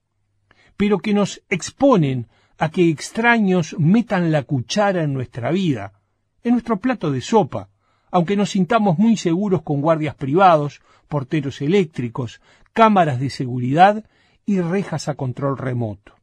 pero 0.76 1.00
que 1.00 1.14
nos 1.14 1.42
exponen 1.50 2.28
a 2.58 2.70
que 2.70 2.90
extraños 2.90 3.76
metan 3.78 4.32
la 4.32 4.44
cuchara 4.44 5.04
en 5.04 5.14
nuestra 5.14 5.52
vida, 5.52 5.94
en 6.44 6.54
nuestro 6.54 6.78
plato 6.78 7.12
de 7.12 7.22
sopa, 7.22 7.70
aunque 8.12 8.38
nos 8.38 8.52
sintamos 8.52 8.98
muy 8.98 9.18
seguros 9.18 9.62
con 9.62 9.82
guardias 9.82 10.16
privados, 10.16 10.82
porteros 11.08 11.62
eléctricos, 11.62 12.42
cámaras 12.72 13.20
de 13.20 13.30
seguridad 13.30 14.06
y 14.46 14.62
rejas 14.62 15.10
a 15.10 15.16
control 15.16 15.58
remoto. 15.58 16.16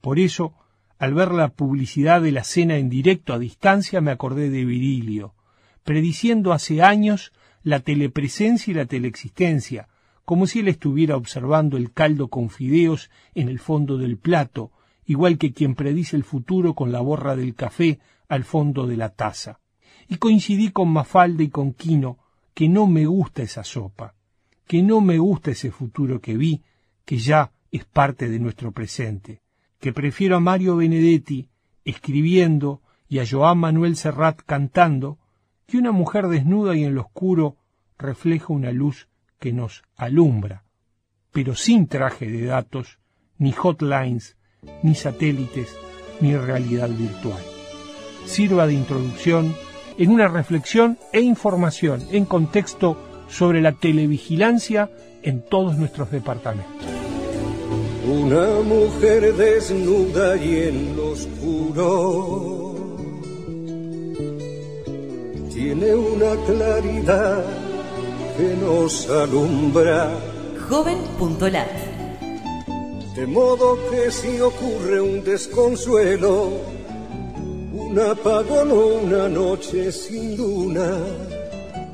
Por 0.00 0.18
eso, 0.18 0.54
al 0.98 1.14
ver 1.14 1.32
la 1.32 1.48
publicidad 1.48 2.20
de 2.22 2.32
la 2.32 2.44
cena 2.44 2.76
en 2.76 2.88
directo 2.88 3.32
a 3.32 3.38
distancia, 3.38 4.00
me 4.00 4.10
acordé 4.10 4.50
de 4.50 4.64
Virilio, 4.64 5.34
prediciendo 5.82 6.52
hace 6.52 6.82
años 6.82 7.32
la 7.62 7.80
telepresencia 7.80 8.70
y 8.70 8.74
la 8.74 8.86
teleexistencia, 8.86 9.88
como 10.24 10.46
si 10.46 10.60
él 10.60 10.68
estuviera 10.68 11.16
observando 11.16 11.76
el 11.76 11.92
caldo 11.92 12.28
con 12.28 12.50
fideos 12.50 13.10
en 13.34 13.48
el 13.48 13.58
fondo 13.58 13.98
del 13.98 14.16
plato, 14.16 14.70
igual 15.10 15.38
que 15.38 15.52
quien 15.52 15.74
predice 15.74 16.14
el 16.14 16.22
futuro 16.22 16.76
con 16.76 16.92
la 16.92 17.00
borra 17.00 17.34
del 17.34 17.56
café 17.56 17.98
al 18.28 18.44
fondo 18.44 18.86
de 18.86 18.96
la 18.96 19.08
taza. 19.08 19.58
Y 20.06 20.18
coincidí 20.18 20.70
con 20.70 20.88
Mafalda 20.88 21.42
y 21.42 21.48
con 21.48 21.72
Quino 21.72 22.18
que 22.54 22.68
no 22.68 22.86
me 22.86 23.06
gusta 23.06 23.42
esa 23.42 23.64
sopa, 23.64 24.14
que 24.68 24.84
no 24.84 25.00
me 25.00 25.18
gusta 25.18 25.50
ese 25.50 25.72
futuro 25.72 26.20
que 26.20 26.36
vi, 26.36 26.62
que 27.04 27.18
ya 27.18 27.50
es 27.72 27.84
parte 27.86 28.28
de 28.28 28.38
nuestro 28.38 28.70
presente, 28.70 29.42
que 29.80 29.92
prefiero 29.92 30.36
a 30.36 30.40
Mario 30.40 30.76
Benedetti 30.76 31.48
escribiendo 31.84 32.80
y 33.08 33.18
a 33.18 33.24
Joan 33.28 33.58
Manuel 33.58 33.96
Serrat 33.96 34.40
cantando, 34.46 35.18
que 35.66 35.76
una 35.76 35.90
mujer 35.90 36.28
desnuda 36.28 36.76
y 36.76 36.84
en 36.84 36.94
lo 36.94 37.00
oscuro 37.00 37.56
refleja 37.98 38.52
una 38.52 38.70
luz 38.70 39.08
que 39.40 39.52
nos 39.52 39.82
alumbra, 39.96 40.62
pero 41.32 41.56
sin 41.56 41.88
traje 41.88 42.30
de 42.30 42.44
datos, 42.44 43.00
ni 43.38 43.50
hotlines, 43.50 44.36
ni 44.82 44.94
satélites, 44.94 45.76
ni 46.20 46.36
realidad 46.36 46.88
virtual. 46.90 47.42
Sirva 48.26 48.66
de 48.66 48.74
introducción 48.74 49.54
en 49.98 50.10
una 50.10 50.28
reflexión 50.28 50.98
e 51.12 51.20
información 51.20 52.02
en 52.10 52.24
contexto 52.24 52.96
sobre 53.28 53.60
la 53.60 53.72
televigilancia 53.72 54.90
en 55.22 55.42
todos 55.42 55.76
nuestros 55.76 56.10
departamentos. 56.10 56.86
Una 58.06 58.60
mujer 58.60 59.34
desnuda 59.34 60.36
y 60.36 60.56
en 60.68 60.96
lo 60.96 61.10
oscuro 61.10 62.70
tiene 65.52 65.94
una 65.94 66.34
claridad 66.46 67.44
que 68.36 68.56
nos 68.64 69.08
alumbra. 69.10 70.10
Joven.lat 70.68 71.89
De 73.14 73.26
modo 73.26 73.76
que 73.90 74.10
si 74.10 74.40
ocurre 74.40 75.00
un 75.00 75.24
desconsuelo, 75.24 76.52
un 77.72 77.98
apagón 77.98 78.70
una 78.70 79.28
noche 79.28 79.90
sin 79.90 80.36
luna, 80.36 81.04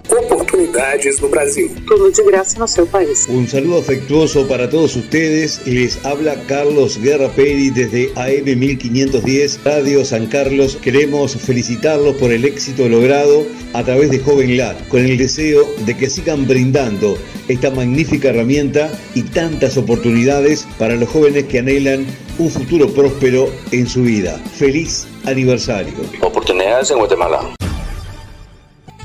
Oportunidades 0.08 1.20
no 1.20 1.28
Brasil. 1.28 1.74
Tudo 1.86 2.10
de 2.10 2.22
graça 2.22 2.58
no 2.58 2.68
seu 2.68 2.86
país. 2.86 3.26
Un 3.28 3.48
saludo 3.48 3.78
afectuoso 3.78 4.46
para 4.46 4.70
todos 4.70 4.94
ustedes. 4.94 5.60
Les 5.66 6.04
habla 6.04 6.36
Carlos 6.46 6.98
Guerra 6.98 7.28
Peri 7.28 7.70
desde 7.70 8.12
AM 8.14 8.58
1510 8.58 9.60
Radio 9.64 10.04
San 10.04 10.26
Carlos. 10.26 10.76
Queremos 10.76 11.36
felicitarlos 11.36 12.16
por 12.16 12.30
el 12.30 12.44
éxito 12.44 12.88
logrado 12.88 13.46
a 13.72 13.82
través 13.82 14.10
de 14.10 14.20
Joven 14.20 14.56
Lat, 14.56 14.76
con 14.88 15.00
el 15.00 15.18
deseo 15.18 15.66
de 15.84 15.96
que 15.96 16.08
sigan 16.08 16.46
brindando 16.46 17.18
esta 17.48 17.70
magnífica 17.70 18.28
herramienta 18.28 18.90
y 19.14 19.22
tantas 19.22 19.76
oportunidades 19.76 20.66
para 20.78 20.94
los 20.94 21.08
jóvenes 21.08 21.44
que 21.44 21.58
anhelan 21.58 22.06
un 22.38 22.50
futuro 22.50 22.88
próspero 22.88 23.50
en 23.72 23.86
su 23.86 24.02
vida. 24.02 24.38
Feliz 24.54 25.06
aniversario. 25.24 25.94
Oportunidades 26.22 26.90
en 26.90 26.98
Guatemala. 26.98 27.56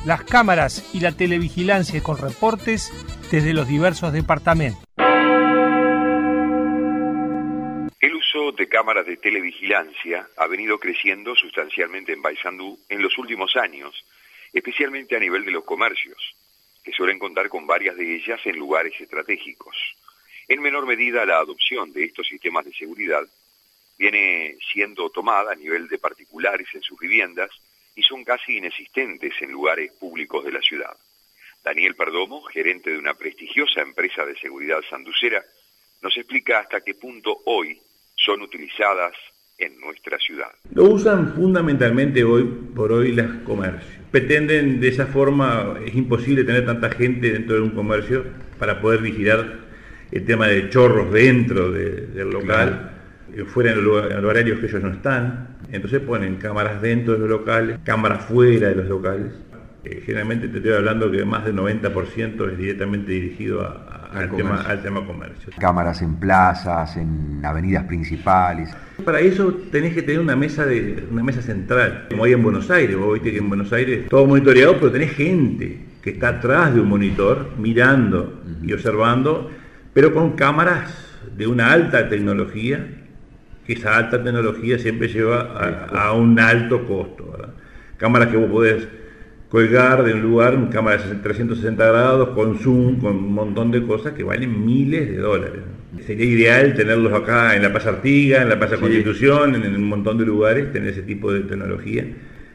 Las 0.04 0.24
cámaras 0.24 0.90
y 0.96 1.00
la 1.00 1.12
televigilancia 1.12 2.02
con 2.02 2.18
reportes 2.18 2.92
desde 3.30 3.54
los 3.54 3.68
diversos 3.68 4.12
departamentos. 4.12 4.84
El 8.00 8.16
uso 8.16 8.52
de 8.52 8.68
cámaras 8.68 9.06
de 9.06 9.18
televigilancia 9.18 10.28
ha 10.38 10.48
venido 10.48 10.80
creciendo 10.80 11.36
sustancialmente 11.36 12.14
en 12.14 12.24
Baisandú 12.24 12.80
en 12.90 13.04
los 13.04 13.16
últimos 13.20 13.56
años, 13.56 14.04
especialmente 14.52 15.16
a 15.16 15.20
nivel 15.20 15.46
de 15.46 15.52
los 15.52 15.64
comercios, 15.66 16.36
que 16.84 16.94
suelen 16.94 17.20
contar 17.20 17.48
con 17.48 17.68
varias 17.68 17.96
de 17.96 18.16
ellas 18.16 18.40
en 18.46 18.58
lugares 18.58 19.00
estratégicos. 19.00 19.78
En 20.48 20.64
menor 20.64 20.88
medida, 20.88 21.28
la 21.28 21.38
adopción 21.38 21.94
de 21.94 22.06
estos 22.06 22.26
sistemas 22.26 22.66
de 22.66 22.74
seguridad 22.74 23.22
viene 24.00 24.58
siendo 24.74 25.12
tomada 25.12 25.52
a 25.52 25.56
nivel 25.56 25.88
de 25.88 26.00
particulares 26.00 26.68
en 26.74 26.82
sus 26.82 26.98
viviendas 26.98 27.52
y 27.96 28.04
son 28.04 28.24
casi 28.24 28.58
inexistentes 28.58 29.34
en 29.42 29.52
lugares 29.52 29.92
públicos 30.00 30.44
de 30.46 30.52
la 30.52 30.62
ciudad. 30.62 30.92
Daniel 31.64 31.96
Perdomo, 31.96 32.42
gerente 32.44 32.90
de 32.90 32.98
una 32.98 33.14
prestigiosa 33.14 33.82
empresa 33.82 34.26
de 34.26 34.36
seguridad 34.38 34.80
sanducera, 34.90 35.44
nos 36.02 36.16
explica 36.18 36.60
hasta 36.60 36.82
qué 36.82 36.96
punto 36.96 37.42
hoy 37.46 37.78
son 38.16 38.42
utilizadas 38.42 39.14
en 39.58 39.80
nuestra 39.80 40.18
ciudad. 40.18 40.50
Lo 40.74 40.86
usan 40.86 41.36
fundamentalmente 41.36 42.24
hoy 42.24 42.44
por 42.76 42.92
hoy 42.92 43.12
los 43.12 43.44
comercios. 43.44 43.92
Pretenden 44.10 44.80
de 44.80 44.88
esa 44.88 45.06
forma, 45.06 45.80
es 45.86 45.94
imposible 45.94 46.44
tener 46.44 46.66
tanta 46.66 46.90
gente 46.90 47.32
dentro 47.32 47.56
de 47.56 47.62
un 47.62 47.72
comercio 47.72 48.26
para 48.58 48.82
poder 48.82 49.02
vigilar 49.02 49.60
el 50.12 50.26
tema 50.26 50.48
de 50.48 50.70
chorros 50.70 51.12
dentro 51.14 51.72
de- 51.72 52.08
del 52.08 52.30
local, 52.32 52.92
eh, 53.36 53.44
fuera 53.46 53.72
en 53.72 53.84
los 53.84 54.12
horarios 54.24 54.60
que 54.60 54.66
ellos 54.66 54.82
no 54.82 54.92
están. 54.94 55.51
Entonces 55.72 56.00
ponen 56.02 56.36
cámaras 56.38 56.82
dentro 56.82 57.14
de 57.14 57.20
los 57.20 57.30
locales, 57.30 57.80
cámaras 57.84 58.26
fuera 58.26 58.70
de 58.70 58.76
los 58.76 58.88
locales. 58.88 59.32
Eh, 59.84 60.04
generalmente 60.06 60.48
te 60.48 60.58
estoy 60.58 60.74
hablando 60.74 61.10
que 61.10 61.26
más 61.26 61.44
del 61.46 61.56
90% 61.56 62.50
es 62.52 62.58
directamente 62.58 63.12
dirigido 63.12 63.62
a- 63.62 63.88
a- 64.14 64.20
al, 64.20 64.30
tema, 64.30 64.50
comercio. 64.50 64.70
al 64.70 64.82
tema 64.84 65.06
comercio. 65.08 65.54
Cámaras 65.60 66.02
en 66.02 66.16
plazas, 66.18 66.98
en 66.98 67.42
avenidas 67.44 67.86
principales. 67.86 68.70
Para 69.04 69.20
eso 69.22 69.52
tenés 69.72 69.94
que 69.96 70.02
tener 70.04 70.20
una 70.22 70.36
mesa 70.36 70.66
de 70.66 71.08
una 71.10 71.24
mesa 71.24 71.42
central, 71.42 72.08
como 72.12 72.26
hay 72.26 72.34
en 72.34 72.44
Buenos 72.44 72.70
Aires. 72.70 72.96
Vos 72.98 73.14
viste 73.14 73.32
que 73.32 73.38
en 73.40 73.48
Buenos 73.50 73.72
Aires 73.74 74.08
todo 74.10 74.28
monitoreado, 74.28 74.76
pero 74.80 74.92
tenés 74.92 75.14
gente 75.14 75.86
que 76.04 76.12
está 76.12 76.28
atrás 76.30 76.74
de 76.76 76.82
un 76.82 76.90
monitor 76.90 77.52
mirando 77.58 78.42
y 78.62 78.74
observando, 78.74 79.50
pero 79.94 80.14
con 80.14 80.34
cámaras 80.34 80.94
de 81.36 81.48
una 81.48 81.72
alta 81.72 82.08
tecnología, 82.10 83.01
esa 83.74 83.98
alta 83.98 84.24
tecnología 84.24 84.78
siempre 84.80 85.08
lleva 85.08 85.42
a, 85.42 86.08
a 86.08 86.14
un 86.14 86.40
alto 86.40 86.86
costo. 86.86 87.32
¿verdad? 87.32 87.54
Cámaras 87.98 88.30
que 88.30 88.38
vos 88.38 88.50
podés 88.50 88.88
colgar 89.50 90.04
de 90.04 90.14
un 90.14 90.22
lugar, 90.22 90.56
una 90.56 90.70
cámara 90.70 91.04
de 91.04 91.16
360 91.16 91.86
grados, 91.86 92.30
con 92.30 92.58
zoom, 92.58 93.00
con 93.00 93.18
un 93.18 93.34
montón 93.34 93.70
de 93.70 93.84
cosas 93.84 94.14
que 94.14 94.24
valen 94.24 94.66
miles 94.66 95.10
de 95.10 95.18
dólares. 95.18 95.62
Sería 96.06 96.26
ideal 96.26 96.74
tenerlos 96.74 97.12
acá 97.12 97.54
en 97.56 97.64
la 97.64 97.72
Plaza 97.72 97.90
Artiga, 97.90 98.42
en 98.42 98.48
la 98.48 98.58
Plaza 98.58 98.78
Constitución, 98.78 99.56
en, 99.56 99.64
en 99.66 99.76
un 99.76 99.90
montón 99.90 100.18
de 100.18 100.26
lugares, 100.26 100.72
tener 100.72 100.90
ese 100.90 101.02
tipo 101.02 101.34
de 101.34 101.42
tecnología. 101.42 102.06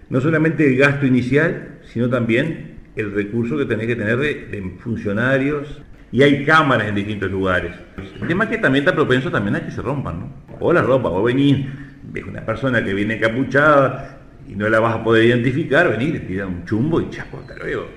No 0.09 0.23
solamente 0.23 0.67
el 0.67 0.79
gasto 0.79 1.05
inicial, 1.05 1.81
sino 1.93 2.09
también 2.09 2.77
el 2.97 3.13
recurso 3.13 3.59
que 3.59 3.67
tenés 3.67 3.87
que 3.89 3.97
tener 3.97 4.17
de, 4.17 4.47
de 4.47 4.63
funcionarios. 4.79 5.83
Y 6.13 6.23
hay 6.23 6.45
cámaras 6.45 6.89
en 6.89 6.95
distintos 6.95 7.31
lugares. 7.31 7.73
El 8.21 8.29
tema 8.29 8.45
es 8.45 8.51
que 8.51 8.59
también 8.59 8.85
está 8.85 8.95
propenso 8.95 9.31
también 9.31 9.57
a 9.57 9.65
que 9.65 9.71
se 9.71 9.83
rompan, 9.83 10.21
¿no? 10.21 10.29
O 10.61 10.73
la 10.73 10.81
ropa, 10.83 11.09
vos 11.09 11.25
venís, 11.25 11.67
ves 12.05 12.25
una 12.25 12.41
persona 12.47 12.83
que 12.85 12.95
viene 12.95 13.19
capuchada 13.19 14.19
y 14.49 14.55
no 14.55 14.69
la 14.69 14.79
vas 14.81 14.95
a 14.95 15.03
poder 15.05 15.25
identificar, 15.25 15.91
venir, 15.91 16.15
le 16.15 16.21
tira 16.21 16.47
un 16.47 16.65
chumbo 16.65 17.01
y 17.01 17.11
chapo, 17.11 17.41
hasta 17.41 17.57
luego. 17.57 17.89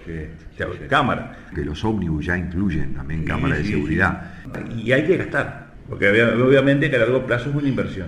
Chao, 0.57 0.71
cámara. 0.89 1.37
Que 1.53 1.63
los 1.63 1.83
ómnibus 1.85 2.25
ya 2.25 2.37
incluyen 2.37 2.93
también 2.95 3.23
cámaras 3.23 3.59
Sí, 3.59 3.63
de 3.63 3.69
sí, 3.69 3.75
seguridad. 3.75 4.31
sí. 4.67 4.81
Y 4.83 4.91
hay 4.91 5.03
que 5.05 5.15
gastar, 5.17 5.67
porque 5.87 6.09
obvia- 6.09 6.33
obviamente 6.43 6.89
que 6.89 6.95
a 6.95 6.99
largo 6.99 7.25
plazo 7.25 7.49
es 7.51 7.55
una 7.55 7.69
inversión. 7.69 8.07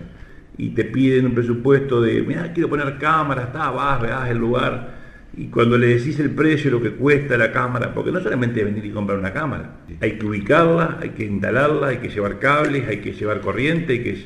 Y 0.58 0.70
te 0.72 0.84
piden 0.86 1.28
un 1.28 1.34
presupuesto 1.36 2.02
de, 2.02 2.22
mira, 2.24 2.52
quiero 2.52 2.70
poner 2.70 2.98
cámaras, 2.98 3.46
está, 3.46 3.70
vas, 3.70 4.02
veas 4.02 4.30
el 4.30 4.38
lugar. 4.40 5.01
Y 5.36 5.48
cuando 5.48 5.78
le 5.78 5.88
decís 5.88 6.20
el 6.20 6.32
precio, 6.32 6.70
lo 6.72 6.82
que 6.82 6.92
cuesta 6.92 7.38
la 7.38 7.52
cámara, 7.52 7.94
porque 7.94 8.12
no 8.12 8.20
solamente 8.20 8.60
es 8.60 8.66
venir 8.66 8.86
y 8.86 8.92
comprar 8.92 9.18
una 9.18 9.32
cámara, 9.32 9.78
hay 10.02 10.18
que 10.18 10.26
ubicarla, 10.26 10.98
hay 11.02 11.12
que 11.12 11.24
instalarla, 11.24 11.88
hay 11.88 11.98
que 11.98 12.10
llevar 12.10 12.38
cables, 12.40 12.88
hay 12.88 12.98
que 12.98 13.14
llevar 13.14 13.40
corriente, 13.42 13.94
hay 13.94 14.04
que... 14.04 14.18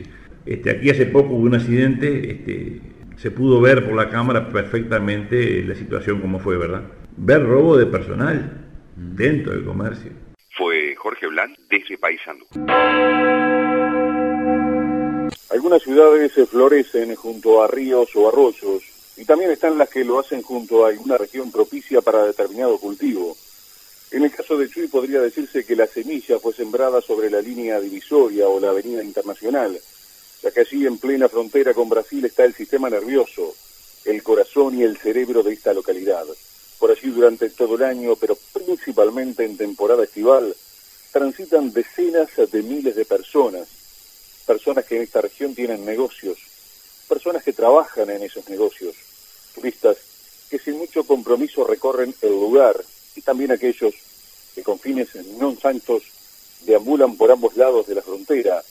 Este, 0.47 0.71
aquí 0.71 0.89
hace 0.89 1.05
poco 1.05 1.33
hubo 1.33 1.45
un 1.45 1.55
accidente, 1.55 2.31
este, 2.31 2.81
se 3.17 3.31
pudo 3.31 3.61
ver 3.61 3.85
por 3.85 3.95
la 3.95 4.09
cámara 4.09 4.49
perfectamente 4.49 5.63
la 5.63 5.75
situación 5.75 6.21
como 6.21 6.39
fue, 6.39 6.57
¿verdad? 6.57 6.83
Ver 7.17 7.43
robo 7.43 7.77
de 7.77 7.85
personal 7.85 8.65
dentro 8.95 9.53
del 9.53 9.63
comercio. 9.63 10.11
Fue 10.57 10.95
Jorge 10.95 11.27
Blanc 11.27 11.55
desde 11.69 11.97
Paysandú. 11.97 12.45
Algunas 15.51 15.81
ciudades 15.83 16.31
se 16.33 16.45
florecen 16.45 17.15
junto 17.15 17.63
a 17.63 17.67
ríos 17.67 18.09
o 18.15 18.27
arroyos 18.29 18.94
y 19.17 19.25
también 19.25 19.51
están 19.51 19.77
las 19.77 19.89
que 19.89 20.03
lo 20.03 20.19
hacen 20.19 20.41
junto 20.41 20.85
a 20.85 20.89
alguna 20.89 21.17
región 21.17 21.51
propicia 21.51 22.01
para 22.01 22.25
determinado 22.25 22.77
cultivo. 22.77 23.35
En 24.11 24.23
el 24.23 24.31
caso 24.31 24.57
de 24.57 24.69
Chuy 24.69 24.87
podría 24.87 25.21
decirse 25.21 25.65
que 25.65 25.75
la 25.75 25.87
semilla 25.87 26.39
fue 26.39 26.53
sembrada 26.53 27.01
sobre 27.01 27.29
la 27.29 27.41
línea 27.41 27.79
divisoria 27.79 28.47
o 28.47 28.59
la 28.59 28.69
avenida 28.69 29.03
internacional, 29.03 29.79
ya 30.41 30.51
que 30.51 30.59
allí 30.61 30.85
en 30.85 30.97
plena 30.97 31.27
frontera 31.27 31.73
con 31.73 31.89
Brasil 31.89 32.23
está 32.25 32.45
el 32.45 32.53
sistema 32.53 32.89
nervioso, 32.89 33.55
el 34.05 34.21
corazón 34.21 34.77
y 34.77 34.83
el 34.83 34.97
cerebro 34.97 35.43
de 35.43 35.53
esta 35.53 35.73
localidad. 35.73 36.25
Por 36.77 36.91
allí 36.91 37.09
durante 37.09 37.49
todo 37.49 37.75
el 37.75 37.83
año, 37.83 38.15
pero 38.15 38.37
principalmente 38.53 39.43
en 39.43 39.57
temporada 39.57 40.03
estival, 40.03 40.55
transitan 41.11 41.71
decenas 41.71 42.29
de 42.35 42.61
miles 42.61 42.95
de 42.95 43.05
personas, 43.05 43.67
personas 44.45 44.85
que 44.85 44.97
en 44.97 45.03
esta 45.03 45.21
región 45.21 45.55
tienen 45.55 45.85
negocios, 45.85 46.37
personas 47.07 47.43
que 47.43 47.53
trabajan 47.53 48.09
en 48.09 48.23
esos 48.23 48.47
negocios, 48.49 48.95
turistas 49.55 49.97
que 50.49 50.59
sin 50.59 50.77
mucho 50.77 51.03
compromiso 51.03 51.63
recorren 51.63 52.13
el 52.21 52.31
lugar 52.31 52.83
y 53.15 53.21
también 53.21 53.51
aquellos 53.51 53.93
que 54.53 54.61
con 54.61 54.77
fines 54.79 55.15
no 55.39 55.55
santos 55.55 56.03
deambulan 56.61 57.15
por 57.15 57.31
ambos 57.31 57.55
lados 57.57 57.87
de 57.87 57.95
la 57.95 58.01
frontera, 58.01 58.63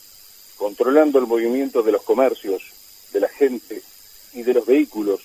controlando 0.57 1.19
el 1.19 1.27
movimiento 1.27 1.83
de 1.83 1.91
los 1.91 2.03
comercios, 2.03 2.61
de 3.11 3.19
la 3.19 3.29
gente 3.29 3.81
y 4.33 4.43
de 4.43 4.53
los 4.53 4.65
vehículos 4.65 5.21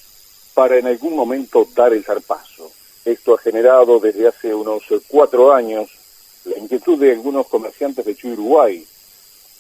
para 0.55 0.79
en 0.79 0.87
algún 0.87 1.15
momento 1.15 1.67
dar 1.75 1.93
el 1.93 2.05
zarpazo. 2.05 2.71
Esto 3.05 3.35
ha 3.35 3.39
generado 3.39 3.99
desde 3.99 4.29
hace 4.29 4.55
unos 4.55 4.83
cuatro 5.09 5.53
años 5.53 5.89
la 6.45 6.59
inquietud 6.59 6.99
de 6.99 7.13
algunos 7.13 7.47
comerciantes 7.49 8.05
de 8.05 8.17
Uruguay, 8.33 8.87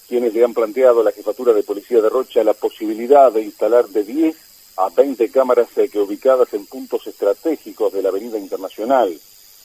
quienes 0.09 0.35
le 0.35 0.45
han 0.45 0.55
planteado 0.55 1.01
a 1.01 1.05
la 1.05 1.13
jefatura 1.13 1.53
de 1.53 1.63
policía 1.63 2.01
de 2.01 2.09
Rocha 2.09 2.43
la 2.43 2.55
posibilidad 2.55 3.33
de 3.33 3.43
instalar 3.43 3.89
de 3.89 4.05
10 4.05 4.50
a 4.81 4.89
20 4.89 5.31
cámaras 5.31 5.68
eh, 5.76 5.91
que 5.91 5.99
ubicadas 5.99 6.55
en 6.55 6.64
puntos 6.64 7.07
estratégicos 7.07 7.93
de 7.93 8.01
la 8.01 8.09
Avenida 8.09 8.39
Internacional 8.39 9.14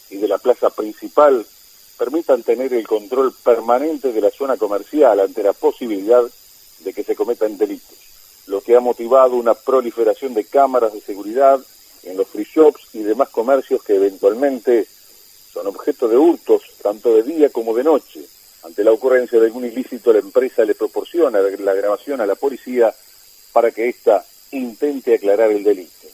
y 0.09 0.17
de 0.17 0.27
la 0.27 0.37
plaza 0.37 0.69
principal 0.69 1.45
permitan 1.97 2.43
tener 2.43 2.73
el 2.73 2.85
control 2.85 3.33
permanente 3.33 4.11
de 4.11 4.19
la 4.19 4.29
zona 4.29 4.57
comercial 4.57 5.21
ante 5.21 5.41
la 5.41 5.53
posibilidad 5.53 6.21
de 6.79 6.93
que 6.93 7.03
se 7.05 7.15
cometan 7.15 7.57
delitos, 7.57 7.97
lo 8.47 8.59
que 8.59 8.75
ha 8.75 8.81
motivado 8.81 9.37
una 9.37 9.53
proliferación 9.53 10.33
de 10.33 10.43
cámaras 10.43 10.91
de 10.91 10.99
seguridad 10.99 11.61
en 12.03 12.17
los 12.17 12.27
free 12.27 12.47
shops 12.53 12.89
y 12.91 12.99
demás 12.99 13.29
comercios 13.29 13.81
que 13.83 13.95
eventualmente 13.95 14.85
son 15.53 15.65
objeto 15.67 16.09
de 16.09 16.17
hurtos 16.17 16.61
tanto 16.81 17.15
de 17.15 17.23
día 17.23 17.49
como 17.51 17.73
de 17.73 17.85
noche. 17.85 18.19
Ante 18.63 18.83
la 18.83 18.91
ocurrencia 18.91 19.39
de 19.39 19.45
algún 19.45 19.63
ilícito, 19.63 20.11
la 20.11 20.19
empresa 20.19 20.65
le 20.65 20.75
proporciona 20.75 21.39
la 21.39 21.73
grabación 21.73 22.19
a 22.19 22.25
la 22.25 22.35
policía 22.35 22.93
para 23.53 23.71
que 23.71 23.87
ésta 23.87 24.25
intente 24.55 25.15
aclarar 25.15 25.51
el 25.51 25.63
delito. 25.63 26.07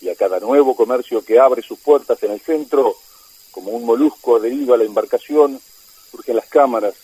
Y 0.00 0.08
a 0.08 0.14
cada 0.14 0.40
nuevo 0.40 0.76
comercio 0.76 1.24
que 1.24 1.38
abre 1.38 1.62
sus 1.62 1.78
puertas 1.78 2.22
en 2.22 2.32
el 2.32 2.40
centro, 2.40 2.96
como 3.50 3.70
un 3.70 3.84
molusco 3.84 4.36
adherido 4.36 4.74
a 4.74 4.78
la 4.78 4.84
embarcación, 4.84 5.60
surgen 6.10 6.36
las 6.36 6.46
cámaras 6.46 6.94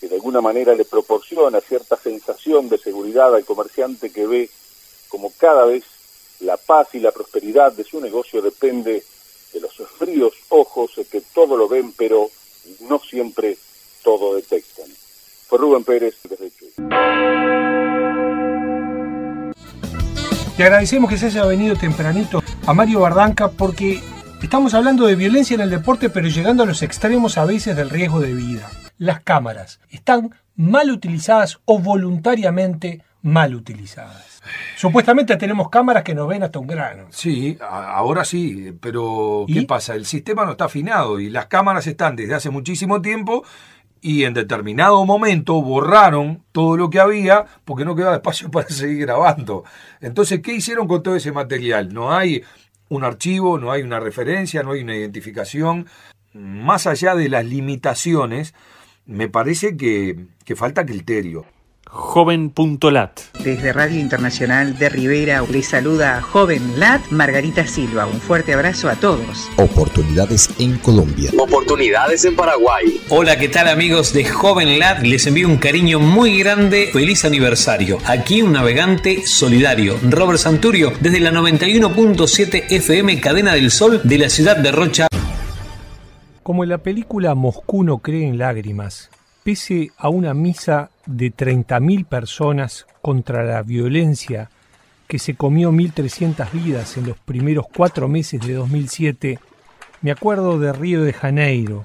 que 0.00 0.08
de 0.08 0.16
alguna 0.16 0.40
manera 0.40 0.74
le 0.74 0.84
proporciona 0.84 1.60
cierta 1.60 1.96
sensación 1.96 2.68
de 2.68 2.78
seguridad 2.78 3.34
al 3.34 3.44
comerciante 3.44 4.12
que 4.12 4.26
ve 4.26 4.50
como 5.08 5.32
cada 5.38 5.64
vez 5.64 5.84
la 6.40 6.56
paz 6.56 6.88
y 6.94 6.98
la 6.98 7.12
prosperidad 7.12 7.72
de 7.72 7.84
su 7.84 8.00
negocio 8.00 8.42
depende 8.42 9.02
de 9.52 9.60
los 9.60 9.72
fríos 9.98 10.34
ojos 10.48 10.92
que 11.10 11.20
todo 11.32 11.56
lo 11.56 11.68
ven, 11.68 11.92
pero 11.92 12.28
no 12.80 12.98
siempre 12.98 13.56
todo 14.02 14.34
detectan. 14.34 14.86
Fue 15.46 15.58
Rubén 15.58 15.84
Pérez 15.84 16.16
desde 16.28 16.50
Chuy. 16.50 17.73
Te 20.56 20.62
agradecemos 20.62 21.10
que 21.10 21.16
se 21.16 21.26
haya 21.26 21.44
venido 21.46 21.74
tempranito 21.74 22.40
a 22.64 22.72
Mario 22.72 23.00
Bardanca 23.00 23.50
porque 23.50 24.00
estamos 24.40 24.72
hablando 24.72 25.04
de 25.04 25.16
violencia 25.16 25.54
en 25.56 25.62
el 25.62 25.70
deporte, 25.70 26.10
pero 26.10 26.28
llegando 26.28 26.62
a 26.62 26.66
los 26.66 26.82
extremos 26.82 27.38
a 27.38 27.44
veces 27.44 27.74
del 27.74 27.90
riesgo 27.90 28.20
de 28.20 28.34
vida. 28.34 28.70
Las 28.96 29.20
cámaras 29.20 29.80
están 29.90 30.32
mal 30.54 30.92
utilizadas 30.92 31.58
o 31.64 31.80
voluntariamente 31.80 33.02
mal 33.20 33.56
utilizadas. 33.56 34.42
Supuestamente 34.76 35.36
tenemos 35.36 35.70
cámaras 35.70 36.04
que 36.04 36.14
nos 36.14 36.28
ven 36.28 36.44
hasta 36.44 36.60
un 36.60 36.68
grano. 36.68 37.06
Sí, 37.10 37.58
ahora 37.60 38.24
sí, 38.24 38.76
pero 38.80 39.46
¿qué 39.52 39.62
pasa? 39.62 39.96
El 39.96 40.06
sistema 40.06 40.44
no 40.44 40.52
está 40.52 40.66
afinado 40.66 41.18
y 41.18 41.30
las 41.30 41.46
cámaras 41.46 41.88
están 41.88 42.14
desde 42.14 42.34
hace 42.34 42.50
muchísimo 42.50 43.02
tiempo 43.02 43.42
y 44.04 44.24
en 44.24 44.34
determinado 44.34 45.02
momento 45.06 45.62
borraron 45.62 46.44
todo 46.52 46.76
lo 46.76 46.90
que 46.90 47.00
había 47.00 47.46
porque 47.64 47.86
no 47.86 47.96
quedaba 47.96 48.16
espacio 48.16 48.50
para 48.52 48.68
seguir 48.68 49.06
grabando. 49.06 49.64
Entonces, 50.02 50.40
¿qué 50.42 50.52
hicieron 50.52 50.86
con 50.86 51.02
todo 51.02 51.16
ese 51.16 51.32
material? 51.32 51.94
No 51.94 52.12
hay 52.12 52.44
un 52.90 53.02
archivo, 53.02 53.58
no 53.58 53.72
hay 53.72 53.80
una 53.80 54.00
referencia, 54.00 54.62
no 54.62 54.72
hay 54.72 54.82
una 54.82 54.94
identificación. 54.94 55.86
Más 56.34 56.86
allá 56.86 57.14
de 57.14 57.30
las 57.30 57.46
limitaciones, 57.46 58.52
me 59.06 59.30
parece 59.30 59.74
que, 59.78 60.26
que 60.44 60.54
falta 60.54 60.84
criterio. 60.84 61.46
Joven.lat. 61.94 63.20
Desde 63.44 63.72
Radio 63.72 64.00
Internacional 64.00 64.76
de 64.76 64.88
Rivera 64.88 65.44
les 65.48 65.68
saluda 65.68 66.20
Joven 66.20 66.80
Lat 66.80 67.00
Margarita 67.10 67.66
Silva. 67.66 68.06
Un 68.06 68.20
fuerte 68.20 68.52
abrazo 68.52 68.88
a 68.88 68.96
todos. 68.96 69.48
Oportunidades 69.56 70.50
en 70.58 70.76
Colombia. 70.78 71.30
Oportunidades 71.38 72.24
en 72.24 72.34
Paraguay. 72.34 73.00
Hola, 73.10 73.38
¿qué 73.38 73.48
tal 73.48 73.68
amigos 73.68 74.12
de 74.12 74.24
Joven 74.24 74.80
Lad? 74.80 75.02
Les 75.02 75.26
envío 75.28 75.46
un 75.46 75.56
cariño 75.56 76.00
muy 76.00 76.36
grande. 76.38 76.90
Feliz 76.92 77.24
aniversario. 77.24 77.98
Aquí 78.06 78.42
un 78.42 78.52
navegante 78.52 79.24
solidario, 79.24 79.96
Robert 80.10 80.40
Santurio, 80.40 80.92
desde 81.00 81.20
la 81.20 81.30
91.7 81.30 82.64
FM 82.70 83.20
Cadena 83.20 83.54
del 83.54 83.70
Sol 83.70 84.00
de 84.02 84.18
la 84.18 84.28
ciudad 84.28 84.56
de 84.56 84.72
Rocha. 84.72 85.06
Como 86.42 86.64
en 86.64 86.70
la 86.70 86.78
película 86.78 87.34
Moscú 87.34 87.84
no 87.84 87.98
cree 87.98 88.26
en 88.26 88.36
lágrimas, 88.38 89.10
pese 89.44 89.92
a 89.98 90.08
una 90.08 90.34
misa 90.34 90.90
de 91.06 91.32
30.000 91.32 92.06
personas 92.06 92.86
contra 93.02 93.44
la 93.44 93.62
violencia 93.62 94.50
que 95.06 95.18
se 95.18 95.34
comió 95.34 95.70
1.300 95.70 96.50
vidas 96.50 96.96
en 96.96 97.06
los 97.06 97.18
primeros 97.18 97.66
cuatro 97.72 98.08
meses 98.08 98.40
de 98.40 98.54
2007, 98.54 99.38
me 100.00 100.10
acuerdo 100.10 100.58
de 100.58 100.72
Río 100.72 101.04
de 101.04 101.12
Janeiro 101.12 101.84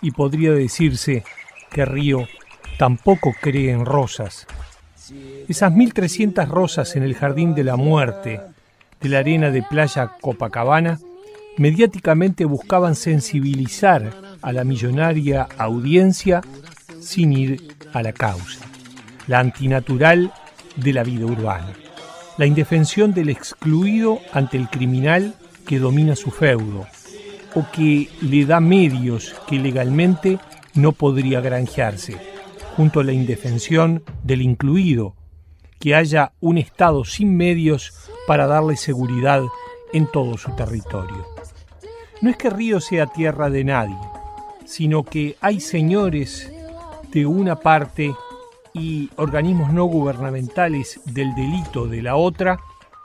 y 0.00 0.12
podría 0.12 0.52
decirse 0.52 1.24
que 1.70 1.84
Río 1.84 2.26
tampoco 2.78 3.32
cree 3.38 3.70
en 3.70 3.84
rosas. 3.84 4.46
Esas 5.48 5.72
1.300 5.72 6.48
rosas 6.48 6.96
en 6.96 7.02
el 7.02 7.14
Jardín 7.14 7.54
de 7.54 7.64
la 7.64 7.76
Muerte 7.76 8.40
de 9.00 9.08
la 9.10 9.18
arena 9.18 9.50
de 9.50 9.62
playa 9.62 10.12
Copacabana 10.20 10.98
mediáticamente 11.58 12.44
buscaban 12.44 12.94
sensibilizar 12.94 14.10
a 14.40 14.52
la 14.52 14.64
millonaria 14.64 15.46
audiencia 15.58 16.42
sin 17.02 17.32
ir 17.32 17.76
a 17.92 18.02
la 18.02 18.12
causa, 18.12 18.64
la 19.26 19.40
antinatural 19.40 20.32
de 20.76 20.92
la 20.92 21.02
vida 21.02 21.26
urbana, 21.26 21.72
la 22.38 22.46
indefensión 22.46 23.12
del 23.12 23.28
excluido 23.28 24.20
ante 24.32 24.56
el 24.56 24.68
criminal 24.68 25.34
que 25.66 25.78
domina 25.78 26.16
su 26.16 26.30
feudo. 26.30 26.86
O 27.54 27.66
que 27.70 28.08
le 28.22 28.46
da 28.46 28.60
medios 28.60 29.34
que 29.46 29.58
legalmente 29.58 30.38
no 30.74 30.92
podría 30.92 31.42
granjearse, 31.42 32.16
junto 32.76 33.00
a 33.00 33.04
la 33.04 33.12
indefensión 33.12 34.02
del 34.22 34.40
incluido, 34.40 35.14
que 35.78 35.94
haya 35.94 36.32
un 36.40 36.56
Estado 36.56 37.04
sin 37.04 37.36
medios 37.36 37.92
para 38.26 38.46
darle 38.46 38.76
seguridad 38.76 39.42
en 39.92 40.06
todo 40.10 40.38
su 40.38 40.50
territorio. 40.56 41.26
No 42.22 42.30
es 42.30 42.38
que 42.38 42.48
Río 42.48 42.80
sea 42.80 43.06
tierra 43.06 43.50
de 43.50 43.64
nadie, 43.64 43.98
sino 44.64 45.02
que 45.02 45.36
hay 45.42 45.60
señores 45.60 46.50
de 47.12 47.26
una 47.26 47.56
parte 47.56 48.14
y 48.74 49.10
organismos 49.16 49.72
no 49.72 49.84
gubernamentales 49.84 51.00
del 51.04 51.34
delito 51.34 51.86
de 51.86 52.02
la 52.02 52.16
otra 52.16 52.58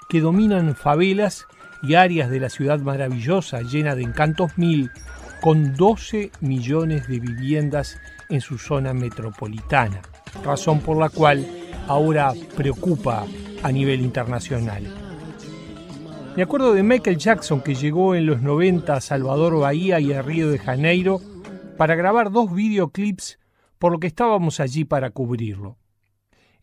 que 0.10 0.22
dominan 0.22 0.76
favelas 0.76 1.45
y 1.84 1.95
áreas 1.95 2.30
de 2.30 2.39
la 2.39 2.49
ciudad 2.49 2.80
maravillosa 2.80 3.62
llena 3.62 3.95
de 3.95 4.03
encantos 4.03 4.58
mil 4.58 4.89
con 5.41 5.76
12 5.76 6.32
millones 6.41 7.08
de 7.08 7.20
viviendas 7.20 7.99
en 8.30 8.41
su 8.41 8.58
zona 8.58 8.93
metropolitana, 8.93 10.01
razón 10.43 10.80
por 10.80 10.97
la 10.97 11.10
cual 11.10 11.45
ahora 11.88 12.34
preocupa 12.55 13.26
a 13.62 13.72
nivel 13.72 14.01
internacional. 14.01 14.84
Me 16.36 16.43
acuerdo 16.43 16.74
de 16.74 16.84
Michael 16.84 17.18
Jackson 17.18 17.62
que 17.62 17.76
llegó 17.76 18.16
en 18.16 18.26
los 18.26 18.41
90 18.41 18.93
a 18.93 19.01
Salvador 19.01 19.60
Bahía 19.60 19.99
y 19.99 20.14
a 20.14 20.22
Río 20.22 20.49
de 20.49 20.60
Janeiro 20.60 21.20
para 21.78 21.95
grabar 21.95 22.32
dos 22.32 22.53
videoclips 22.53 23.39
por 23.80 23.91
lo 23.91 23.99
que 23.99 24.07
estábamos 24.07 24.59
allí 24.59 24.86
para 24.86 25.11
cubrirlo. 25.11 25.78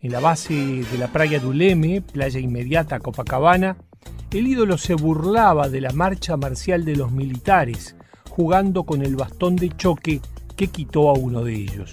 En 0.01 0.13
la 0.13 0.21
base 0.21 0.55
de 0.55 0.99
la 0.99 1.09
playa 1.09 1.41
Duleme, 1.41 2.03
playa 2.03 2.39
inmediata 2.39 2.97
a 2.97 3.01
Copacabana, 3.01 3.79
el 4.31 4.47
ídolo 4.47 4.77
se 4.77 4.95
burlaba 4.95 5.69
de 5.69 5.81
la 5.81 5.93
marcha 5.93 6.37
marcial 6.37 6.85
de 6.85 6.97
los 6.97 7.13
militares, 7.13 7.97
jugando 8.29 8.85
con 8.85 9.03
el 9.03 9.17
bastón 9.17 9.57
de 9.57 9.71
choque 9.71 10.21
que 10.57 10.69
quitó 10.69 11.09
a 11.09 11.15
uno 11.15 11.45
de 11.45 11.55
ellos. 11.55 11.93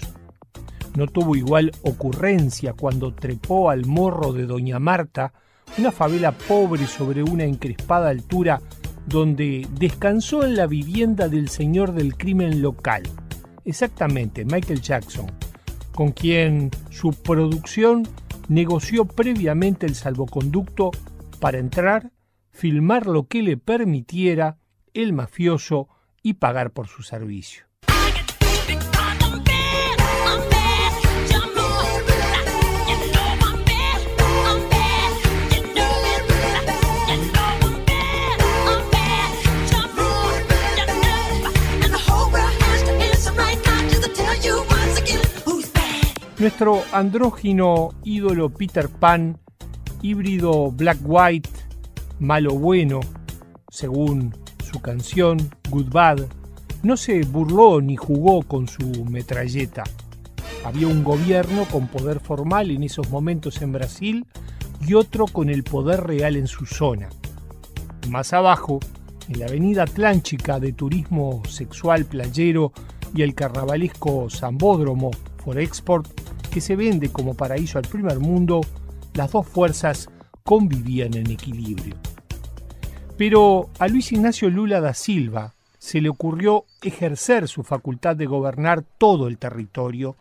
No 0.94 1.06
tuvo 1.06 1.36
igual 1.36 1.72
ocurrencia 1.82 2.74
cuando 2.74 3.14
trepó 3.14 3.70
al 3.70 3.86
morro 3.86 4.32
de 4.32 4.46
Doña 4.46 4.78
Marta, 4.78 5.32
una 5.78 5.90
favela 5.90 6.32
pobre 6.32 6.86
sobre 6.86 7.22
una 7.22 7.44
encrespada 7.44 8.10
altura 8.10 8.60
donde 9.06 9.66
descansó 9.78 10.44
en 10.44 10.56
la 10.56 10.66
vivienda 10.66 11.28
del 11.28 11.48
señor 11.48 11.92
del 11.92 12.16
crimen 12.16 12.60
local, 12.60 13.02
exactamente 13.64 14.44
Michael 14.44 14.80
Jackson, 14.80 15.26
con 15.94 16.12
quien 16.12 16.70
su 16.90 17.12
producción 17.12 18.06
negoció 18.48 19.04
previamente 19.04 19.86
el 19.86 19.94
salvoconducto 19.94 20.90
para 21.40 21.58
entrar, 21.58 22.12
filmar 22.50 23.06
lo 23.06 23.26
que 23.26 23.42
le 23.42 23.56
permitiera 23.56 24.58
el 24.94 25.12
mafioso 25.12 25.88
y 26.22 26.34
pagar 26.34 26.70
por 26.70 26.86
su 26.86 27.02
servicio. 27.02 27.71
Nuestro 46.42 46.82
andrógino 46.90 47.90
ídolo 48.02 48.50
Peter 48.50 48.88
Pan, 48.88 49.38
híbrido 50.02 50.72
black-white, 50.72 51.48
malo-bueno, 52.18 52.98
según 53.68 54.34
su 54.60 54.80
canción 54.80 55.38
Good 55.70 55.92
Bad, 55.92 56.18
no 56.82 56.96
se 56.96 57.22
burló 57.22 57.80
ni 57.80 57.94
jugó 57.94 58.42
con 58.42 58.66
su 58.66 59.04
metralleta. 59.04 59.84
Había 60.64 60.88
un 60.88 61.04
gobierno 61.04 61.64
con 61.70 61.86
poder 61.86 62.18
formal 62.18 62.72
en 62.72 62.82
esos 62.82 63.08
momentos 63.08 63.62
en 63.62 63.70
Brasil 63.70 64.26
y 64.84 64.94
otro 64.94 65.26
con 65.28 65.48
el 65.48 65.62
poder 65.62 66.00
real 66.02 66.34
en 66.34 66.48
su 66.48 66.66
zona. 66.66 67.08
Más 68.08 68.32
abajo, 68.32 68.80
en 69.28 69.38
la 69.38 69.46
avenida 69.46 69.84
Atlántica 69.84 70.58
de 70.58 70.72
turismo 70.72 71.40
sexual 71.48 72.04
playero 72.04 72.72
y 73.14 73.22
el 73.22 73.36
carnavalesco 73.36 74.28
Zambódromo 74.28 75.12
for 75.44 75.56
Export, 75.60 76.31
que 76.52 76.60
se 76.60 76.76
vende 76.76 77.10
como 77.10 77.34
paraíso 77.34 77.78
al 77.78 77.88
primer 77.88 78.20
mundo, 78.20 78.60
las 79.14 79.32
dos 79.32 79.46
fuerzas 79.46 80.10
convivían 80.44 81.14
en 81.14 81.30
equilibrio. 81.30 81.96
Pero 83.16 83.70
a 83.78 83.88
Luis 83.88 84.12
Ignacio 84.12 84.50
Lula 84.50 84.80
da 84.80 84.92
Silva 84.92 85.54
se 85.78 86.02
le 86.02 86.10
ocurrió 86.10 86.66
ejercer 86.82 87.48
su 87.48 87.62
facultad 87.62 88.16
de 88.16 88.26
gobernar 88.26 88.84
todo 88.98 89.28
el 89.28 89.38
territorio, 89.38 90.16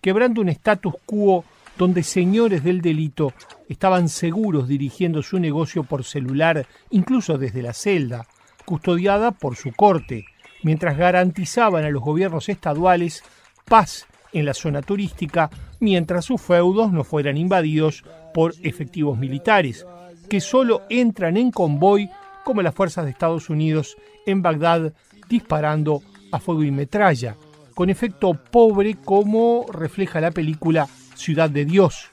quebrando 0.00 0.40
un 0.40 0.50
status 0.50 0.94
quo 1.04 1.44
donde 1.76 2.04
señores 2.04 2.62
del 2.62 2.80
delito 2.80 3.32
estaban 3.68 4.08
seguros 4.08 4.68
dirigiendo 4.68 5.20
su 5.20 5.40
negocio 5.40 5.82
por 5.82 6.04
celular, 6.04 6.64
incluso 6.90 7.38
desde 7.38 7.60
la 7.60 7.72
celda, 7.72 8.26
custodiada 8.64 9.32
por 9.32 9.56
su 9.56 9.72
corte, 9.72 10.26
mientras 10.62 10.96
garantizaban 10.96 11.84
a 11.84 11.90
los 11.90 12.02
gobiernos 12.02 12.48
estaduales 12.48 13.24
paz 13.64 14.06
en 14.32 14.44
la 14.44 14.54
zona 14.54 14.82
turística, 14.82 15.50
mientras 15.80 16.24
sus 16.24 16.40
feudos 16.40 16.92
no 16.92 17.04
fueran 17.04 17.36
invadidos 17.36 18.04
por 18.32 18.54
efectivos 18.62 19.18
militares, 19.18 19.86
que 20.28 20.40
solo 20.40 20.82
entran 20.88 21.36
en 21.36 21.50
convoy 21.50 22.10
como 22.44 22.62
las 22.62 22.74
fuerzas 22.74 23.04
de 23.04 23.10
Estados 23.10 23.50
Unidos 23.50 23.96
en 24.26 24.42
Bagdad 24.42 24.92
disparando 25.28 26.02
a 26.30 26.38
fuego 26.38 26.62
y 26.62 26.70
metralla, 26.70 27.36
con 27.74 27.90
efecto 27.90 28.34
pobre 28.34 28.96
como 28.96 29.66
refleja 29.70 30.20
la 30.20 30.30
película 30.30 30.88
Ciudad 31.14 31.50
de 31.50 31.64
Dios, 31.64 32.10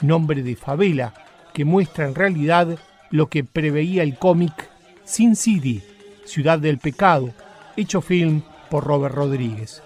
nombre 0.00 0.42
de 0.42 0.56
favela, 0.56 1.14
que 1.52 1.64
muestra 1.64 2.06
en 2.06 2.14
realidad 2.14 2.78
lo 3.10 3.28
que 3.28 3.44
preveía 3.44 4.02
el 4.02 4.16
cómic 4.16 4.70
Sin 5.04 5.36
City, 5.36 5.82
Ciudad 6.24 6.58
del 6.58 6.78
Pecado, 6.78 7.30
hecho 7.76 8.00
film 8.00 8.42
por 8.70 8.84
Robert 8.84 9.14
Rodríguez. 9.14 9.82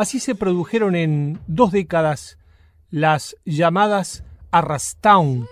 Así 0.00 0.18
se 0.18 0.34
produjeron 0.34 0.96
en 0.96 1.38
dos 1.46 1.72
décadas 1.72 2.38
las 2.88 3.36
llamadas 3.44 4.24
Arrastown, 4.50 5.46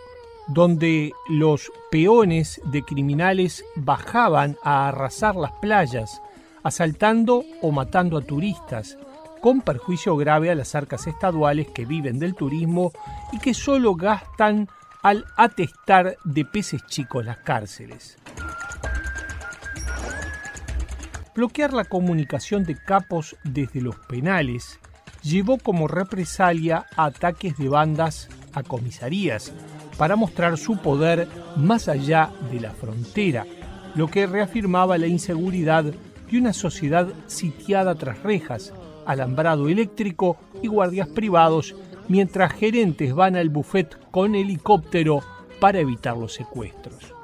donde 0.46 1.12
los 1.28 1.70
peones 1.90 2.58
de 2.64 2.82
criminales 2.82 3.62
bajaban 3.76 4.56
a 4.64 4.88
arrasar 4.88 5.36
las 5.36 5.52
playas, 5.60 6.22
asaltando 6.62 7.44
o 7.60 7.72
matando 7.72 8.16
a 8.16 8.22
turistas, 8.22 8.96
con 9.42 9.60
perjuicio 9.60 10.16
grave 10.16 10.50
a 10.50 10.54
las 10.54 10.74
arcas 10.74 11.06
estaduales 11.06 11.68
que 11.68 11.84
viven 11.84 12.18
del 12.18 12.34
turismo 12.34 12.92
y 13.32 13.40
que 13.40 13.52
solo 13.52 13.96
gastan 13.96 14.66
al 15.02 15.26
atestar 15.36 16.16
de 16.24 16.46
peces 16.46 16.86
chicos 16.86 17.22
las 17.22 17.36
cárceles. 17.36 18.16
Bloquear 21.38 21.72
la 21.72 21.84
comunicación 21.84 22.64
de 22.64 22.74
capos 22.74 23.36
desde 23.44 23.80
los 23.80 23.94
penales 23.94 24.80
llevó 25.22 25.56
como 25.58 25.86
represalia 25.86 26.86
ataques 26.96 27.56
de 27.56 27.68
bandas 27.68 28.28
a 28.54 28.64
comisarías 28.64 29.52
para 29.96 30.16
mostrar 30.16 30.58
su 30.58 30.78
poder 30.78 31.28
más 31.54 31.86
allá 31.86 32.32
de 32.50 32.58
la 32.58 32.72
frontera, 32.72 33.46
lo 33.94 34.08
que 34.08 34.26
reafirmaba 34.26 34.98
la 34.98 35.06
inseguridad 35.06 35.84
de 35.84 36.38
una 36.38 36.52
sociedad 36.52 37.06
sitiada 37.28 37.94
tras 37.94 38.20
rejas, 38.24 38.72
alambrado 39.06 39.68
eléctrico 39.68 40.38
y 40.60 40.66
guardias 40.66 41.06
privados, 41.06 41.76
mientras 42.08 42.52
gerentes 42.52 43.14
van 43.14 43.36
al 43.36 43.48
buffet 43.48 43.96
con 44.10 44.34
helicóptero 44.34 45.20
para 45.60 45.78
evitar 45.78 46.16
los 46.16 46.34
secuestros. 46.34 47.14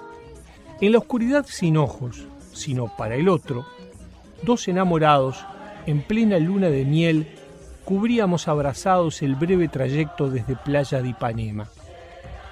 En 0.81 0.93
la 0.93 0.99
oscuridad 0.99 1.47
sin 1.49 1.77
ojos, 1.77 2.29
sino 2.53 2.87
para 2.97 3.17
el 3.17 3.29
otro, 3.29 3.67
dos 4.45 4.69
enamorados, 4.69 5.45
en 5.87 6.03
plena 6.03 6.39
luna 6.39 6.69
de 6.69 6.85
miel, 6.85 7.29
cubríamos 7.85 8.49
abrazados 8.49 9.23
el 9.23 9.35
breve 9.35 9.69
trayecto 9.69 10.31
desde 10.31 10.57
Playa 10.57 11.03
de 11.03 11.09
Ipanema. 11.09 11.69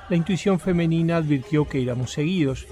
La 0.09 0.17
intuición 0.17 0.61
femenina 0.61 1.17
advirtió 1.17 1.67
que 1.67 1.83
éramos 1.83 2.13
seguidos, 2.13 2.67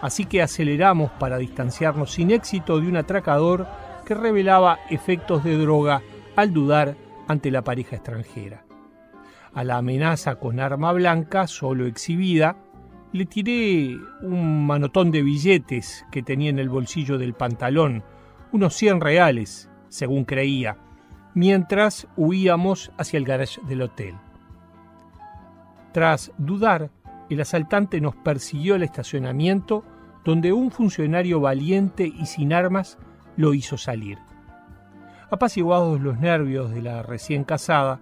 así 0.00 0.26
que 0.26 0.42
aceleramos 0.42 1.10
para 1.12 1.38
distanciarnos 1.38 2.12
sin 2.12 2.30
éxito 2.30 2.80
de 2.80 2.88
un 2.88 2.96
atracador 2.96 3.66
que 4.04 4.14
revelaba 4.14 4.78
efectos 4.90 5.42
de 5.42 5.56
droga 5.56 6.02
al 6.36 6.52
dudar 6.52 6.96
ante 7.26 7.50
la 7.50 7.62
pareja 7.62 7.96
extranjera. 7.96 8.64
A 9.54 9.64
la 9.64 9.78
amenaza 9.78 10.36
con 10.36 10.60
arma 10.60 10.92
blanca, 10.92 11.46
solo 11.46 11.86
exhibida, 11.86 12.56
le 13.12 13.26
tiré 13.26 13.96
un 14.22 14.66
manotón 14.66 15.10
de 15.10 15.22
billetes 15.22 16.04
que 16.10 16.22
tenía 16.22 16.50
en 16.50 16.58
el 16.58 16.68
bolsillo 16.68 17.16
del 17.16 17.34
pantalón, 17.34 18.02
unos 18.54 18.76
100 18.76 19.00
reales, 19.00 19.68
según 19.88 20.24
creía, 20.24 20.76
mientras 21.34 22.06
huíamos 22.16 22.92
hacia 22.96 23.16
el 23.16 23.24
garage 23.24 23.60
del 23.66 23.82
hotel. 23.82 24.14
Tras 25.90 26.30
dudar, 26.38 26.92
el 27.28 27.40
asaltante 27.40 28.00
nos 28.00 28.14
persiguió 28.14 28.76
al 28.76 28.84
estacionamiento 28.84 29.82
donde 30.24 30.52
un 30.52 30.70
funcionario 30.70 31.40
valiente 31.40 32.06
y 32.06 32.26
sin 32.26 32.52
armas 32.52 32.96
lo 33.36 33.54
hizo 33.54 33.76
salir. 33.76 34.18
Apaciguados 35.32 36.00
los 36.00 36.20
nervios 36.20 36.70
de 36.70 36.80
la 36.80 37.02
recién 37.02 37.42
casada, 37.42 37.98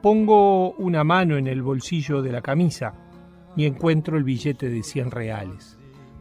pongo 0.00 0.74
una 0.74 1.02
mano 1.02 1.36
en 1.36 1.48
el 1.48 1.60
bolsillo 1.60 2.22
de 2.22 2.30
la 2.30 2.40
camisa 2.40 2.94
y 3.56 3.66
encuentro 3.66 4.16
el 4.16 4.22
billete 4.22 4.68
de 4.68 4.84
100 4.84 5.10
reales. 5.10 5.76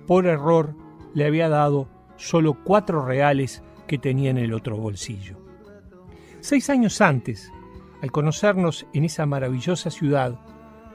Por 0.08 0.26
error 0.26 0.74
le 1.14 1.28
había 1.28 1.48
dado 1.48 1.88
solo 2.16 2.58
cuatro 2.64 3.06
reales 3.06 3.62
que 3.88 3.98
tenía 3.98 4.30
en 4.30 4.38
el 4.38 4.54
otro 4.54 4.78
bolsillo. 4.78 5.38
Seis 6.40 6.70
años 6.70 7.02
antes, 7.02 7.52
al 8.02 8.12
conocernos 8.12 8.86
en 8.94 9.06
esa 9.06 9.26
maravillosa 9.26 9.90
ciudad, 9.90 10.40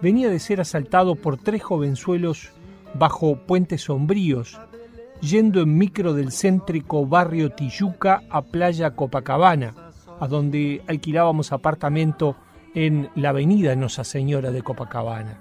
venía 0.01 0.29
de 0.29 0.39
ser 0.39 0.61
asaltado 0.61 1.15
por 1.17 1.37
tres 1.37 1.63
jovenzuelos 1.63 2.51
bajo 2.95 3.37
puentes 3.47 3.83
sombríos, 3.83 4.61
yendo 5.21 5.61
en 5.63 5.77
micro 5.77 6.15
del 6.15 6.33
céntrico 6.33 7.07
barrio 7.07 7.51
Tijuca 7.51 8.23
a 8.29 8.43
Playa 8.43 8.95
Copacabana, 8.95 9.75
a 10.21 10.29
donde 10.29 10.83
alquilábamos 10.87 11.53
apartamento 11.53 12.37
en 12.75 13.11
la 13.15 13.31
avenida 13.31 13.75
Nuestra 13.77 14.05
Señora 14.05 14.51
de 14.51 14.63
Copacabana. 14.63 15.41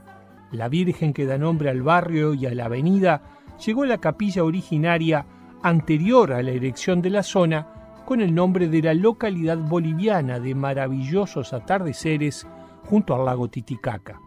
La 0.51 0.67
Virgen 0.67 1.13
que 1.13 1.25
da 1.25 1.37
nombre 1.37 1.69
al 1.69 1.81
barrio 1.81 2.33
y 2.33 2.45
a 2.45 2.53
la 2.53 2.65
avenida 2.65 3.21
llegó 3.65 3.83
a 3.83 3.87
la 3.87 3.99
capilla 3.99 4.43
originaria 4.43 5.25
anterior 5.63 6.33
a 6.33 6.41
la 6.41 6.51
erección 6.51 7.01
de 7.01 7.09
la 7.09 7.23
zona 7.23 7.67
con 8.05 8.21
el 8.21 8.33
nombre 8.33 8.67
de 8.67 8.81
la 8.81 8.93
localidad 8.93 9.57
boliviana 9.57 10.39
de 10.39 10.55
maravillosos 10.55 11.53
atardeceres 11.53 12.47
junto 12.83 13.15
al 13.15 13.25
lago 13.25 13.49
Titicaca. 13.49 14.19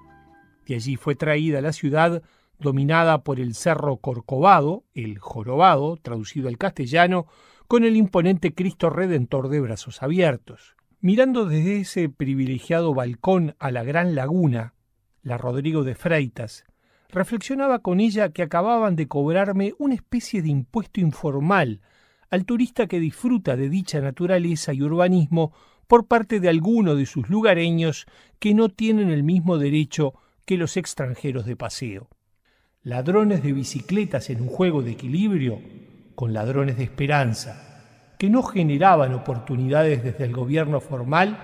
De 0.66 0.76
allí 0.76 0.96
fue 0.96 1.14
traída 1.14 1.60
la 1.60 1.72
ciudad 1.72 2.22
dominada 2.58 3.22
por 3.24 3.40
el 3.40 3.54
Cerro 3.54 3.96
Corcovado, 3.98 4.84
el 4.94 5.18
Jorobado, 5.18 5.96
traducido 5.96 6.48
al 6.48 6.56
castellano, 6.56 7.26
con 7.68 7.84
el 7.84 7.96
imponente 7.96 8.54
Cristo 8.54 8.90
Redentor 8.90 9.48
de 9.48 9.60
brazos 9.60 10.02
abiertos. 10.02 10.76
Mirando 11.00 11.44
desde 11.44 11.80
ese 11.80 12.08
privilegiado 12.08 12.94
balcón 12.94 13.56
a 13.58 13.70
la 13.70 13.84
gran 13.84 14.14
laguna, 14.14 14.74
la 15.22 15.36
Rodrigo 15.36 15.84
de 15.84 15.94
Freitas, 15.94 16.64
reflexionaba 17.14 17.78
con 17.78 18.00
ella 18.00 18.30
que 18.30 18.42
acababan 18.42 18.96
de 18.96 19.06
cobrarme 19.06 19.72
una 19.78 19.94
especie 19.94 20.42
de 20.42 20.48
impuesto 20.48 21.00
informal 21.00 21.80
al 22.28 22.44
turista 22.44 22.88
que 22.88 22.98
disfruta 22.98 23.56
de 23.56 23.68
dicha 23.68 24.00
naturaleza 24.00 24.74
y 24.74 24.82
urbanismo 24.82 25.52
por 25.86 26.06
parte 26.06 26.40
de 26.40 26.48
alguno 26.48 26.96
de 26.96 27.06
sus 27.06 27.28
lugareños 27.28 28.06
que 28.40 28.52
no 28.52 28.68
tienen 28.68 29.10
el 29.10 29.22
mismo 29.22 29.58
derecho 29.58 30.14
que 30.44 30.56
los 30.56 30.76
extranjeros 30.76 31.46
de 31.46 31.54
paseo. 31.54 32.08
Ladrones 32.82 33.42
de 33.44 33.52
bicicletas 33.52 34.28
en 34.30 34.42
un 34.42 34.48
juego 34.48 34.82
de 34.82 34.90
equilibrio 34.90 35.60
con 36.16 36.32
ladrones 36.32 36.76
de 36.76 36.84
esperanza, 36.84 38.16
que 38.18 38.28
no 38.28 38.42
generaban 38.42 39.14
oportunidades 39.14 40.02
desde 40.02 40.24
el 40.24 40.32
gobierno 40.32 40.80
formal 40.80 41.38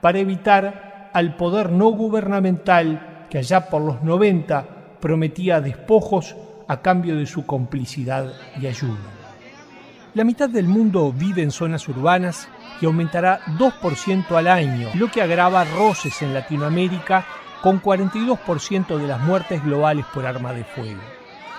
para 0.00 0.20
evitar 0.20 1.10
al 1.12 1.36
poder 1.36 1.70
no 1.72 1.88
gubernamental 1.88 3.26
que 3.28 3.38
allá 3.38 3.68
por 3.68 3.82
los 3.82 4.02
90 4.04 4.75
prometía 5.00 5.60
despojos 5.60 6.36
a 6.68 6.80
cambio 6.80 7.16
de 7.16 7.26
su 7.26 7.46
complicidad 7.46 8.32
y 8.60 8.66
ayuda. 8.66 8.98
La 10.14 10.24
mitad 10.24 10.48
del 10.48 10.66
mundo 10.66 11.12
vive 11.12 11.42
en 11.42 11.50
zonas 11.50 11.86
urbanas 11.88 12.48
y 12.80 12.86
aumentará 12.86 13.40
2% 13.58 14.30
al 14.36 14.48
año, 14.48 14.88
lo 14.94 15.10
que 15.10 15.22
agrava 15.22 15.64
roces 15.64 16.22
en 16.22 16.32
Latinoamérica 16.32 17.26
con 17.62 17.82
42% 17.82 18.96
de 18.96 19.06
las 19.06 19.20
muertes 19.20 19.62
globales 19.62 20.06
por 20.14 20.24
arma 20.24 20.52
de 20.52 20.64
fuego. 20.64 21.00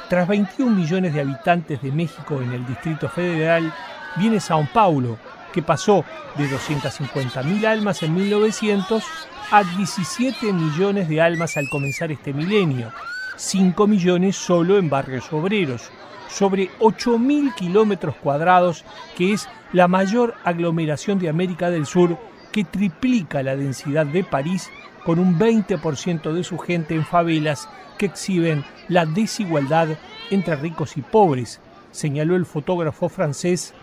Tras 0.09 0.27
21 0.27 0.75
millones 0.75 1.13
de 1.13 1.21
habitantes 1.21 1.81
de 1.81 1.91
México 1.91 2.41
en 2.41 2.51
el 2.53 2.65
Distrito 2.65 3.09
Federal, 3.09 3.73
viene 4.15 4.39
Sao 4.39 4.67
Paulo, 4.73 5.17
que 5.53 5.61
pasó 5.61 6.05
de 6.35 6.49
250.000 6.49 7.65
almas 7.65 8.01
en 8.03 8.13
1900 8.13 9.03
a 9.51 9.63
17 9.63 10.51
millones 10.53 11.09
de 11.09 11.21
almas 11.21 11.57
al 11.57 11.69
comenzar 11.69 12.11
este 12.11 12.33
milenio, 12.33 12.91
5 13.37 13.87
millones 13.87 14.35
solo 14.35 14.77
en 14.77 14.89
barrios 14.89 15.31
obreros, 15.31 15.89
sobre 16.27 16.69
8.000 16.79 17.53
kilómetros 17.55 18.15
cuadrados, 18.15 18.83
que 19.15 19.31
es 19.33 19.47
la 19.71 19.87
mayor 19.87 20.35
aglomeración 20.43 21.19
de 21.19 21.29
América 21.29 21.69
del 21.69 21.85
Sur, 21.85 22.17
que 22.51 22.63
triplica 22.63 23.43
la 23.43 23.55
densidad 23.55 24.05
de 24.05 24.23
París, 24.23 24.69
con 25.05 25.19
un 25.19 25.39
20% 25.39 26.33
de 26.33 26.43
su 26.43 26.57
gente 26.57 26.95
en 26.95 27.05
favelas 27.05 27.69
que 27.97 28.07
exhiben 28.07 28.65
la 28.89 29.05
desigualdad 29.05 29.89
entre 30.31 30.55
ricos 30.55 30.97
y 30.97 31.01
pobres, 31.01 31.61
señaló 31.91 32.35
el 32.35 32.45
fotógrafo 32.45 33.07
francés 33.07 33.73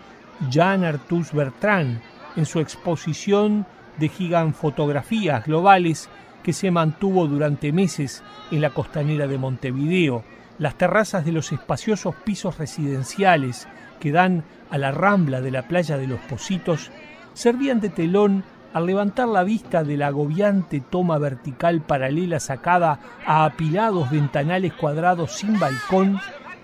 Jean 0.49 0.83
Arthus 0.83 1.31
Bertrand 1.31 2.01
en 2.35 2.45
su 2.45 2.59
exposición 2.59 3.65
de 3.97 4.09
gigantfotografías 4.09 5.45
globales 5.45 6.09
que 6.45 6.53
se 6.53 6.69
mantuvo 6.69 7.25
durante 7.25 7.71
meses 7.71 8.23
en 8.51 8.61
la 8.61 8.69
costanera 8.69 9.25
de 9.25 9.39
Montevideo, 9.39 10.23
las 10.59 10.75
terrazas 10.75 11.25
de 11.25 11.31
los 11.31 11.51
espaciosos 11.51 12.13
pisos 12.23 12.59
residenciales 12.59 13.67
que 13.99 14.11
dan 14.11 14.43
a 14.69 14.77
la 14.77 14.91
rambla 14.91 15.41
de 15.41 15.49
la 15.49 15.67
playa 15.67 15.97
de 15.97 16.05
los 16.05 16.19
Positos 16.19 16.91
servían 17.33 17.81
de 17.81 17.89
telón 17.89 18.43
al 18.75 18.85
levantar 18.85 19.27
la 19.27 19.43
vista 19.43 19.83
de 19.83 19.97
la 19.97 20.07
agobiante 20.07 20.81
toma 20.81 21.17
vertical 21.17 21.81
paralela 21.81 22.39
sacada 22.39 22.99
a 23.25 23.45
apilados 23.45 24.11
ventanales 24.11 24.71
cuadrados 24.73 25.31
sin 25.31 25.59
balcón, 25.59 26.19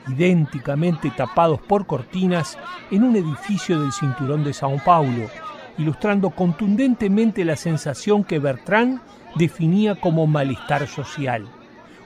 idénticamente 0.07 1.09
tapados 1.09 1.59
por 1.59 1.87
cortinas, 1.87 2.55
en 2.91 3.03
un 3.03 3.15
edificio 3.15 3.81
del 3.81 3.91
cinturón 3.91 4.43
de 4.43 4.53
Sao 4.53 4.77
Paulo, 4.85 5.27
ilustrando 5.81 6.29
contundentemente 6.29 7.43
la 7.43 7.55
sensación 7.55 8.23
que 8.23 8.39
Bertrand 8.39 9.01
definía 9.35 9.95
como 9.95 10.27
malestar 10.27 10.87
social. 10.87 11.47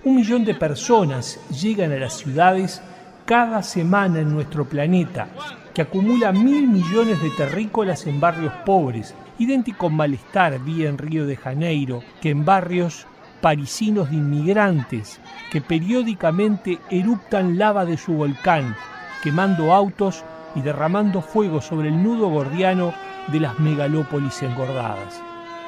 Un 0.03 0.15
millón 0.15 0.45
de 0.45 0.55
personas 0.55 1.39
llegan 1.49 1.91
a 1.91 1.97
las 1.97 2.13
ciudades 2.13 2.81
cada 3.25 3.63
semana 3.63 4.19
en 4.19 4.33
nuestro 4.33 4.65
planeta, 4.65 5.27
que 5.73 5.81
acumula 5.81 6.31
mil 6.31 6.67
millones 6.67 7.21
de 7.21 7.31
terrícolas 7.31 8.05
en 8.07 8.19
barrios 8.19 8.53
pobres, 8.65 9.15
idéntico 9.39 9.89
malestar 9.89 10.59
vía 10.63 10.87
en 10.87 10.97
Río 10.97 11.25
de 11.25 11.35
Janeiro 11.35 12.01
que 12.21 12.29
en 12.29 12.45
barrios 12.45 13.07
parisinos 13.41 14.09
de 14.09 14.15
inmigrantes 14.17 15.19
que 15.51 15.59
periódicamente 15.59 16.79
eruptan 16.89 17.57
lava 17.57 17.83
de 17.85 17.97
su 17.97 18.13
volcán, 18.13 18.75
quemando 19.21 19.73
autos 19.73 20.23
y 20.55 20.61
derramando 20.61 21.21
fuego 21.21 21.61
sobre 21.61 21.89
el 21.89 22.01
nudo 22.01 22.29
gordiano 22.29 22.93
de 23.27 23.39
las 23.39 23.59
megalópolis 23.59 24.41
engordadas. 24.43 25.21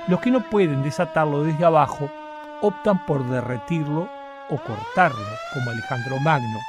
Los 0.07 0.21
que 0.21 0.31
no 0.31 0.41
pueden 0.41 0.83
desatarlo 0.83 1.43
desde 1.43 1.65
abajo 1.65 2.09
optan 2.61 3.05
por 3.05 3.25
derretirlo 3.25 4.09
o 4.49 4.57
cortarlo, 4.57 5.27
como 5.53 5.71
Alejandro 5.71 6.19
Magno. 6.19 6.59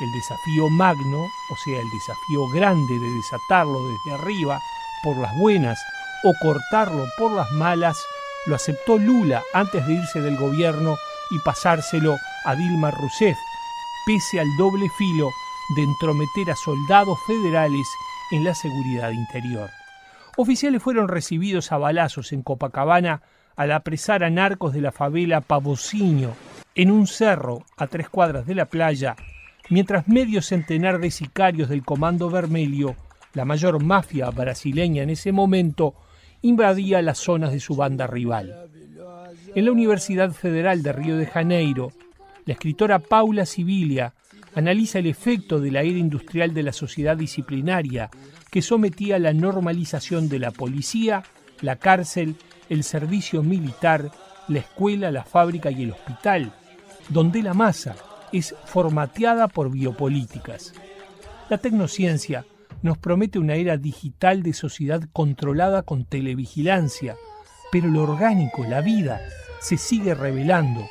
El 0.00 0.12
desafío 0.12 0.68
magno, 0.70 1.18
o 1.50 1.56
sea, 1.56 1.80
el 1.80 1.90
desafío 1.90 2.46
grande 2.54 2.98
de 3.00 3.10
desatarlo 3.10 3.80
desde 3.88 4.14
arriba 4.14 4.60
por 5.02 5.16
las 5.16 5.36
buenas 5.36 5.78
o 6.22 6.32
cortarlo 6.40 7.04
por 7.16 7.32
las 7.32 7.50
malas, 7.52 7.98
lo 8.46 8.54
aceptó 8.54 8.96
Lula 8.96 9.42
antes 9.52 9.84
de 9.86 9.94
irse 9.94 10.20
del 10.20 10.36
gobierno 10.36 10.96
y 11.30 11.38
pasárselo 11.40 12.16
a 12.44 12.54
Dilma 12.54 12.90
Rousseff, 12.90 13.38
pese 14.06 14.40
al 14.40 14.56
doble 14.56 14.88
filo 14.96 15.30
de 15.74 15.82
entrometer 15.82 16.50
a 16.50 16.56
soldados 16.56 17.18
federales 17.26 17.88
en 18.30 18.44
la 18.44 18.54
seguridad 18.54 19.10
interior. 19.10 19.77
Oficiales 20.40 20.80
fueron 20.80 21.08
recibidos 21.08 21.72
a 21.72 21.78
balazos 21.78 22.32
en 22.32 22.42
Copacabana 22.42 23.22
al 23.56 23.72
apresar 23.72 24.22
a 24.22 24.30
narcos 24.30 24.72
de 24.72 24.80
la 24.80 24.92
favela 24.92 25.40
Pavociño 25.40 26.30
en 26.76 26.92
un 26.92 27.08
cerro 27.08 27.64
a 27.76 27.88
tres 27.88 28.08
cuadras 28.08 28.46
de 28.46 28.54
la 28.54 28.66
playa, 28.66 29.16
mientras 29.68 30.06
medio 30.06 30.40
centenar 30.40 31.00
de 31.00 31.10
sicarios 31.10 31.68
del 31.68 31.84
Comando 31.84 32.30
Vermelho, 32.30 32.94
la 33.34 33.44
mayor 33.44 33.82
mafia 33.82 34.30
brasileña 34.30 35.02
en 35.02 35.10
ese 35.10 35.32
momento, 35.32 35.96
invadía 36.42 37.02
las 37.02 37.18
zonas 37.18 37.50
de 37.50 37.58
su 37.58 37.74
banda 37.74 38.06
rival. 38.06 38.70
En 39.56 39.64
la 39.64 39.72
Universidad 39.72 40.30
Federal 40.30 40.84
de 40.84 40.92
Río 40.92 41.16
de 41.16 41.26
Janeiro, 41.26 41.90
la 42.44 42.52
escritora 42.52 43.00
Paula 43.00 43.44
Sibilia 43.44 44.14
analiza 44.58 44.98
el 44.98 45.06
efecto 45.06 45.60
de 45.60 45.70
la 45.70 45.82
era 45.82 45.98
industrial 45.98 46.52
de 46.52 46.64
la 46.64 46.72
sociedad 46.72 47.16
disciplinaria 47.16 48.10
que 48.50 48.60
sometía 48.60 49.14
a 49.14 49.20
la 49.20 49.32
normalización 49.32 50.28
de 50.28 50.40
la 50.40 50.50
policía, 50.50 51.22
la 51.60 51.76
cárcel, 51.76 52.34
el 52.68 52.82
servicio 52.82 53.44
militar, 53.44 54.10
la 54.48 54.58
escuela, 54.58 55.12
la 55.12 55.22
fábrica 55.22 55.70
y 55.70 55.84
el 55.84 55.92
hospital, 55.92 56.52
donde 57.08 57.40
la 57.40 57.54
masa 57.54 57.94
es 58.32 58.52
formateada 58.64 59.46
por 59.46 59.70
biopolíticas. 59.70 60.72
La 61.48 61.58
tecnociencia 61.58 62.44
nos 62.82 62.98
promete 62.98 63.38
una 63.38 63.54
era 63.54 63.76
digital 63.76 64.42
de 64.42 64.54
sociedad 64.54 65.02
controlada 65.12 65.82
con 65.82 66.04
televigilancia, 66.04 67.14
pero 67.70 67.86
lo 67.86 68.02
orgánico, 68.02 68.64
la 68.64 68.80
vida, 68.80 69.20
se 69.60 69.76
sigue 69.76 70.14
revelando, 70.14 70.84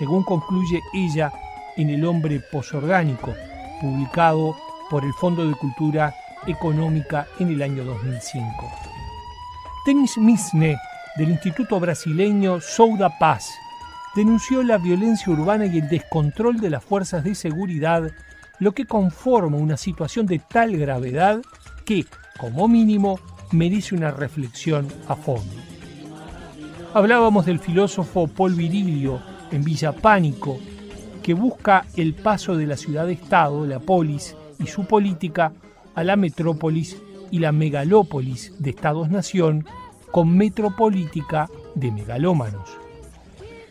según 0.00 0.24
concluye 0.24 0.80
ella 0.92 1.32
en 1.76 1.90
El 1.90 2.04
hombre 2.04 2.40
posorgánico, 2.40 3.34
publicado 3.80 4.56
por 4.90 5.04
el 5.04 5.12
Fondo 5.14 5.46
de 5.46 5.54
Cultura 5.54 6.14
Económica 6.46 7.26
en 7.38 7.48
el 7.48 7.62
año 7.62 7.84
2005. 7.84 8.46
Denis 9.86 10.16
Misne, 10.18 10.78
del 11.16 11.30
Instituto 11.30 11.80
Brasileño 11.80 12.60
Souda 12.60 13.18
Paz, 13.18 13.50
denunció 14.14 14.62
la 14.62 14.78
violencia 14.78 15.32
urbana 15.32 15.66
y 15.66 15.78
el 15.78 15.88
descontrol 15.88 16.60
de 16.60 16.70
las 16.70 16.84
fuerzas 16.84 17.24
de 17.24 17.34
seguridad 17.34 18.10
lo 18.58 18.72
que 18.72 18.86
conforma 18.86 19.56
una 19.56 19.76
situación 19.76 20.26
de 20.26 20.38
tal 20.38 20.76
gravedad 20.76 21.42
que, 21.84 22.06
como 22.38 22.68
mínimo, 22.68 23.18
merece 23.50 23.94
una 23.94 24.10
reflexión 24.10 24.88
a 25.08 25.16
fondo. 25.16 25.54
Hablábamos 26.94 27.46
del 27.46 27.58
filósofo 27.58 28.28
Paul 28.28 28.54
Virilio 28.54 29.20
en 29.50 29.64
Villa 29.64 29.92
Pánico, 29.92 30.58
que 31.24 31.32
busca 31.32 31.86
el 31.96 32.12
paso 32.12 32.54
de 32.54 32.66
la 32.66 32.76
ciudad-estado, 32.76 33.66
la 33.66 33.80
polis, 33.80 34.36
y 34.58 34.66
su 34.66 34.84
política 34.84 35.52
a 35.94 36.04
la 36.04 36.16
metrópolis 36.16 36.98
y 37.30 37.38
la 37.38 37.50
megalópolis 37.50 38.52
de 38.58 38.68
estados-nación 38.70 39.64
con 40.12 40.36
metropolítica 40.36 41.48
de 41.74 41.90
megalómanos. 41.90 42.68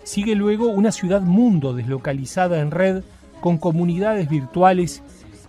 Sigue 0.02 0.34
luego 0.34 0.70
una 0.70 0.92
ciudad-mundo 0.92 1.76
deslocalizada 1.76 2.60
en 2.60 2.72
red 2.72 3.04
con 3.40 3.60
comunidades 3.60 4.28
virtuales 4.30 5.04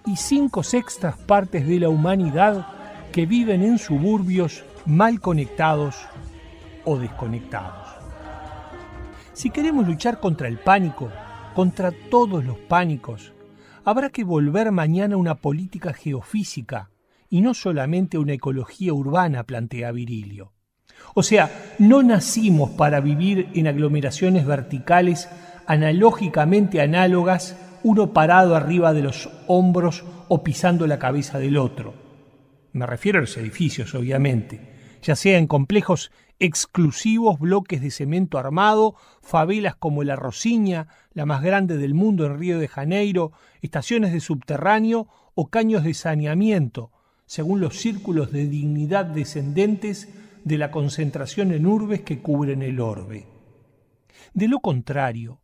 y 0.05 0.17
cinco 0.17 0.63
sextas 0.63 1.17
partes 1.17 1.67
de 1.67 1.81
la 1.81 1.89
humanidad 1.89 2.67
que 3.13 3.25
viven 3.25 3.63
en 3.63 3.79
suburbios 3.79 4.63
mal 4.85 5.21
conectados 5.21 5.97
o 6.85 6.99
desconectados. 6.99 7.89
Si 9.33 9.49
queremos 9.49 9.89
luchar 9.89 10.21
contra 10.21 10.49
el 10.49 10.59
pánico, 10.59 11.11
contra 11.55 11.93
todos 12.11 12.45
los 12.45 12.59
pánicos, 12.59 13.33
habrá 13.85 14.11
que 14.11 14.25
volver 14.25 14.73
mañana 14.73 15.15
a 15.15 15.19
una 15.19 15.37
política 15.37 15.93
geofísica 15.93 16.91
y 17.31 17.41
no 17.41 17.55
solamente 17.55 18.19
una 18.19 18.35
ecología 18.35 18.93
urbana, 18.93 19.45
plantea 19.45 19.93
Virilio. 19.93 20.53
O 21.15 21.23
sea, 21.23 21.51
no 21.79 22.03
nacimos 22.03 22.71
para 22.71 23.01
vivir 23.01 23.49
en 23.55 23.67
aglomeraciones 23.67 24.47
verticales 24.47 25.29
analógicamente 25.67 26.81
análogas 26.81 27.57
uno 27.83 28.13
parado 28.13 28.57
arriba 28.57 28.93
de 28.93 29.03
los 29.03 29.29
hombros 29.47 30.05
o 30.29 30.43
pisando 30.43 30.87
la 30.87 30.99
cabeza 30.99 31.39
del 31.39 31.57
otro. 31.57 31.95
Me 32.73 32.87
refiero 32.87 33.19
a 33.19 33.21
los 33.21 33.37
edificios, 33.37 33.95
obviamente, 33.95 34.99
ya 35.03 35.15
sea 35.15 35.39
en 35.39 35.47
complejos 35.47 36.11
exclusivos, 36.39 37.39
bloques 37.39 37.81
de 37.81 37.91
cemento 37.91 38.39
armado, 38.39 38.97
favelas 39.23 39.77
como 39.77 40.03
la 40.03 40.17
Rosiña, 40.17 40.89
la 41.15 41.27
más 41.27 41.43
grande 41.43 41.79
del 41.79 41.95
mundo 41.95 42.27
en 42.27 42.39
Río 42.39 42.59
de 42.59 42.69
Janeiro, 42.69 43.33
estaciones 43.63 44.13
de 44.13 44.21
subterráneo 44.21 45.09
o 45.35 45.47
caños 45.47 45.85
de 45.85 45.95
saneamiento, 45.95 46.91
según 47.27 47.61
los 47.61 47.79
círculos 47.79 48.33
de 48.33 48.47
dignidad 48.49 49.07
descendentes 49.07 50.09
de 50.45 50.59
la 50.59 50.71
concentración 50.71 51.53
en 51.53 51.67
urbes 51.67 52.03
que 52.03 52.21
cubren 52.21 52.63
el 52.63 52.81
orbe. 52.81 53.27
De 54.35 54.49
lo 54.49 54.59
contrario, 54.61 55.41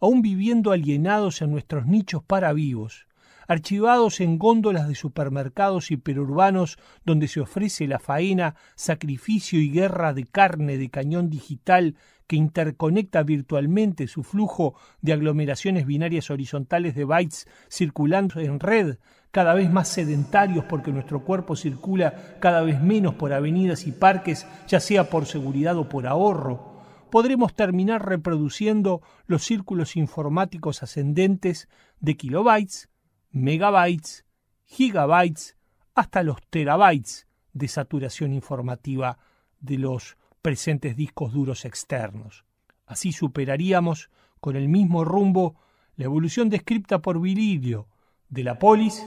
aún 0.00 0.22
viviendo 0.22 0.70
alienados 0.70 1.40
en 1.42 1.50
nuestros 1.50 1.86
nichos 1.86 2.22
para 2.22 2.52
vivos, 2.52 3.06
archivados 3.48 4.20
en 4.20 4.38
góndolas 4.38 4.88
de 4.88 4.94
supermercados 4.94 5.90
hiperurbanos 5.90 6.78
donde 7.04 7.28
se 7.28 7.40
ofrece 7.40 7.86
la 7.86 7.98
faena, 7.98 8.54
sacrificio 8.74 9.60
y 9.60 9.70
guerra 9.70 10.12
de 10.14 10.24
carne 10.24 10.78
de 10.78 10.90
cañón 10.90 11.30
digital 11.30 11.96
que 12.26 12.36
interconecta 12.36 13.22
virtualmente 13.22 14.06
su 14.08 14.22
flujo 14.22 14.74
de 15.02 15.12
aglomeraciones 15.12 15.86
binarias 15.86 16.30
horizontales 16.30 16.94
de 16.94 17.04
bytes 17.04 17.46
circulando 17.68 18.40
en 18.40 18.60
red, 18.60 18.98
cada 19.30 19.54
vez 19.54 19.70
más 19.70 19.88
sedentarios 19.88 20.64
porque 20.64 20.92
nuestro 20.92 21.24
cuerpo 21.24 21.56
circula 21.56 22.36
cada 22.40 22.62
vez 22.62 22.80
menos 22.80 23.14
por 23.14 23.32
avenidas 23.32 23.86
y 23.86 23.92
parques, 23.92 24.46
ya 24.68 24.80
sea 24.80 25.10
por 25.10 25.26
seguridad 25.26 25.76
o 25.76 25.88
por 25.88 26.06
ahorro, 26.06 26.74
podremos 27.10 27.54
terminar 27.54 28.08
reproduciendo 28.08 29.02
los 29.26 29.44
círculos 29.44 29.96
informáticos 29.96 30.82
ascendentes 30.82 31.68
de 32.00 32.16
kilobytes, 32.16 32.90
megabytes, 33.30 34.24
gigabytes, 34.64 35.56
hasta 35.94 36.22
los 36.22 36.36
terabytes 36.50 37.26
de 37.52 37.68
saturación 37.68 38.32
informativa 38.32 39.18
de 39.60 39.78
los 39.78 40.16
presentes 40.44 40.94
discos 40.94 41.32
duros 41.32 41.64
externos. 41.64 42.44
Así 42.84 43.12
superaríamos 43.12 44.10
con 44.40 44.56
el 44.56 44.68
mismo 44.68 45.02
rumbo 45.02 45.56
la 45.96 46.04
evolución 46.04 46.50
descripta 46.50 46.98
por 46.98 47.18
Vililio 47.18 47.88
de 48.28 48.44
la 48.44 48.58
polis 48.58 49.02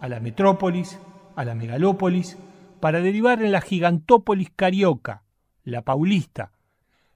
a 0.00 0.08
la 0.08 0.18
metrópolis, 0.18 0.98
a 1.36 1.44
la 1.44 1.54
megalópolis, 1.54 2.36
para 2.80 3.00
derivar 3.00 3.40
en 3.40 3.52
la 3.52 3.60
gigantópolis 3.60 4.50
carioca, 4.50 5.22
la 5.62 5.82
paulista, 5.82 6.50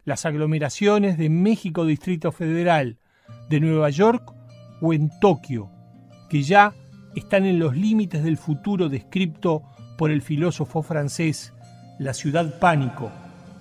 las 0.05 0.25
aglomeraciones 0.25 1.19
de 1.19 1.29
México 1.29 1.85
Distrito 1.85 2.31
Federal, 2.31 3.01
de 3.51 3.59
Nueva 3.59 3.91
York 3.91 4.33
o 4.83 4.93
en 4.93 5.11
Tokio, 5.19 5.69
que 6.31 6.45
ya 6.45 6.75
están 7.17 7.45
en 7.45 7.59
los 7.59 7.77
límites 7.77 8.23
del 8.23 8.37
futuro 8.37 8.89
descrito 8.89 9.65
por 9.99 10.13
el 10.13 10.23
filósofo 10.23 10.85
francés, 10.85 11.53
la 11.99 12.15
ciudad 12.15 12.61
pánico, 12.61 13.11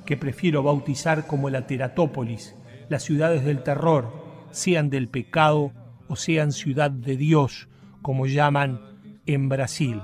que 0.05 0.17
prefiero 0.17 0.63
bautizar 0.63 1.27
como 1.27 1.49
la 1.49 1.67
Teratópolis, 1.67 2.55
las 2.89 3.03
ciudades 3.03 3.43
del 3.43 3.63
terror, 3.63 4.11
sean 4.51 4.89
del 4.89 5.07
pecado 5.07 5.71
o 6.07 6.15
sean 6.15 6.51
ciudad 6.51 6.91
de 6.91 7.17
Dios, 7.17 7.67
como 8.01 8.25
llaman 8.25 8.81
en 9.25 9.49
Brasil. 9.49 10.01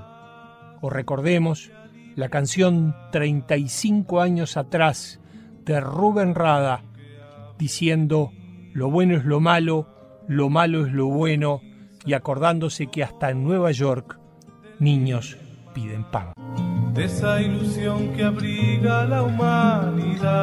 O 0.80 0.90
recordemos 0.90 1.70
la 2.16 2.28
canción 2.28 2.94
35 3.12 4.20
años 4.20 4.56
atrás 4.56 5.20
de 5.64 5.80
Rubén 5.80 6.34
Rada, 6.34 6.82
diciendo, 7.58 8.32
lo 8.72 8.90
bueno 8.90 9.16
es 9.16 9.24
lo 9.24 9.40
malo, 9.40 9.88
lo 10.26 10.48
malo 10.48 10.86
es 10.86 10.92
lo 10.92 11.06
bueno, 11.06 11.60
y 12.04 12.14
acordándose 12.14 12.86
que 12.86 13.04
hasta 13.04 13.30
en 13.30 13.44
Nueva 13.44 13.70
York 13.72 14.18
niños 14.78 15.36
piden 15.74 16.04
pan. 16.10 16.32
De 16.94 17.04
esa 17.04 17.40
ilusión 17.40 18.12
que 18.14 18.24
abriga 18.24 19.04
la 19.04 19.22
humanidad, 19.22 20.42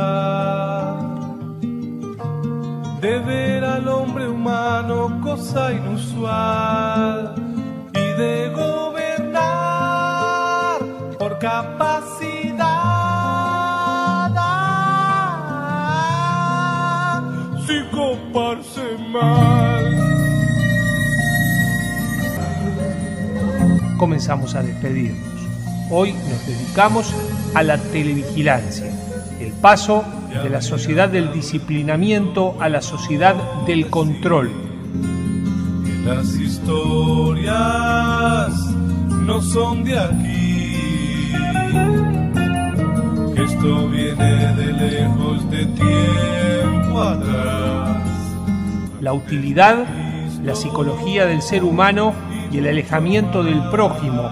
de 3.01 3.19
ver 3.19 3.63
al 3.63 3.87
hombre 3.87 4.27
humano 4.27 5.19
cosa 5.21 5.71
inusual 5.73 7.35
y 7.93 8.13
de 8.21 8.49
gobernar 8.55 9.37
por 11.19 11.37
capacidad 11.39 12.07
sin 17.67 17.85
coparse 17.89 18.97
mal. 19.11 19.57
comenzamos 23.97 24.55
a 24.55 24.61
despedirnos. 24.61 25.36
Hoy 25.89 26.11
nos 26.11 26.45
dedicamos 26.45 27.13
a 27.55 27.63
la 27.63 27.77
televigilancia, 27.77 28.91
el 29.39 29.53
paso 29.53 30.03
de 30.43 30.49
la 30.49 30.61
sociedad 30.61 31.07
del 31.07 31.31
disciplinamiento 31.31 32.57
a 32.59 32.67
la 32.67 32.81
sociedad 32.81 33.35
del 33.65 33.89
control. 33.89 34.51
Las 36.03 36.35
historias 36.35 37.29
no 39.09 39.41
son 39.41 39.85
de 39.85 39.97
aquí, 39.97 41.31
esto 43.37 43.87
viene 43.87 44.55
de 44.55 44.73
lejos 44.73 45.49
de 45.49 45.65
tiempo 45.67 47.01
atrás. 47.01 47.97
La 48.99 49.13
utilidad, 49.13 49.85
la 50.43 50.53
psicología 50.53 51.25
del 51.25 51.41
ser 51.41 51.63
humano 51.63 52.13
y 52.51 52.57
el 52.57 52.67
alejamiento 52.67 53.41
del 53.41 53.61
prójimo 53.69 54.29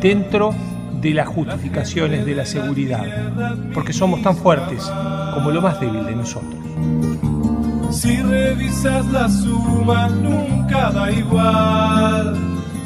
dentro 0.00 0.52
de 0.52 0.71
las 1.10 1.28
justificaciones 1.28 2.24
de 2.24 2.34
la 2.34 2.46
seguridad, 2.46 3.04
porque 3.74 3.92
somos 3.92 4.22
tan 4.22 4.36
fuertes 4.36 4.90
como 5.34 5.50
lo 5.50 5.60
más 5.60 5.80
débil 5.80 6.04
de 6.04 6.14
nosotros. 6.14 6.54
Si 7.90 8.16
revisas 8.22 9.04
la 9.06 9.28
suma 9.28 10.08
nunca 10.08 10.90
da 10.92 11.10
igual, 11.10 12.38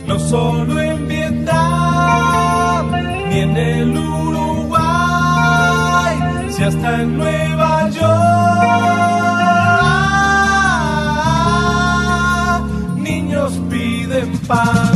no 0.06 0.18
solo 0.18 0.80
en 0.80 1.06
Vietnam 1.06 2.90
ni 3.28 3.38
en 3.40 3.56
el 3.56 3.96
Uruguay, 3.96 4.86
si 6.48 6.62
hasta 6.64 7.02
en 7.02 7.18
Nueva 7.18 7.90
York 7.90 8.56
niños 12.96 13.52
piden 13.70 14.32
pan. 14.48 14.95